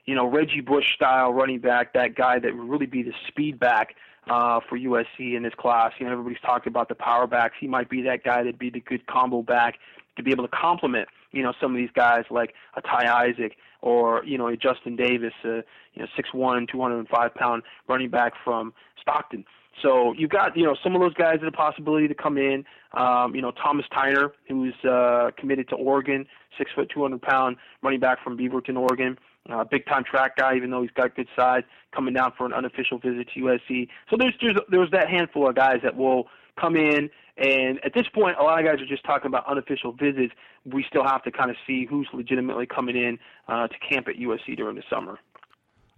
you 0.06 0.16
know 0.16 0.28
Reggie 0.28 0.62
Bush 0.62 0.86
style 0.96 1.32
running 1.32 1.60
back, 1.60 1.94
that 1.94 2.16
guy 2.16 2.40
that 2.40 2.56
would 2.56 2.70
really 2.70 2.86
be 2.86 3.04
the 3.04 3.14
speed 3.28 3.60
back 3.60 3.96
uh, 4.30 4.60
for 4.68 4.78
USC 4.78 5.36
in 5.36 5.44
this 5.44 5.54
class. 5.58 5.94
You 6.00 6.06
know 6.06 6.12
everybody's 6.12 6.42
talking 6.42 6.72
about 6.72 6.90
the 6.90 6.96
power 6.96 7.28
backs. 7.28 7.56
He 7.60 7.68
might 7.68 7.90
be 7.90 8.02
that 8.04 8.24
guy 8.24 8.38
that'd 8.38 8.60
be 8.60 8.70
the 8.70 8.82
good 8.82 9.06
combo 9.08 9.42
back 9.42 9.76
to 10.18 10.24
be 10.24 10.32
able 10.32 10.48
to 10.48 10.56
complement 10.56 11.08
you 11.32 11.44
know 11.44 11.54
some 11.60 11.72
of 11.72 11.78
these 11.78 11.90
guys 11.94 12.24
like 12.30 12.54
a 12.76 12.82
Ty 12.82 13.28
Isaac 13.28 13.58
or 13.82 14.24
you 14.26 14.38
know 14.38 14.48
a 14.48 14.56
Justin 14.56 14.96
Davis, 14.96 15.34
uh, 15.44 15.56
you 15.94 16.02
know 16.02 16.08
six 16.16 16.34
one, 16.34 16.66
two 16.72 16.82
hundred 16.82 17.00
and 17.00 17.08
five 17.10 17.36
pound 17.36 17.64
running 17.90 18.10
back 18.10 18.34
from 18.44 18.74
Stockton. 19.02 19.44
So 19.82 20.14
you've 20.18 20.30
got 20.30 20.56
you 20.56 20.64
know 20.64 20.76
some 20.84 20.96
of 20.96 21.02
those 21.02 21.14
guys 21.16 21.40
that 21.42 21.48
a 21.48 21.52
possibility 21.52 22.08
to 22.08 22.16
come 22.16 22.38
in. 22.38 22.64
Um, 22.94 23.36
you 23.36 23.42
know 23.42 23.52
Thomas 23.52 23.86
Tyner, 23.92 24.30
who's 24.48 24.76
uh, 24.90 25.32
committed 25.38 25.68
to 25.70 25.76
Oregon, 25.76 26.26
six 26.58 26.72
foot, 26.74 26.90
two 26.94 27.02
hundred 27.02 27.22
pound 27.22 27.58
running 27.82 28.00
back 28.00 28.24
from 28.24 28.38
Beaverton, 28.38 28.78
Oregon. 28.78 29.18
Uh, 29.52 29.66
big 29.66 29.86
time 29.88 30.06
track 30.10 30.38
guy, 30.38 30.56
even 30.56 30.72
though 30.72 30.82
he's 30.82 30.92
got 30.92 31.14
good 31.18 31.28
size, 31.36 31.64
coming 31.94 32.14
down 32.14 32.32
for 32.38 32.46
an 32.46 32.54
unofficial 32.54 32.98
visit 32.98 33.28
to 33.34 33.42
USC. 33.42 33.90
So 34.10 34.16
there's 34.18 34.34
there's 34.42 34.58
there's 34.70 34.92
that 34.92 35.10
handful 35.10 35.50
of 35.50 35.56
guys 35.56 35.80
that 35.84 35.98
will 35.98 36.28
come 36.60 36.78
in 36.78 37.10
and 37.38 37.80
at 37.84 37.94
this 37.94 38.06
point, 38.14 38.38
a 38.40 38.44
lot 38.44 38.60
of 38.60 38.66
guys 38.66 38.80
are 38.82 38.86
just 38.86 39.04
talking 39.04 39.28
about 39.28 39.46
unofficial 39.48 39.92
visits. 39.92 40.34
We 40.66 40.86
still 40.88 41.04
have 41.04 41.24
to 41.24 41.32
kind 41.32 41.50
of 41.50 41.58
see 41.66 41.86
who's 41.86 42.08
legitimately 42.14 42.68
coming 42.68 42.96
in 42.96 43.18
uh, 43.48 43.68
to 43.68 43.76
camp 43.80 44.08
at 44.08 44.16
USC 44.16 44.56
during 44.56 44.76
the 44.76 44.84
summer. 44.90 45.18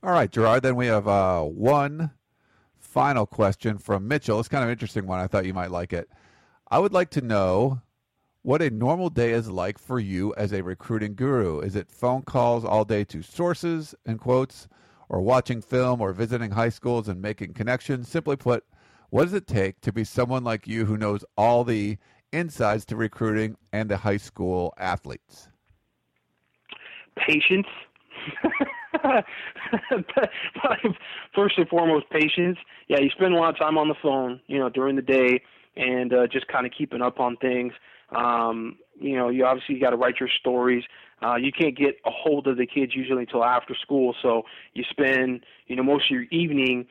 All 0.01 0.11
right, 0.11 0.31
Gerard. 0.31 0.63
Then 0.63 0.75
we 0.75 0.87
have 0.87 1.07
uh, 1.07 1.41
one 1.41 2.11
final 2.77 3.25
question 3.25 3.77
from 3.77 4.07
Mitchell. 4.07 4.39
It's 4.39 4.47
kind 4.47 4.63
of 4.63 4.69
an 4.69 4.73
interesting 4.73 5.07
one. 5.07 5.19
I 5.19 5.27
thought 5.27 5.45
you 5.45 5.53
might 5.53 5.71
like 5.71 5.91
it. 5.91 6.09
I 6.71 6.79
would 6.79 6.93
like 6.93 7.09
to 7.11 7.21
know 7.21 7.81
what 8.41 8.61
a 8.61 8.69
normal 8.69 9.09
day 9.09 9.31
is 9.31 9.49
like 9.49 9.77
for 9.77 9.99
you 9.99 10.33
as 10.37 10.53
a 10.53 10.61
recruiting 10.61 11.15
guru. 11.15 11.59
Is 11.59 11.75
it 11.75 11.91
phone 11.91 12.21
calls 12.21 12.63
all 12.63 12.85
day 12.85 13.03
to 13.05 13.21
sources 13.21 13.93
and 14.05 14.19
quotes, 14.19 14.67
or 15.09 15.19
watching 15.21 15.61
film, 15.61 15.99
or 15.99 16.13
visiting 16.13 16.51
high 16.51 16.69
schools 16.69 17.07
and 17.07 17.21
making 17.21 17.53
connections? 17.53 18.07
Simply 18.07 18.35
put, 18.35 18.63
what 19.09 19.23
does 19.23 19.33
it 19.33 19.47
take 19.47 19.81
to 19.81 19.91
be 19.91 20.03
someone 20.03 20.43
like 20.43 20.67
you 20.67 20.85
who 20.85 20.97
knows 20.97 21.23
all 21.37 21.63
the 21.63 21.97
insides 22.31 22.85
to 22.85 22.95
recruiting 22.95 23.55
and 23.71 23.89
the 23.89 23.97
high 23.97 24.17
school 24.17 24.73
athletes? 24.77 25.49
Patience. 27.15 27.67
First 31.35 31.57
and 31.57 31.67
foremost, 31.69 32.09
patience. 32.09 32.57
Yeah, 32.87 32.99
you 32.99 33.09
spend 33.09 33.33
a 33.33 33.37
lot 33.37 33.49
of 33.49 33.57
time 33.57 33.77
on 33.77 33.87
the 33.87 33.95
phone, 34.01 34.41
you 34.47 34.59
know, 34.59 34.69
during 34.69 34.95
the 34.95 35.01
day, 35.01 35.41
and 35.75 36.13
uh, 36.13 36.27
just 36.27 36.47
kind 36.47 36.65
of 36.65 36.71
keeping 36.77 37.01
up 37.01 37.19
on 37.19 37.37
things. 37.37 37.73
Um, 38.15 38.77
you 38.99 39.15
know, 39.15 39.29
you 39.29 39.45
obviously 39.45 39.79
got 39.79 39.91
to 39.91 39.97
write 39.97 40.15
your 40.19 40.29
stories. 40.39 40.83
Uh, 41.21 41.35
you 41.35 41.51
can't 41.51 41.77
get 41.77 41.95
a 42.05 42.11
hold 42.11 42.47
of 42.47 42.57
the 42.57 42.65
kids 42.65 42.93
usually 42.95 43.21
until 43.21 43.43
after 43.43 43.75
school, 43.81 44.15
so 44.21 44.43
you 44.73 44.83
spend, 44.89 45.45
you 45.67 45.75
know, 45.75 45.83
most 45.83 46.05
of 46.05 46.11
your 46.11 46.25
evening 46.31 46.85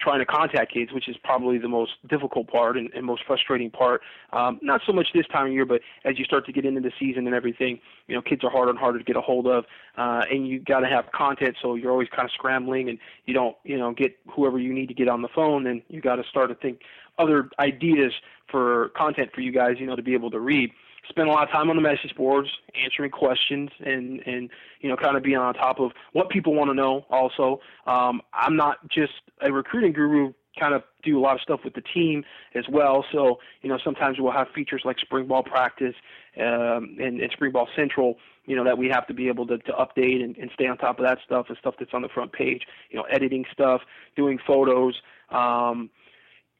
trying 0.00 0.20
to 0.20 0.26
contact 0.26 0.72
kids, 0.72 0.92
which 0.92 1.08
is 1.08 1.16
probably 1.24 1.58
the 1.58 1.68
most 1.68 1.92
difficult 2.08 2.48
part 2.48 2.76
and, 2.76 2.90
and 2.94 3.04
most 3.04 3.22
frustrating 3.26 3.70
part. 3.70 4.00
Um, 4.32 4.58
not 4.62 4.80
so 4.86 4.92
much 4.92 5.08
this 5.14 5.26
time 5.28 5.46
of 5.46 5.52
year, 5.52 5.64
but 5.64 5.80
as 6.04 6.18
you 6.18 6.24
start 6.24 6.46
to 6.46 6.52
get 6.52 6.64
into 6.64 6.80
the 6.80 6.92
season 6.98 7.26
and 7.26 7.34
everything, 7.34 7.80
you 8.06 8.14
know, 8.14 8.22
kids 8.22 8.44
are 8.44 8.50
harder 8.50 8.70
and 8.70 8.78
harder 8.78 8.98
to 8.98 9.04
get 9.04 9.16
a 9.16 9.20
hold 9.20 9.46
of, 9.46 9.64
uh, 9.96 10.22
and 10.30 10.46
you 10.46 10.60
got 10.60 10.80
to 10.80 10.86
have 10.86 11.10
content, 11.12 11.56
so 11.60 11.74
you're 11.74 11.90
always 11.90 12.08
kind 12.14 12.26
of 12.26 12.32
scrambling, 12.32 12.88
and 12.88 12.98
you 13.26 13.34
don't, 13.34 13.56
you 13.64 13.76
know, 13.76 13.92
get 13.92 14.18
whoever 14.30 14.58
you 14.58 14.72
need 14.72 14.86
to 14.88 14.94
get 14.94 15.08
on 15.08 15.22
the 15.22 15.28
phone, 15.34 15.66
and 15.66 15.82
you 15.88 16.00
got 16.00 16.16
to 16.16 16.24
start 16.30 16.48
to 16.48 16.54
think 16.54 16.80
other 17.18 17.50
ideas 17.58 18.12
for 18.50 18.90
content 18.96 19.30
for 19.34 19.40
you 19.40 19.52
guys, 19.52 19.76
you 19.78 19.86
know, 19.86 19.96
to 19.96 20.02
be 20.02 20.14
able 20.14 20.30
to 20.30 20.40
read 20.40 20.70
spend 21.08 21.28
a 21.28 21.32
lot 21.32 21.42
of 21.42 21.50
time 21.50 21.70
on 21.70 21.76
the 21.76 21.82
message 21.82 22.14
boards, 22.16 22.48
answering 22.82 23.10
questions, 23.10 23.70
and 23.80 24.20
and 24.26 24.50
you 24.80 24.88
know, 24.88 24.96
kind 24.96 25.16
of 25.16 25.22
being 25.22 25.36
on 25.36 25.54
top 25.54 25.80
of 25.80 25.92
what 26.12 26.28
people 26.30 26.54
want 26.54 26.70
to 26.70 26.74
know. 26.74 27.06
Also, 27.10 27.60
um, 27.86 28.20
I'm 28.32 28.56
not 28.56 28.88
just 28.88 29.12
a 29.42 29.52
recruiting 29.52 29.92
guru. 29.92 30.32
Kind 30.58 30.74
of 30.74 30.82
do 31.04 31.16
a 31.18 31.20
lot 31.20 31.36
of 31.36 31.40
stuff 31.40 31.60
with 31.64 31.74
the 31.74 31.82
team 31.82 32.24
as 32.54 32.64
well. 32.68 33.04
So 33.12 33.38
you 33.62 33.68
know, 33.68 33.78
sometimes 33.82 34.18
we'll 34.18 34.32
have 34.32 34.48
features 34.54 34.82
like 34.84 34.98
spring 34.98 35.26
ball 35.26 35.42
practice 35.42 35.94
um, 36.36 36.96
and, 37.00 37.20
and 37.20 37.30
spring 37.32 37.52
ball 37.52 37.68
central. 37.76 38.16
You 38.46 38.56
know, 38.56 38.64
that 38.64 38.78
we 38.78 38.88
have 38.88 39.06
to 39.08 39.14
be 39.14 39.28
able 39.28 39.46
to, 39.46 39.58
to 39.58 39.72
update 39.72 40.24
and, 40.24 40.36
and 40.38 40.50
stay 40.54 40.66
on 40.66 40.78
top 40.78 40.98
of 40.98 41.04
that 41.04 41.18
stuff 41.24 41.46
and 41.48 41.58
stuff 41.58 41.74
that's 41.78 41.92
on 41.92 42.00
the 42.00 42.08
front 42.08 42.32
page. 42.32 42.62
You 42.90 42.98
know, 42.98 43.04
editing 43.04 43.44
stuff, 43.52 43.82
doing 44.16 44.38
photos. 44.46 44.94
Um, 45.30 45.90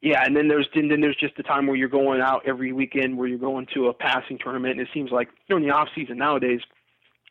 yeah, 0.01 0.23
and 0.23 0.35
then 0.35 0.47
there's 0.47 0.67
then 0.73 1.01
there's 1.01 1.17
just 1.17 1.35
the 1.35 1.43
time 1.43 1.67
where 1.67 1.75
you're 1.75 1.89
going 1.89 2.21
out 2.21 2.43
every 2.45 2.71
weekend 2.71 3.17
where 3.17 3.27
you're 3.27 3.37
going 3.37 3.67
to 3.73 3.87
a 3.87 3.93
passing 3.93 4.37
tournament, 4.37 4.79
and 4.79 4.81
it 4.81 4.87
seems 4.93 5.11
like 5.11 5.29
during 5.49 5.65
the 5.65 5.73
off 5.73 5.89
season 5.93 6.17
nowadays, 6.17 6.61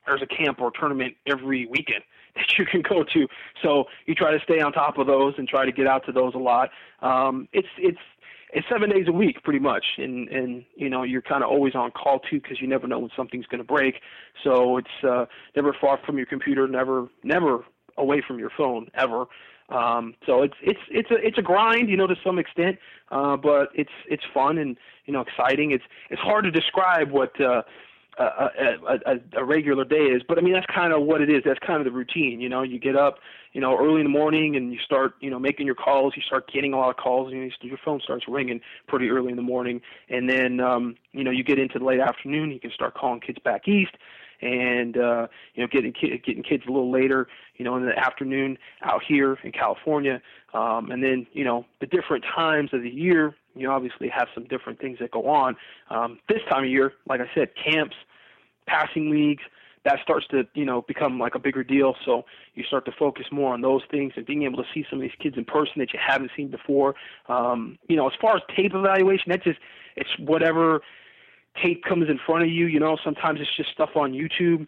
there's 0.06 0.22
a 0.22 0.26
camp 0.26 0.60
or 0.60 0.70
tournament 0.70 1.14
every 1.26 1.66
weekend 1.66 2.02
that 2.34 2.58
you 2.58 2.66
can 2.66 2.82
go 2.82 3.04
to. 3.04 3.26
So 3.62 3.84
you 4.06 4.14
try 4.14 4.32
to 4.32 4.40
stay 4.44 4.60
on 4.60 4.72
top 4.72 4.98
of 4.98 5.06
those 5.06 5.34
and 5.38 5.48
try 5.48 5.64
to 5.64 5.72
get 5.72 5.86
out 5.86 6.04
to 6.06 6.12
those 6.12 6.34
a 6.34 6.38
lot. 6.38 6.70
Um, 7.00 7.48
it's 7.52 7.68
it's 7.78 7.98
it's 8.52 8.66
seven 8.70 8.90
days 8.90 9.06
a 9.08 9.12
week 9.12 9.42
pretty 9.44 9.60
much, 9.60 9.84
and 9.96 10.28
and 10.28 10.64
you 10.76 10.90
know 10.90 11.04
you're 11.04 11.22
kind 11.22 11.42
of 11.42 11.50
always 11.50 11.74
on 11.74 11.90
call 11.90 12.20
too 12.20 12.40
because 12.40 12.60
you 12.60 12.66
never 12.66 12.86
know 12.86 12.98
when 12.98 13.10
something's 13.16 13.46
going 13.46 13.58
to 13.58 13.64
break. 13.64 13.96
So 14.44 14.76
it's 14.76 15.04
uh, 15.08 15.24
never 15.56 15.74
far 15.80 15.98
from 16.04 16.18
your 16.18 16.26
computer, 16.26 16.68
never 16.68 17.08
never 17.22 17.64
away 17.96 18.22
from 18.26 18.38
your 18.38 18.50
phone 18.56 18.88
ever. 18.94 19.24
Um, 19.68 20.14
so 20.24 20.42
it's 20.42 20.54
it's 20.62 20.80
it's 20.90 21.10
a 21.10 21.16
it's 21.16 21.38
a 21.38 21.42
grind, 21.42 21.90
you 21.90 21.96
know, 21.96 22.06
to 22.06 22.16
some 22.24 22.38
extent, 22.38 22.78
uh, 23.10 23.36
but 23.36 23.68
it's 23.74 23.90
it's 24.08 24.22
fun 24.32 24.56
and 24.58 24.78
you 25.04 25.12
know 25.12 25.20
exciting. 25.20 25.72
It's 25.72 25.84
it's 26.10 26.20
hard 26.22 26.44
to 26.44 26.50
describe 26.50 27.10
what 27.10 27.38
uh, 27.40 27.62
a, 28.18 28.22
a, 28.24 28.94
a, 29.06 29.40
a 29.40 29.44
regular 29.44 29.84
day 29.84 29.96
is, 29.96 30.22
but 30.26 30.38
I 30.38 30.40
mean 30.40 30.54
that's 30.54 30.66
kind 30.74 30.92
of 30.92 31.02
what 31.02 31.20
it 31.20 31.28
is. 31.28 31.42
That's 31.44 31.58
kind 31.58 31.80
of 31.80 31.84
the 31.84 31.90
routine. 31.90 32.40
You 32.40 32.48
know, 32.48 32.62
you 32.62 32.78
get 32.78 32.96
up, 32.96 33.18
you 33.52 33.60
know, 33.60 33.76
early 33.78 34.00
in 34.00 34.04
the 34.04 34.10
morning 34.10 34.56
and 34.56 34.72
you 34.72 34.78
start, 34.84 35.12
you 35.20 35.30
know, 35.30 35.38
making 35.38 35.66
your 35.66 35.74
calls. 35.74 36.14
You 36.16 36.22
start 36.22 36.50
getting 36.50 36.72
a 36.72 36.78
lot 36.78 36.88
of 36.88 36.96
calls, 36.96 37.30
and 37.30 37.42
you, 37.42 37.50
your 37.60 37.78
phone 37.84 38.00
starts 38.02 38.24
ringing 38.26 38.60
pretty 38.86 39.10
early 39.10 39.30
in 39.30 39.36
the 39.36 39.42
morning, 39.42 39.82
and 40.08 40.30
then 40.30 40.60
um, 40.60 40.96
you 41.12 41.24
know 41.24 41.30
you 41.30 41.44
get 41.44 41.58
into 41.58 41.78
the 41.78 41.84
late 41.84 42.00
afternoon. 42.00 42.50
You 42.50 42.60
can 42.60 42.70
start 42.70 42.94
calling 42.94 43.20
kids 43.20 43.38
back 43.44 43.68
east 43.68 43.96
and 44.40 44.96
uh, 44.96 45.26
you 45.54 45.62
know 45.62 45.68
getting 45.70 45.92
ki- 45.92 46.20
getting 46.24 46.42
kids 46.42 46.64
a 46.66 46.70
little 46.70 46.90
later, 46.90 47.28
you 47.56 47.64
know, 47.64 47.76
in 47.76 47.84
the 47.84 47.98
afternoon 47.98 48.58
out 48.82 49.02
here 49.06 49.38
in 49.42 49.52
California, 49.52 50.20
um, 50.54 50.90
and 50.90 51.02
then 51.02 51.26
you 51.32 51.44
know 51.44 51.64
the 51.80 51.86
different 51.86 52.24
times 52.34 52.70
of 52.72 52.82
the 52.82 52.90
year. 52.90 53.34
You 53.54 53.70
obviously 53.70 54.08
have 54.08 54.28
some 54.34 54.44
different 54.44 54.80
things 54.80 54.98
that 55.00 55.10
go 55.10 55.28
on. 55.28 55.56
Um, 55.90 56.20
this 56.28 56.38
time 56.48 56.62
of 56.62 56.70
year, 56.70 56.92
like 57.08 57.20
I 57.20 57.28
said, 57.34 57.48
camps, 57.56 57.96
passing 58.68 59.10
leagues, 59.10 59.42
that 59.84 59.98
starts 60.02 60.26
to 60.28 60.46
you 60.54 60.64
know 60.64 60.82
become 60.82 61.18
like 61.18 61.34
a 61.34 61.38
bigger 61.38 61.64
deal. 61.64 61.94
So 62.04 62.24
you 62.54 62.64
start 62.64 62.84
to 62.86 62.92
focus 62.98 63.26
more 63.32 63.52
on 63.54 63.62
those 63.62 63.82
things 63.90 64.12
and 64.16 64.26
being 64.26 64.42
able 64.44 64.58
to 64.58 64.68
see 64.72 64.84
some 64.88 64.98
of 64.98 65.02
these 65.02 65.18
kids 65.20 65.36
in 65.36 65.44
person 65.44 65.74
that 65.78 65.92
you 65.92 65.98
haven't 66.04 66.30
seen 66.36 66.50
before. 66.50 66.94
Um, 67.28 67.78
you 67.88 67.96
know, 67.96 68.06
as 68.06 68.14
far 68.20 68.36
as 68.36 68.42
tape 68.54 68.74
evaluation, 68.74 69.24
that's 69.28 69.44
just 69.44 69.58
it's 69.96 70.10
whatever 70.18 70.80
tape 71.62 71.84
comes 71.84 72.08
in 72.08 72.18
front 72.24 72.44
of 72.44 72.50
you. 72.50 72.66
You 72.66 72.80
know, 72.80 72.96
sometimes 73.04 73.40
it's 73.40 73.56
just 73.56 73.70
stuff 73.70 73.90
on 73.96 74.12
YouTube 74.12 74.66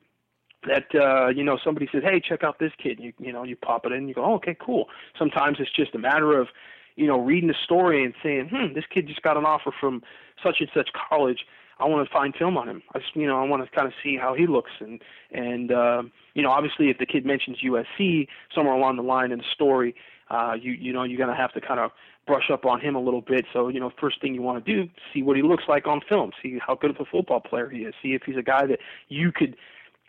that 0.67 0.85
uh 0.95 1.29
you 1.29 1.43
know 1.43 1.59
somebody 1.65 1.89
says 1.91 2.03
hey 2.05 2.21
check 2.21 2.45
out 2.45 2.59
this 2.59 2.73
kid 2.83 2.99
you 3.01 3.15
you 3.19 3.33
know 3.33 3.45
you 3.45 3.57
pop 3.57 3.87
it 3.87 3.93
in 3.93 4.07
you 4.07 4.13
go 4.13 4.23
oh, 4.23 4.35
okay 4.35 4.55
cool 4.61 4.89
sometimes 5.19 5.57
it's 5.59 5.75
just 5.75 5.95
a 5.95 5.99
matter 5.99 6.39
of 6.39 6.49
you 6.97 7.07
know 7.07 7.19
reading 7.19 7.49
the 7.49 7.55
story 7.65 8.05
and 8.05 8.13
saying 8.23 8.51
hmm 8.53 8.75
this 8.75 8.85
kid 8.93 9.07
just 9.09 9.23
got 9.23 9.39
an 9.39 9.47
offer 9.47 9.73
from 9.81 10.03
such 10.45 10.57
and 10.61 10.69
such 10.75 10.91
college 11.09 11.47
I 11.81 11.87
want 11.87 12.07
to 12.07 12.13
find 12.13 12.35
film 12.37 12.59
on 12.59 12.69
him. 12.69 12.83
I 12.95 12.99
just, 12.99 13.17
you 13.17 13.27
know, 13.27 13.41
I 13.41 13.45
want 13.45 13.65
to 13.65 13.71
kind 13.75 13.87
of 13.87 13.95
see 14.05 14.17
how 14.17 14.35
he 14.35 14.47
looks, 14.47 14.71
and 14.81 15.01
and 15.33 15.73
uh, 15.73 16.03
you 16.35 16.43
know, 16.43 16.51
obviously, 16.51 16.91
if 16.91 16.99
the 16.99 17.07
kid 17.07 17.25
mentions 17.25 17.57
USC 17.65 18.29
somewhere 18.55 18.75
along 18.75 18.97
the 18.97 19.03
line 19.03 19.33
in 19.33 19.39
the 19.39 19.45
story, 19.55 19.95
uh, 20.31 20.53
you 20.61 20.73
you 20.73 20.93
know, 20.93 21.05
you're 21.05 21.19
gonna 21.19 21.35
have 21.37 21.53
to 21.55 21.61
kind 21.61 21.81
of 21.81 21.91
brush 22.27 22.51
up 22.51 22.65
on 22.65 22.81
him 22.81 22.95
a 22.95 23.01
little 23.01 23.21
bit. 23.23 23.47
So 23.53 23.69
you 23.69 23.81
know, 23.81 23.91
first 24.01 24.21
thing 24.21 24.35
you 24.35 24.43
want 24.43 24.65
to 24.65 24.73
do, 24.73 24.91
see 25.13 25.23
what 25.23 25.37
he 25.37 25.43
looks 25.43 25.65
like 25.69 25.87
on 25.87 26.01
film, 26.09 26.33
see 26.43 26.59
how 26.65 26.75
good 26.75 26.91
of 26.91 26.97
a 27.01 27.05
football 27.05 27.41
player 27.41 27.69
he 27.69 27.81
is, 27.81 27.95
see 28.03 28.15
if 28.15 28.23
he's 28.25 28.37
a 28.37 28.43
guy 28.43 28.67
that 28.67 28.79
you 29.09 29.33
could 29.33 29.57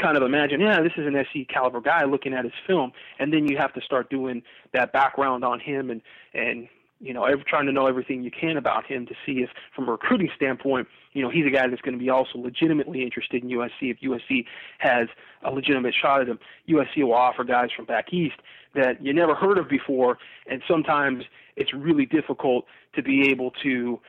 kind 0.01 0.18
of 0.18 0.24
imagine, 0.24 0.59
yeah, 0.59 0.82
this 0.82 0.93
is 0.97 1.05
an 1.05 1.16
SC 1.32 1.47
caliber 1.47 1.80
guy 1.80 2.05
looking 2.05 2.34
at 2.34 2.43
his 2.43 2.53
film, 2.66 2.91
and 3.20 3.32
then 3.32 3.47
you 3.47 3.57
have 3.57 3.74
to 3.74 3.82
start 3.82 4.09
doing 4.09 4.41
that 4.74 4.91
background 4.91 5.43
on 5.43 5.59
him 5.59 5.89
and 5.89 6.01
and 6.34 6.68
you 7.01 7.14
know, 7.14 7.26
trying 7.47 7.66
to 7.66 7.72
know 7.72 7.88
everything 7.88 8.24
you 8.24 8.32
can 8.32 8.57
about 8.57 8.86
him 8.86 9.07
to 9.07 9.16
see 9.26 9.41
if, 9.41 9.49
from 9.76 9.89
a 9.89 9.91
recruiting 9.91 10.30
standpoint, 10.36 10.88
you 11.14 11.22
know, 11.22 11.30
he's 11.30 11.45
a 11.45 11.49
guy 11.49 11.68
that's 11.68 11.82
going 11.82 11.97
to 11.97 12.03
be 12.03 12.09
also 12.09 12.38
legitimately 12.38 13.03
interested 13.03 13.43
in 13.43 13.49
USC. 13.49 13.70
If 13.82 13.99
USC 13.99 14.45
has 14.80 15.07
a 15.43 15.51
legitimate 15.51 15.93
shot 15.99 16.22
at 16.22 16.28
him, 16.28 16.39
USC 16.70 17.03
will 17.03 17.14
offer 17.14 17.43
guys 17.43 17.70
from 17.76 17.86
back 17.86 18.14
east 18.14 18.36
that 18.76 19.03
you 19.03 19.14
never 19.14 19.36
heard 19.36 19.57
of 19.57 19.68
before, 19.68 20.18
and 20.47 20.62
sometimes 20.68 21.26
it's 21.55 21.74
really 21.74 22.05
difficult 22.05 22.66
to 22.95 23.03
be 23.03 23.30
able 23.30 23.51
to, 23.64 23.99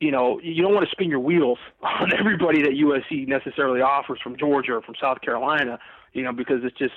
you 0.00 0.10
know, 0.10 0.40
you 0.42 0.62
don't 0.62 0.74
want 0.74 0.84
to 0.84 0.90
spin 0.90 1.08
your 1.08 1.20
wheels 1.20 1.58
on 1.82 2.12
everybody 2.18 2.62
that 2.62 2.72
USC 2.72 3.28
necessarily 3.28 3.80
offers 3.80 4.18
from 4.22 4.36
Georgia 4.36 4.74
or 4.74 4.82
from 4.82 4.94
South 5.00 5.20
Carolina, 5.20 5.78
you 6.12 6.22
know, 6.22 6.32
because 6.32 6.64
it's 6.64 6.76
just 6.76 6.94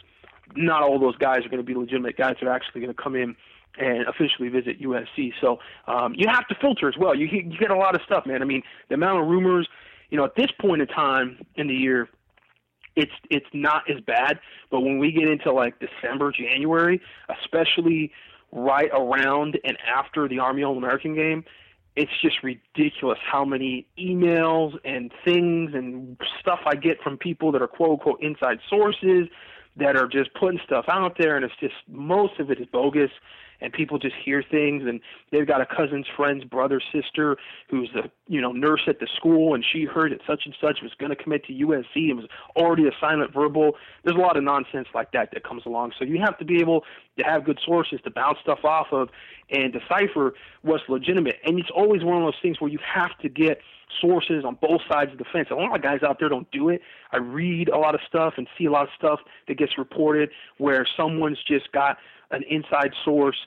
not 0.56 0.82
all 0.82 1.00
those 1.00 1.16
guys 1.18 1.46
are 1.46 1.50
going 1.50 1.64
to 1.64 1.64
be 1.64 1.76
legitimate 1.76 2.18
guys 2.18 2.36
that 2.42 2.48
are 2.48 2.54
actually 2.54 2.82
going 2.82 2.94
to 2.94 3.02
come 3.02 3.16
in 3.16 3.36
and 3.78 4.06
officially 4.08 4.50
visit 4.50 4.82
USC. 4.82 5.34
So 5.40 5.60
um, 5.88 6.14
you 6.16 6.28
have 6.30 6.48
to 6.48 6.56
filter 6.60 6.88
as 6.88 6.96
well. 6.98 7.16
You, 7.16 7.28
you 7.28 7.58
get 7.58 7.72
a 7.72 7.78
lot 7.78 7.96
of 7.96 8.02
stuff, 8.06 8.26
man. 8.26 8.42
I 8.42 8.46
mean, 8.46 8.64
the 8.90 8.96
amount 8.96 9.22
of 9.22 9.28
rumors, 9.28 9.68
you 10.10 10.18
know, 10.18 10.26
at 10.26 10.36
this 10.36 10.52
point 10.60 10.82
in 10.82 10.88
time 10.88 11.38
in 11.56 11.68
the 11.68 11.74
year, 11.74 12.10
it's 12.96 13.12
it's 13.30 13.46
not 13.54 13.84
as 13.90 14.02
bad. 14.02 14.40
But 14.70 14.82
when 14.82 15.00
we 15.00 15.12
get 15.12 15.30
into 15.30 15.54
like 15.54 15.76
December, 15.80 16.32
January, 16.32 17.02
especially 17.42 18.12
right 18.52 18.90
around 18.94 19.58
and 19.64 19.78
after 19.88 20.28
the 20.28 20.40
Army 20.40 20.64
All 20.64 20.78
American 20.78 21.16
game, 21.16 21.46
it's 21.96 22.12
just 22.22 22.38
ridiculous 22.44 23.20
how 23.30 23.46
many 23.46 23.88
emails 23.98 24.74
and 24.84 25.12
things 25.26 25.72
and 25.74 26.18
stuff 26.40 26.60
I 26.66 26.76
get 26.76 27.02
from 27.02 27.18
people 27.18 27.52
that 27.54 27.62
are 27.62 27.68
quote 27.68 27.92
unquote 27.92 28.22
inside 28.22 28.60
sources 28.70 29.28
that 29.78 29.96
are 29.96 30.08
just 30.08 30.34
putting 30.34 30.60
stuff 30.66 30.86
out 30.90 31.16
there, 31.18 31.36
and 31.36 31.46
it's 31.46 31.54
just 31.60 31.76
most 31.88 32.40
of 32.40 32.52
it 32.52 32.60
is 32.60 32.68
bogus 32.72 33.12
and 33.62 33.72
people 33.72 34.00
just 34.00 34.16
hear 34.24 34.44
things 34.50 34.84
and 34.88 35.00
they've 35.32 35.48
got 35.48 35.62
a 35.62 35.66
cousin's 35.66 36.06
friend's 36.16 36.44
brother 36.44 36.82
sister 36.94 37.38
who's 37.70 37.90
the 37.94 38.10
you 38.28 38.42
know 38.42 38.52
nurse 38.52 38.82
at 38.88 39.00
the 39.00 39.08
school 39.18 39.54
and 39.54 39.64
she 39.72 39.86
heard 39.86 40.12
that 40.12 40.20
such 40.28 40.42
and 40.46 40.56
such 40.62 40.80
was 40.82 40.92
going 41.00 41.10
to 41.10 41.16
commit 41.16 41.46
to 41.46 41.54
USC 41.54 42.10
and 42.10 42.18
was 42.18 42.28
already 42.56 42.88
a 42.88 42.92
silent 43.00 43.34
verbal 43.34 43.74
there's 44.04 44.18
a 44.18 44.20
lot 44.20 44.38
of 44.38 44.44
nonsense 44.44 44.88
like 44.94 45.12
that 45.12 45.30
that 45.34 45.44
comes 45.44 45.64
along 45.66 45.92
so 45.98 46.06
you 46.06 46.20
have 46.20 46.38
to 46.38 46.46
be 46.46 46.60
able 46.60 46.84
to 47.18 47.24
have 47.24 47.46
good 47.46 47.60
sources 47.66 48.00
to 48.04 48.12
bounce 48.12 48.40
stuff 48.42 48.64
off 48.64 48.88
of 48.92 49.10
and 49.50 49.74
decipher 49.74 50.34
what's 50.64 50.84
legitimate 50.90 51.36
and 51.46 51.60
it's 51.60 51.72
always 51.76 52.04
one 52.04 52.18
of 52.18 52.24
those 52.24 52.40
things 52.42 52.60
where 52.60 52.72
you 52.72 52.80
have 52.84 53.18
to 53.20 53.30
get 53.30 53.60
sources 54.00 54.44
on 54.46 54.58
both 54.62 54.82
sides 54.90 55.12
of 55.12 55.18
the 55.18 55.26
fence. 55.32 55.50
A 55.52 55.56
lot 55.56 55.76
of 55.76 55.82
guys 55.82 56.00
out 56.08 56.18
there 56.20 56.30
don't 56.30 56.50
do 56.52 56.70
it. 56.70 56.82
I 57.12 57.18
read 57.18 57.70
a 57.70 57.78
lot 57.78 57.96
of 57.96 58.02
stuff 58.08 58.36
and 58.38 58.48
see 58.58 58.66
a 58.66 58.72
lot 58.72 58.84
of 58.84 58.90
stuff 58.98 59.20
that 59.48 59.58
gets 59.58 59.78
reported 59.78 60.30
where 60.58 60.88
someone's 60.96 61.40
just 61.46 61.72
got 61.72 61.98
an 62.32 62.44
inside 62.50 62.94
source 63.04 63.38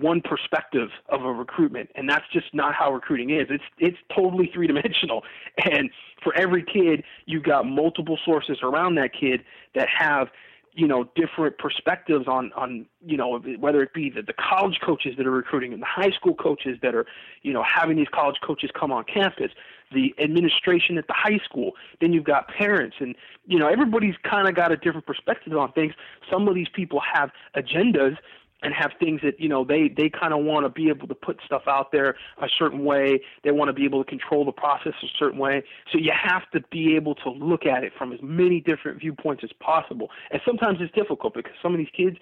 one 0.00 0.20
perspective 0.20 0.88
of 1.10 1.24
a 1.24 1.32
recruitment 1.32 1.88
and 1.94 2.08
that's 2.08 2.24
just 2.32 2.52
not 2.52 2.74
how 2.74 2.92
recruiting 2.92 3.30
is. 3.30 3.46
It's 3.50 3.64
it's 3.78 3.98
totally 4.14 4.50
three 4.52 4.66
dimensional 4.66 5.22
and 5.64 5.90
for 6.22 6.34
every 6.34 6.64
kid 6.64 7.04
you've 7.26 7.44
got 7.44 7.64
multiple 7.66 8.18
sources 8.24 8.58
around 8.62 8.96
that 8.96 9.12
kid 9.12 9.44
that 9.74 9.88
have 9.88 10.28
you 10.72 10.88
know 10.88 11.08
different 11.14 11.56
perspectives 11.58 12.26
on 12.26 12.52
on 12.54 12.86
you 13.06 13.16
know 13.16 13.38
whether 13.58 13.82
it 13.82 13.94
be 13.94 14.10
the, 14.10 14.22
the 14.22 14.32
college 14.32 14.80
coaches 14.84 15.14
that 15.16 15.26
are 15.26 15.30
recruiting 15.30 15.72
and 15.72 15.80
the 15.80 15.86
high 15.86 16.10
school 16.10 16.34
coaches 16.34 16.76
that 16.82 16.94
are 16.94 17.06
you 17.42 17.52
know 17.52 17.62
having 17.62 17.96
these 17.96 18.08
college 18.12 18.36
coaches 18.44 18.70
come 18.78 18.90
on 18.90 19.04
campus 19.04 19.52
the 19.94 20.14
administration 20.22 20.98
at 20.98 21.06
the 21.06 21.14
high 21.16 21.38
school. 21.44 21.72
Then 22.00 22.12
you've 22.12 22.24
got 22.24 22.48
parents 22.48 22.96
and 23.00 23.14
you 23.46 23.58
know 23.58 23.68
everybody's 23.68 24.16
kind 24.28 24.48
of 24.48 24.54
got 24.54 24.72
a 24.72 24.76
different 24.76 25.06
perspective 25.06 25.56
on 25.56 25.72
things. 25.72 25.94
Some 26.30 26.48
of 26.48 26.54
these 26.54 26.68
people 26.74 27.00
have 27.14 27.30
agendas 27.56 28.16
and 28.62 28.72
have 28.74 28.92
things 28.98 29.20
that 29.22 29.38
you 29.38 29.48
know 29.48 29.64
they 29.64 29.88
they 29.88 30.08
kind 30.08 30.32
of 30.32 30.44
want 30.44 30.64
to 30.64 30.70
be 30.70 30.88
able 30.88 31.06
to 31.06 31.14
put 31.14 31.38
stuff 31.44 31.62
out 31.68 31.92
there 31.92 32.16
a 32.40 32.48
certain 32.58 32.84
way. 32.84 33.20
They 33.44 33.52
want 33.52 33.68
to 33.68 33.72
be 33.72 33.84
able 33.84 34.02
to 34.02 34.08
control 34.08 34.44
the 34.44 34.52
process 34.52 34.94
a 35.02 35.06
certain 35.18 35.38
way. 35.38 35.62
So 35.92 35.98
you 35.98 36.12
have 36.12 36.50
to 36.52 36.60
be 36.70 36.96
able 36.96 37.14
to 37.16 37.30
look 37.30 37.66
at 37.66 37.84
it 37.84 37.92
from 37.96 38.12
as 38.12 38.20
many 38.22 38.60
different 38.60 39.00
viewpoints 39.00 39.44
as 39.44 39.50
possible. 39.60 40.10
And 40.30 40.40
sometimes 40.44 40.78
it's 40.80 40.94
difficult 40.94 41.34
because 41.34 41.52
some 41.62 41.72
of 41.72 41.78
these 41.78 41.92
kids 41.96 42.16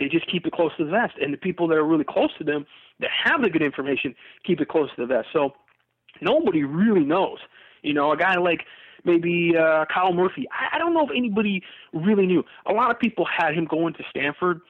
they 0.00 0.08
just 0.08 0.30
keep 0.30 0.44
it 0.44 0.52
close 0.52 0.72
to 0.76 0.84
the 0.84 0.90
vest. 0.90 1.14
And 1.22 1.32
the 1.32 1.38
people 1.38 1.68
that 1.68 1.76
are 1.76 1.84
really 1.84 2.04
close 2.04 2.30
to 2.38 2.44
them 2.44 2.66
that 2.98 3.10
have 3.24 3.42
the 3.42 3.50
good 3.50 3.62
information 3.62 4.14
keep 4.44 4.60
it 4.60 4.68
close 4.68 4.90
to 4.96 5.02
the 5.02 5.06
vest. 5.06 5.28
So 5.32 5.54
nobody 6.20 6.64
really 6.64 7.04
knows 7.04 7.38
you 7.82 7.94
know 7.94 8.12
a 8.12 8.16
guy 8.16 8.36
like 8.36 8.64
maybe 9.04 9.52
uh, 9.56 9.84
Kyle 9.92 10.12
Murphy. 10.12 10.46
I, 10.50 10.76
I 10.76 10.78
don't 10.78 10.94
know 10.94 11.04
if 11.04 11.10
anybody 11.14 11.62
really 11.92 12.26
knew. 12.26 12.42
A 12.66 12.72
lot 12.72 12.90
of 12.90 12.98
people 12.98 13.26
had 13.26 13.54
him 13.54 13.66
going 13.66 13.94
to 13.94 14.02
Stanford 14.10 14.60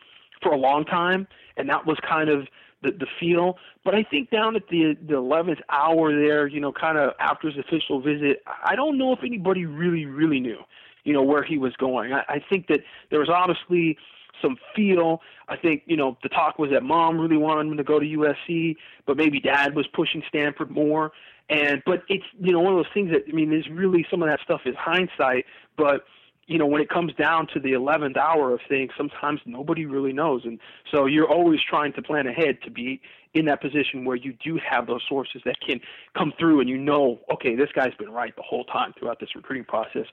for 0.43 0.53
a 0.53 0.57
long 0.57 0.85
time, 0.85 1.27
and 1.57 1.69
that 1.69 1.87
was 1.87 1.97
kind 2.07 2.29
of 2.29 2.47
the 2.83 2.91
the 2.91 3.07
feel. 3.19 3.57
But 3.85 3.95
I 3.95 4.03
think 4.03 4.31
down 4.31 4.57
at 4.57 4.69
the 4.69 4.97
the 5.09 5.17
eleventh 5.17 5.61
hour 5.71 6.15
there, 6.15 6.47
you 6.47 6.61
know, 6.61 6.73
kind 6.73 6.99
of 6.99 7.13
after 7.19 7.51
his 7.51 7.59
official 7.59 8.01
visit, 8.01 8.43
I 8.63 8.77
don't 8.77 8.99
know 8.99 9.13
if 9.13 9.21
anybody 9.25 9.65
really 9.65 10.05
really 10.05 10.41
knew, 10.41 10.59
you 11.05 11.13
know, 11.13 11.23
where 11.23 11.43
he 11.43 11.59
was 11.59 11.75
going. 11.77 12.13
I, 12.13 12.25
I 12.29 12.45
think 12.51 12.67
that 12.69 12.81
there 13.11 13.21
was 13.21 13.31
obviously 13.31 13.97
some 14.43 14.57
feel. 14.75 15.21
I 15.49 15.57
think 15.57 15.83
you 15.87 15.97
know 15.97 16.19
the 16.23 16.29
talk 16.29 16.59
was 16.59 16.71
that 16.71 16.83
mom 16.83 17.19
really 17.19 17.37
wanted 17.37 17.71
him 17.71 17.77
to 17.77 17.85
go 17.85 17.99
to 17.99 18.07
USC, 18.07 18.77
but 19.07 19.17
maybe 19.17 19.41
dad 19.41 19.75
was 19.75 19.87
pushing 19.89 20.23
Stanford 20.29 20.71
more. 20.71 21.13
And 21.51 21.83
but 21.85 22.03
it's 22.09 22.25
you 22.39 22.53
know 22.53 22.61
one 22.61 22.73
of 22.73 22.79
those 22.79 22.93
things 22.95 23.11
that 23.11 23.23
I 23.29 23.33
mean, 23.33 23.51
there's 23.51 23.69
really 23.71 24.07
some 24.11 24.23
of 24.23 24.29
that 24.29 24.41
stuff 24.45 24.63
is 24.65 24.75
hindsight, 24.79 25.45
but 25.77 26.05
you 26.47 26.59
know, 26.59 26.67
when 26.67 26.83
it 26.83 26.89
comes 26.89 27.13
down 27.15 27.47
to 27.55 27.61
the 27.61 27.73
11th 27.73 28.17
hour 28.17 28.53
of 28.53 28.61
things, 28.69 28.91
sometimes 28.97 29.41
nobody 29.47 29.87
really 29.87 30.13
knows. 30.13 30.43
And 30.45 30.59
so 30.91 31.07
you're 31.07 31.29
always 31.29 31.61
trying 31.69 31.93
to 31.95 32.03
plan 32.03 32.27
ahead 32.27 32.59
to 32.65 32.71
be 32.71 33.01
in 33.33 33.47
that 33.47 33.61
position 33.61 34.05
where 34.05 34.17
you 34.17 34.35
do 34.45 34.59
have 34.69 34.87
those 34.87 35.03
sources 35.09 35.43
that 35.45 35.57
can 35.67 35.81
come 36.17 36.33
through 36.39 36.61
and 36.61 36.69
you 36.69 36.77
know, 36.77 37.21
okay, 37.33 37.57
this 37.57 37.71
guy's 37.75 37.95
been 37.99 38.11
right 38.11 38.35
the 38.37 38.43
whole 38.43 38.65
time 38.65 38.93
throughout 38.99 39.21
this 39.21 39.31
recruiting 39.35 39.65
process. 39.65 40.07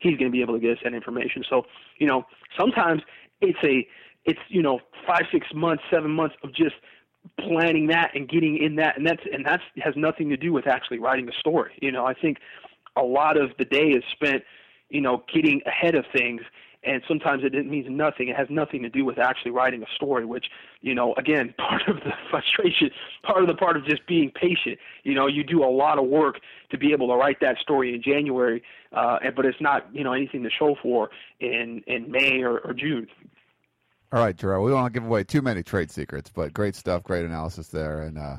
He's 0.00 0.16
going 0.16 0.30
to 0.30 0.32
be 0.32 0.42
able 0.42 0.54
to 0.54 0.60
get 0.60 0.72
us 0.72 0.78
that 0.84 0.94
information. 0.94 1.44
So, 1.48 1.62
you 1.98 2.06
know, 2.06 2.24
sometimes 2.58 3.02
it's 3.40 3.58
a, 3.64 3.86
it's, 4.24 4.40
you 4.48 4.62
know, 4.62 4.80
five, 5.06 5.22
six 5.32 5.46
months, 5.54 5.82
seven 5.90 6.10
months 6.10 6.34
of 6.42 6.54
just 6.54 6.74
planning 7.40 7.88
that 7.88 8.12
and 8.14 8.28
getting 8.28 8.58
in 8.58 8.76
that. 8.76 8.96
And 8.96 9.06
that's, 9.06 9.22
and 9.32 9.44
that's 9.44 9.62
has 9.78 9.94
nothing 9.96 10.28
to 10.30 10.36
do 10.36 10.52
with 10.52 10.66
actually 10.66 10.98
writing 10.98 11.26
the 11.26 11.34
story. 11.38 11.72
You 11.80 11.92
know, 11.92 12.06
I 12.06 12.14
think 12.14 12.38
a 12.96 13.02
lot 13.02 13.36
of 13.36 13.50
the 13.58 13.64
day 13.64 13.88
is 13.88 14.04
spent– 14.12 14.42
you 14.90 15.00
know, 15.00 15.24
getting 15.32 15.60
ahead 15.66 15.94
of 15.94 16.04
things. 16.12 16.42
And 16.84 17.02
sometimes 17.08 17.42
it 17.44 17.52
means 17.66 17.86
nothing. 17.90 18.28
It 18.28 18.36
has 18.36 18.46
nothing 18.48 18.82
to 18.82 18.88
do 18.88 19.04
with 19.04 19.18
actually 19.18 19.50
writing 19.50 19.82
a 19.82 19.94
story, 19.96 20.24
which, 20.24 20.46
you 20.80 20.94
know, 20.94 21.12
again, 21.18 21.52
part 21.58 21.82
of 21.88 21.96
the 21.96 22.12
frustration, 22.30 22.90
part 23.24 23.42
of 23.42 23.48
the 23.48 23.54
part 23.54 23.76
of 23.76 23.84
just 23.84 24.06
being 24.06 24.30
patient. 24.30 24.78
You 25.02 25.14
know, 25.14 25.26
you 25.26 25.42
do 25.42 25.64
a 25.64 25.66
lot 25.66 25.98
of 25.98 26.06
work 26.06 26.36
to 26.70 26.78
be 26.78 26.92
able 26.92 27.08
to 27.08 27.14
write 27.14 27.40
that 27.40 27.58
story 27.58 27.94
in 27.94 28.02
January, 28.02 28.62
uh, 28.92 29.18
but 29.34 29.44
it's 29.44 29.60
not, 29.60 29.92
you 29.92 30.04
know, 30.04 30.12
anything 30.12 30.44
to 30.44 30.50
show 30.50 30.76
for 30.80 31.10
in 31.40 31.82
in 31.88 32.10
May 32.10 32.42
or, 32.42 32.58
or 32.60 32.72
June. 32.72 33.08
All 34.10 34.20
right, 34.20 34.34
Gerard. 34.34 34.62
We 34.62 34.70
don't 34.70 34.92
give 34.92 35.04
away 35.04 35.24
too 35.24 35.42
many 35.42 35.62
trade 35.62 35.90
secrets, 35.90 36.30
but 36.34 36.54
great 36.54 36.74
stuff, 36.74 37.02
great 37.02 37.26
analysis 37.26 37.68
there, 37.68 38.02
and 38.02 38.16
uh, 38.16 38.36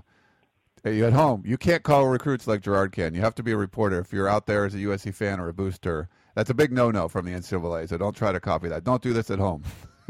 you 0.83 1.05
at 1.05 1.13
home, 1.13 1.43
you 1.45 1.57
can't 1.57 1.83
call 1.83 2.07
recruits 2.07 2.47
like 2.47 2.61
Gerard 2.61 2.91
can. 2.91 3.13
You 3.13 3.21
have 3.21 3.35
to 3.35 3.43
be 3.43 3.51
a 3.51 3.57
reporter. 3.57 3.99
If 3.99 4.11
you're 4.11 4.27
out 4.27 4.47
there 4.47 4.65
as 4.65 4.73
a 4.73 4.79
USC 4.79 5.13
fan 5.13 5.39
or 5.39 5.47
a 5.49 5.53
booster, 5.53 6.09
that's 6.35 6.49
a 6.49 6.53
big 6.53 6.71
no-no 6.71 7.07
from 7.07 7.25
the 7.25 7.31
NCAA. 7.31 7.87
So 7.89 7.97
don't 7.97 8.15
try 8.15 8.31
to 8.31 8.39
copy 8.39 8.69
that. 8.69 8.83
Don't 8.83 9.01
do 9.01 9.13
this 9.13 9.29
at 9.29 9.39
home. 9.39 9.63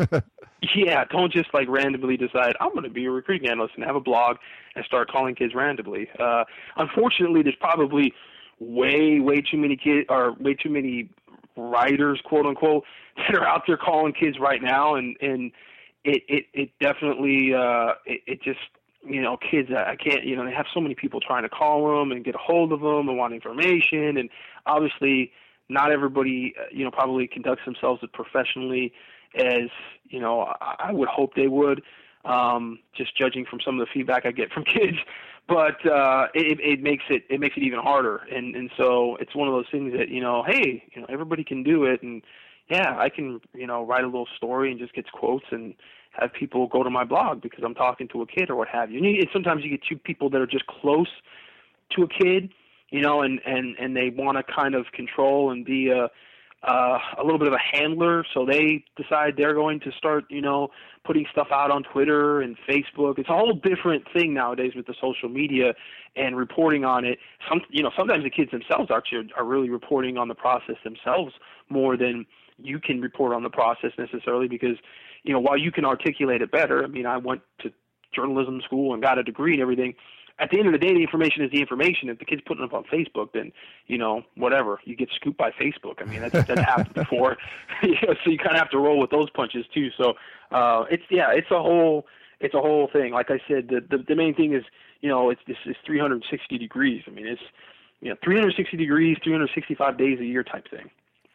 yeah, 0.76 1.04
don't 1.12 1.34
just 1.34 1.54
like 1.54 1.68
randomly 1.68 2.16
decide 2.16 2.54
I'm 2.62 2.72
going 2.72 2.84
to 2.84 2.90
be 2.90 3.06
a 3.06 3.12
recruiting 3.12 3.50
analyst 3.50 3.74
and 3.76 3.84
have 3.84 3.96
a 3.96 4.02
blog 4.02 4.38
and 4.76 4.86
start 4.86 5.10
calling 5.10 5.36
kids 5.36 5.54
randomly. 5.54 6.08
Uh, 6.20 6.46
unfortunately, 6.78 7.42
there's 7.42 7.56
probably 7.60 8.14
way, 8.60 9.20
way 9.20 9.42
too 9.42 9.58
many 9.58 9.76
kids 9.76 10.06
or 10.10 10.34
way 10.40 10.54
too 10.54 10.70
many 10.70 11.10
writers, 11.60 12.22
quote 12.24 12.46
unquote, 12.46 12.84
that 13.18 13.36
are 13.36 13.46
out 13.46 13.64
there 13.68 13.78
calling 13.78 14.14
kids 14.14 14.38
right 14.40 14.62
now, 14.62 14.96
and 14.96 15.16
and 15.22 15.52
it 16.04 16.24
it 16.28 16.46
it 16.54 16.70
definitely 16.80 17.54
uh, 17.54 17.94
it, 18.06 18.22
it 18.26 18.44
just 18.44 18.60
you 19.08 19.22
know 19.22 19.38
kids 19.38 19.70
I 19.76 19.96
can't 19.96 20.24
you 20.24 20.36
know 20.36 20.46
they 20.46 20.54
have 20.54 20.68
so 20.74 20.80
many 20.80 20.96
people 20.96 21.20
trying 21.20 21.44
to 21.44 21.50
call 21.50 22.00
them 22.00 22.12
and 22.12 22.24
get 22.24 22.36
a 22.36 22.40
hold 22.40 22.72
of 22.72 22.82
them 22.82 23.10
and 23.10 23.18
want 23.18 23.34
information, 23.34 24.18
and 24.18 24.30
obviously 24.66 25.32
not 25.68 25.92
everybody 25.92 26.54
uh, 26.60 26.66
you 26.72 26.84
know 26.84 26.92
probably 26.92 27.28
conducts 27.28 27.66
themselves 27.66 28.02
as 28.04 28.10
professionally 28.14 28.94
as 29.36 29.70
you 30.06 30.20
know 30.20 30.42
I, 30.62 30.76
I 30.80 30.92
would 30.92 31.10
hope 31.10 31.36
they 31.36 31.48
would. 31.48 31.82
Um, 32.26 32.80
just 32.94 33.18
judging 33.18 33.46
from 33.46 33.60
some 33.64 33.80
of 33.80 33.88
the 33.88 33.92
feedback 33.94 34.26
I 34.26 34.32
get 34.32 34.52
from 34.52 34.64
kids, 34.66 34.98
but 35.50 35.84
uh, 35.92 36.28
it, 36.36 36.60
it 36.62 36.82
makes 36.82 37.04
it 37.10 37.24
it 37.30 37.40
makes 37.40 37.58
it 37.58 37.64
even 37.64 37.80
harder. 37.80 38.22
And 38.34 38.56
and 38.56 38.70
so 38.78 39.18
it's 39.20 39.36
one 39.36 39.48
of 39.48 39.54
those 39.54 39.66
things 39.72 39.92
that 39.98 40.10
you 40.10 40.22
know, 40.22 40.44
hey, 40.48 40.84
you 40.94 41.02
know, 41.02 41.08
everybody 41.10 41.44
can 41.44 41.64
do 41.64 41.86
it, 41.86 42.02
and 42.04 42.22
yeah, 42.70 42.96
I 42.98 43.10
can 43.10 43.42
you 43.54 43.68
know 43.68 43.84
write 43.86 44.04
a 44.04 44.08
little 44.08 44.28
story 44.38 44.72
and 44.72 44.80
just 44.80 44.94
get 44.94 45.12
quotes 45.12 45.46
and 45.52 45.74
have 46.12 46.32
people 46.34 46.68
go 46.68 46.84
to 46.84 46.90
my 46.90 47.04
blog 47.04 47.42
because 47.42 47.64
I'm 47.66 47.76
talking 47.76 48.08
to 48.10 48.22
a 48.22 48.28
kid 48.28 48.50
or 48.50 48.56
what 48.56 48.68
have 48.68 48.92
you. 48.92 48.98
And, 48.98 49.06
you, 49.06 49.20
and 49.20 49.30
sometimes 49.34 49.64
you 49.64 49.70
get 49.70 49.82
two 49.88 49.98
people 49.98 50.30
that 50.30 50.42
are 50.42 50.48
just 50.48 50.66
close 50.68 51.10
to 51.96 52.04
a 52.04 52.08
kid, 52.08 52.50
you 52.92 53.02
know, 53.02 53.22
and 53.22 53.42
and 53.46 53.76
and 53.80 53.96
they 53.96 54.12
want 54.16 54.38
to 54.38 54.54
kind 54.54 54.76
of 54.76 54.86
control 54.94 55.52
and 55.52 55.66
be 55.66 55.90
a 55.90 56.10
uh, 56.64 57.00
a 57.18 57.24
little 57.24 57.40
bit 57.40 57.48
of 57.48 57.54
a 57.54 57.78
handler, 57.78 58.26
so 58.34 58.46
they 58.46 58.84
decide 58.98 59.36
they're 59.38 59.54
going 59.54 59.80
to 59.80 59.92
start, 59.94 60.26
you 60.30 60.42
know, 60.42 60.68
putting 61.06 61.26
stuff 61.32 61.48
out 61.52 61.72
on 61.72 61.84
Twitter 61.84 62.42
and 62.42 62.58
Facebook. 62.68 63.18
It's 63.18 63.30
a 63.30 63.34
whole 63.34 63.54
different 63.54 64.04
thing 64.14 64.34
nowadays 64.34 64.74
with 64.76 64.86
the 64.86 64.96
social 65.00 65.30
media 65.30 65.74
and 66.18 66.36
reporting 66.36 66.84
on 66.84 67.06
it. 67.06 67.20
Some, 67.48 67.62
you 67.70 67.82
know, 67.82 67.92
sometimes 67.98 68.24
the 68.24 68.30
kids 68.30 68.52
themselves 68.52 68.92
actually 68.94 69.30
are 69.38 69.46
really 69.46 69.70
reporting 69.70 70.18
on 70.18 70.28
the 70.28 70.36
process 70.36 70.76
themselves 70.84 71.34
more 71.70 71.96
than 71.96 72.26
you 72.58 72.78
can 72.80 73.00
report 73.00 73.34
on 73.34 73.44
the 73.44 73.50
process 73.50 73.92
necessarily 73.98 74.50
because, 74.50 74.76
you 75.24 75.32
know, 75.32 75.40
while 75.40 75.58
you 75.58 75.72
can 75.72 75.86
articulate 75.86 76.42
it 76.42 76.52
better. 76.52 76.84
I 76.84 76.88
mean, 76.88 77.06
I 77.06 77.18
went 77.18 77.42
to 77.60 77.72
journalism 78.14 78.62
school 78.66 78.94
and 78.94 79.02
got 79.02 79.18
a 79.18 79.24
degree 79.24 79.54
and 79.54 79.62
everything 79.62 79.94
at 80.40 80.50
the 80.50 80.58
end 80.58 80.68
of 80.68 80.74
the 80.74 80.80
day, 80.80 80.94
the 80.94 81.02
information 81.02 81.44
is 81.44 81.52
the 81.52 81.60
information. 81.60 82.10
If 82.10 82.20
the 82.20 82.26
kid's 82.26 82.42
putting 82.46 82.64
it 82.64 82.68
up 82.68 82.74
on 82.74 82.86
Facebook, 82.86 83.34
then 83.34 83.52
you 83.88 83.98
know 83.98 84.24
whatever 84.36 84.80
you 84.86 84.96
get 84.96 85.10
scooped 85.16 85.38
by 85.38 85.52
Facebook. 85.52 86.02
I 86.02 86.06
mean 86.06 86.22
that's 86.22 86.48
that's 86.48 86.62
happened 86.62 86.94
before, 86.94 87.38
you 87.84 87.96
know, 88.04 88.16
so 88.24 88.32
you 88.32 88.38
kind 88.38 88.52
of 88.52 88.60
have 88.60 88.70
to 88.72 88.78
roll 88.78 89.00
with 89.00 89.12
those 89.12 89.30
punches 89.32 89.66
too. 89.74 89.90
So 89.98 90.14
uh, 90.52 90.86
it's 90.90 91.04
yeah, 91.10 91.32
it's 91.32 91.52
a 91.52 91.62
whole 91.62 92.06
it's 92.40 92.54
a 92.54 92.62
whole 92.62 92.90
thing. 92.92 93.12
Like 93.14 93.30
I 93.30 93.40
said, 93.48 93.68
the 93.68 93.82
the, 93.82 94.04
the 94.08 94.16
main 94.16 94.34
thing 94.34 94.54
is 94.54 94.64
you 95.02 95.10
know 95.10 95.30
it's 95.30 95.42
this 95.46 95.58
is 95.66 95.76
360 95.86 96.58
degrees. 96.58 97.04
I 97.08 97.12
mean 97.12 97.28
it's 97.28 97.42
you 98.02 98.10
know 98.10 98.16
360 98.24 98.78
degrees, 98.78 99.18
365 99.24 99.98
days 99.98 100.20
a 100.20 100.26
year 100.26 100.44
type 100.44 100.70
thing. 100.70 100.90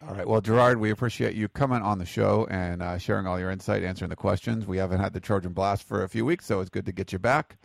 All 0.07 0.15
right. 0.15 0.27
Well, 0.29 0.43
Gerard, 0.43 0.79
we 0.79 0.91
appreciate 0.91 1.35
you 1.35 1.49
coming 1.49 1.81
on 1.81 1.99
the 1.99 2.05
show 2.05 2.47
and 2.51 2.83
uh, 2.83 2.99
sharing 2.99 3.27
all 3.27 3.39
your 3.39 3.51
insight, 3.51 3.83
answering 3.83 4.11
the 4.11 4.17
questions. 4.17 4.67
We 4.67 4.77
haven't 4.77 5.01
had 5.01 5.15
the 5.15 5.21
Trojan 5.21 5.55
Blast 5.55 5.83
for 5.89 6.05
a 6.05 6.09
few 6.11 6.27
weeks, 6.27 6.45
so 6.45 6.61
it's 6.61 6.69
good 6.69 6.85
to 6.87 6.93
get 6.93 7.11
you 7.11 7.19
back 7.19 7.57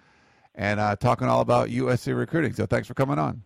and 0.55 0.79
uh, 0.79 0.95
talking 0.95 1.27
all 1.27 1.41
about 1.41 1.69
USC 1.69 2.15
recruiting. 2.15 2.53
So 2.53 2.65
thanks 2.65 2.87
for 2.87 2.93
coming 2.93 3.19
on. 3.19 3.41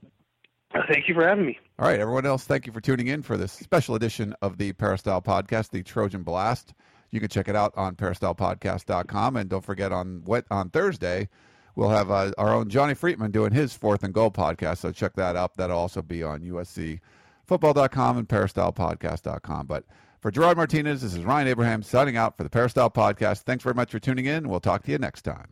Thank 0.88 1.08
you 1.08 1.14
for 1.14 1.28
having 1.28 1.46
me. 1.46 1.60
All 1.78 1.88
right, 1.88 2.00
everyone 2.00 2.26
else, 2.26 2.46
thank 2.46 2.66
you 2.66 2.74
for 2.74 2.82
tuning 2.82 3.08
in 3.08 3.22
for 3.22 3.38
this 3.38 3.52
special 3.52 3.96
edition 3.96 4.34
of 4.42 4.58
the 4.58 4.74
Peristyle 4.74 5.22
Podcast, 5.22 5.70
the 5.70 5.84
Trojan 5.84 6.24
Blast. 6.24 6.74
You 7.12 7.20
can 7.20 7.30
check 7.30 7.48
it 7.48 7.56
out 7.56 7.74
on 7.78 7.96
peristylepodcast.com. 7.96 9.36
And 9.38 9.50
don't 9.50 9.64
forget 9.64 9.92
on 9.92 10.24
what 10.26 10.46
on 10.50 10.72
Thursday, 10.72 11.30
we'll 11.76 11.90
have 11.90 12.10
uh, 12.10 12.32
our 12.40 12.52
own 12.54 12.70
Johnny 12.70 12.96
Friedman 12.96 13.30
doing 13.30 13.54
his 13.54 13.74
fourth 13.74 14.04
and 14.04 14.14
goal 14.14 14.32
podcast. 14.32 14.80
So 14.80 14.92
check 14.92 15.14
that 15.16 15.36
out. 15.36 15.56
That'll 15.56 15.78
also 15.78 16.02
be 16.02 16.24
on 16.24 16.42
USCfootball.com 16.42 18.18
and 18.18 18.28
peristylepodcast.com. 18.28 19.68
But 19.68 19.84
for 20.22 20.32
Gerard 20.32 20.58
Martinez, 20.58 21.02
this 21.02 21.14
is 21.14 21.24
Ryan 21.24 21.50
Abraham 21.50 21.84
signing 21.84 22.18
out 22.18 22.36
for 22.36 22.44
the 22.44 22.50
Peristyle 22.50 22.90
Podcast. 22.90 23.42
Thanks 23.42 23.64
very 23.64 23.76
much 23.76 23.92
for 23.92 24.00
tuning 24.00 24.26
in. 24.26 24.50
We'll 24.50 24.60
talk 24.60 24.84
to 24.84 24.92
you 24.92 24.98
next 24.98 25.24
time. 25.24 25.52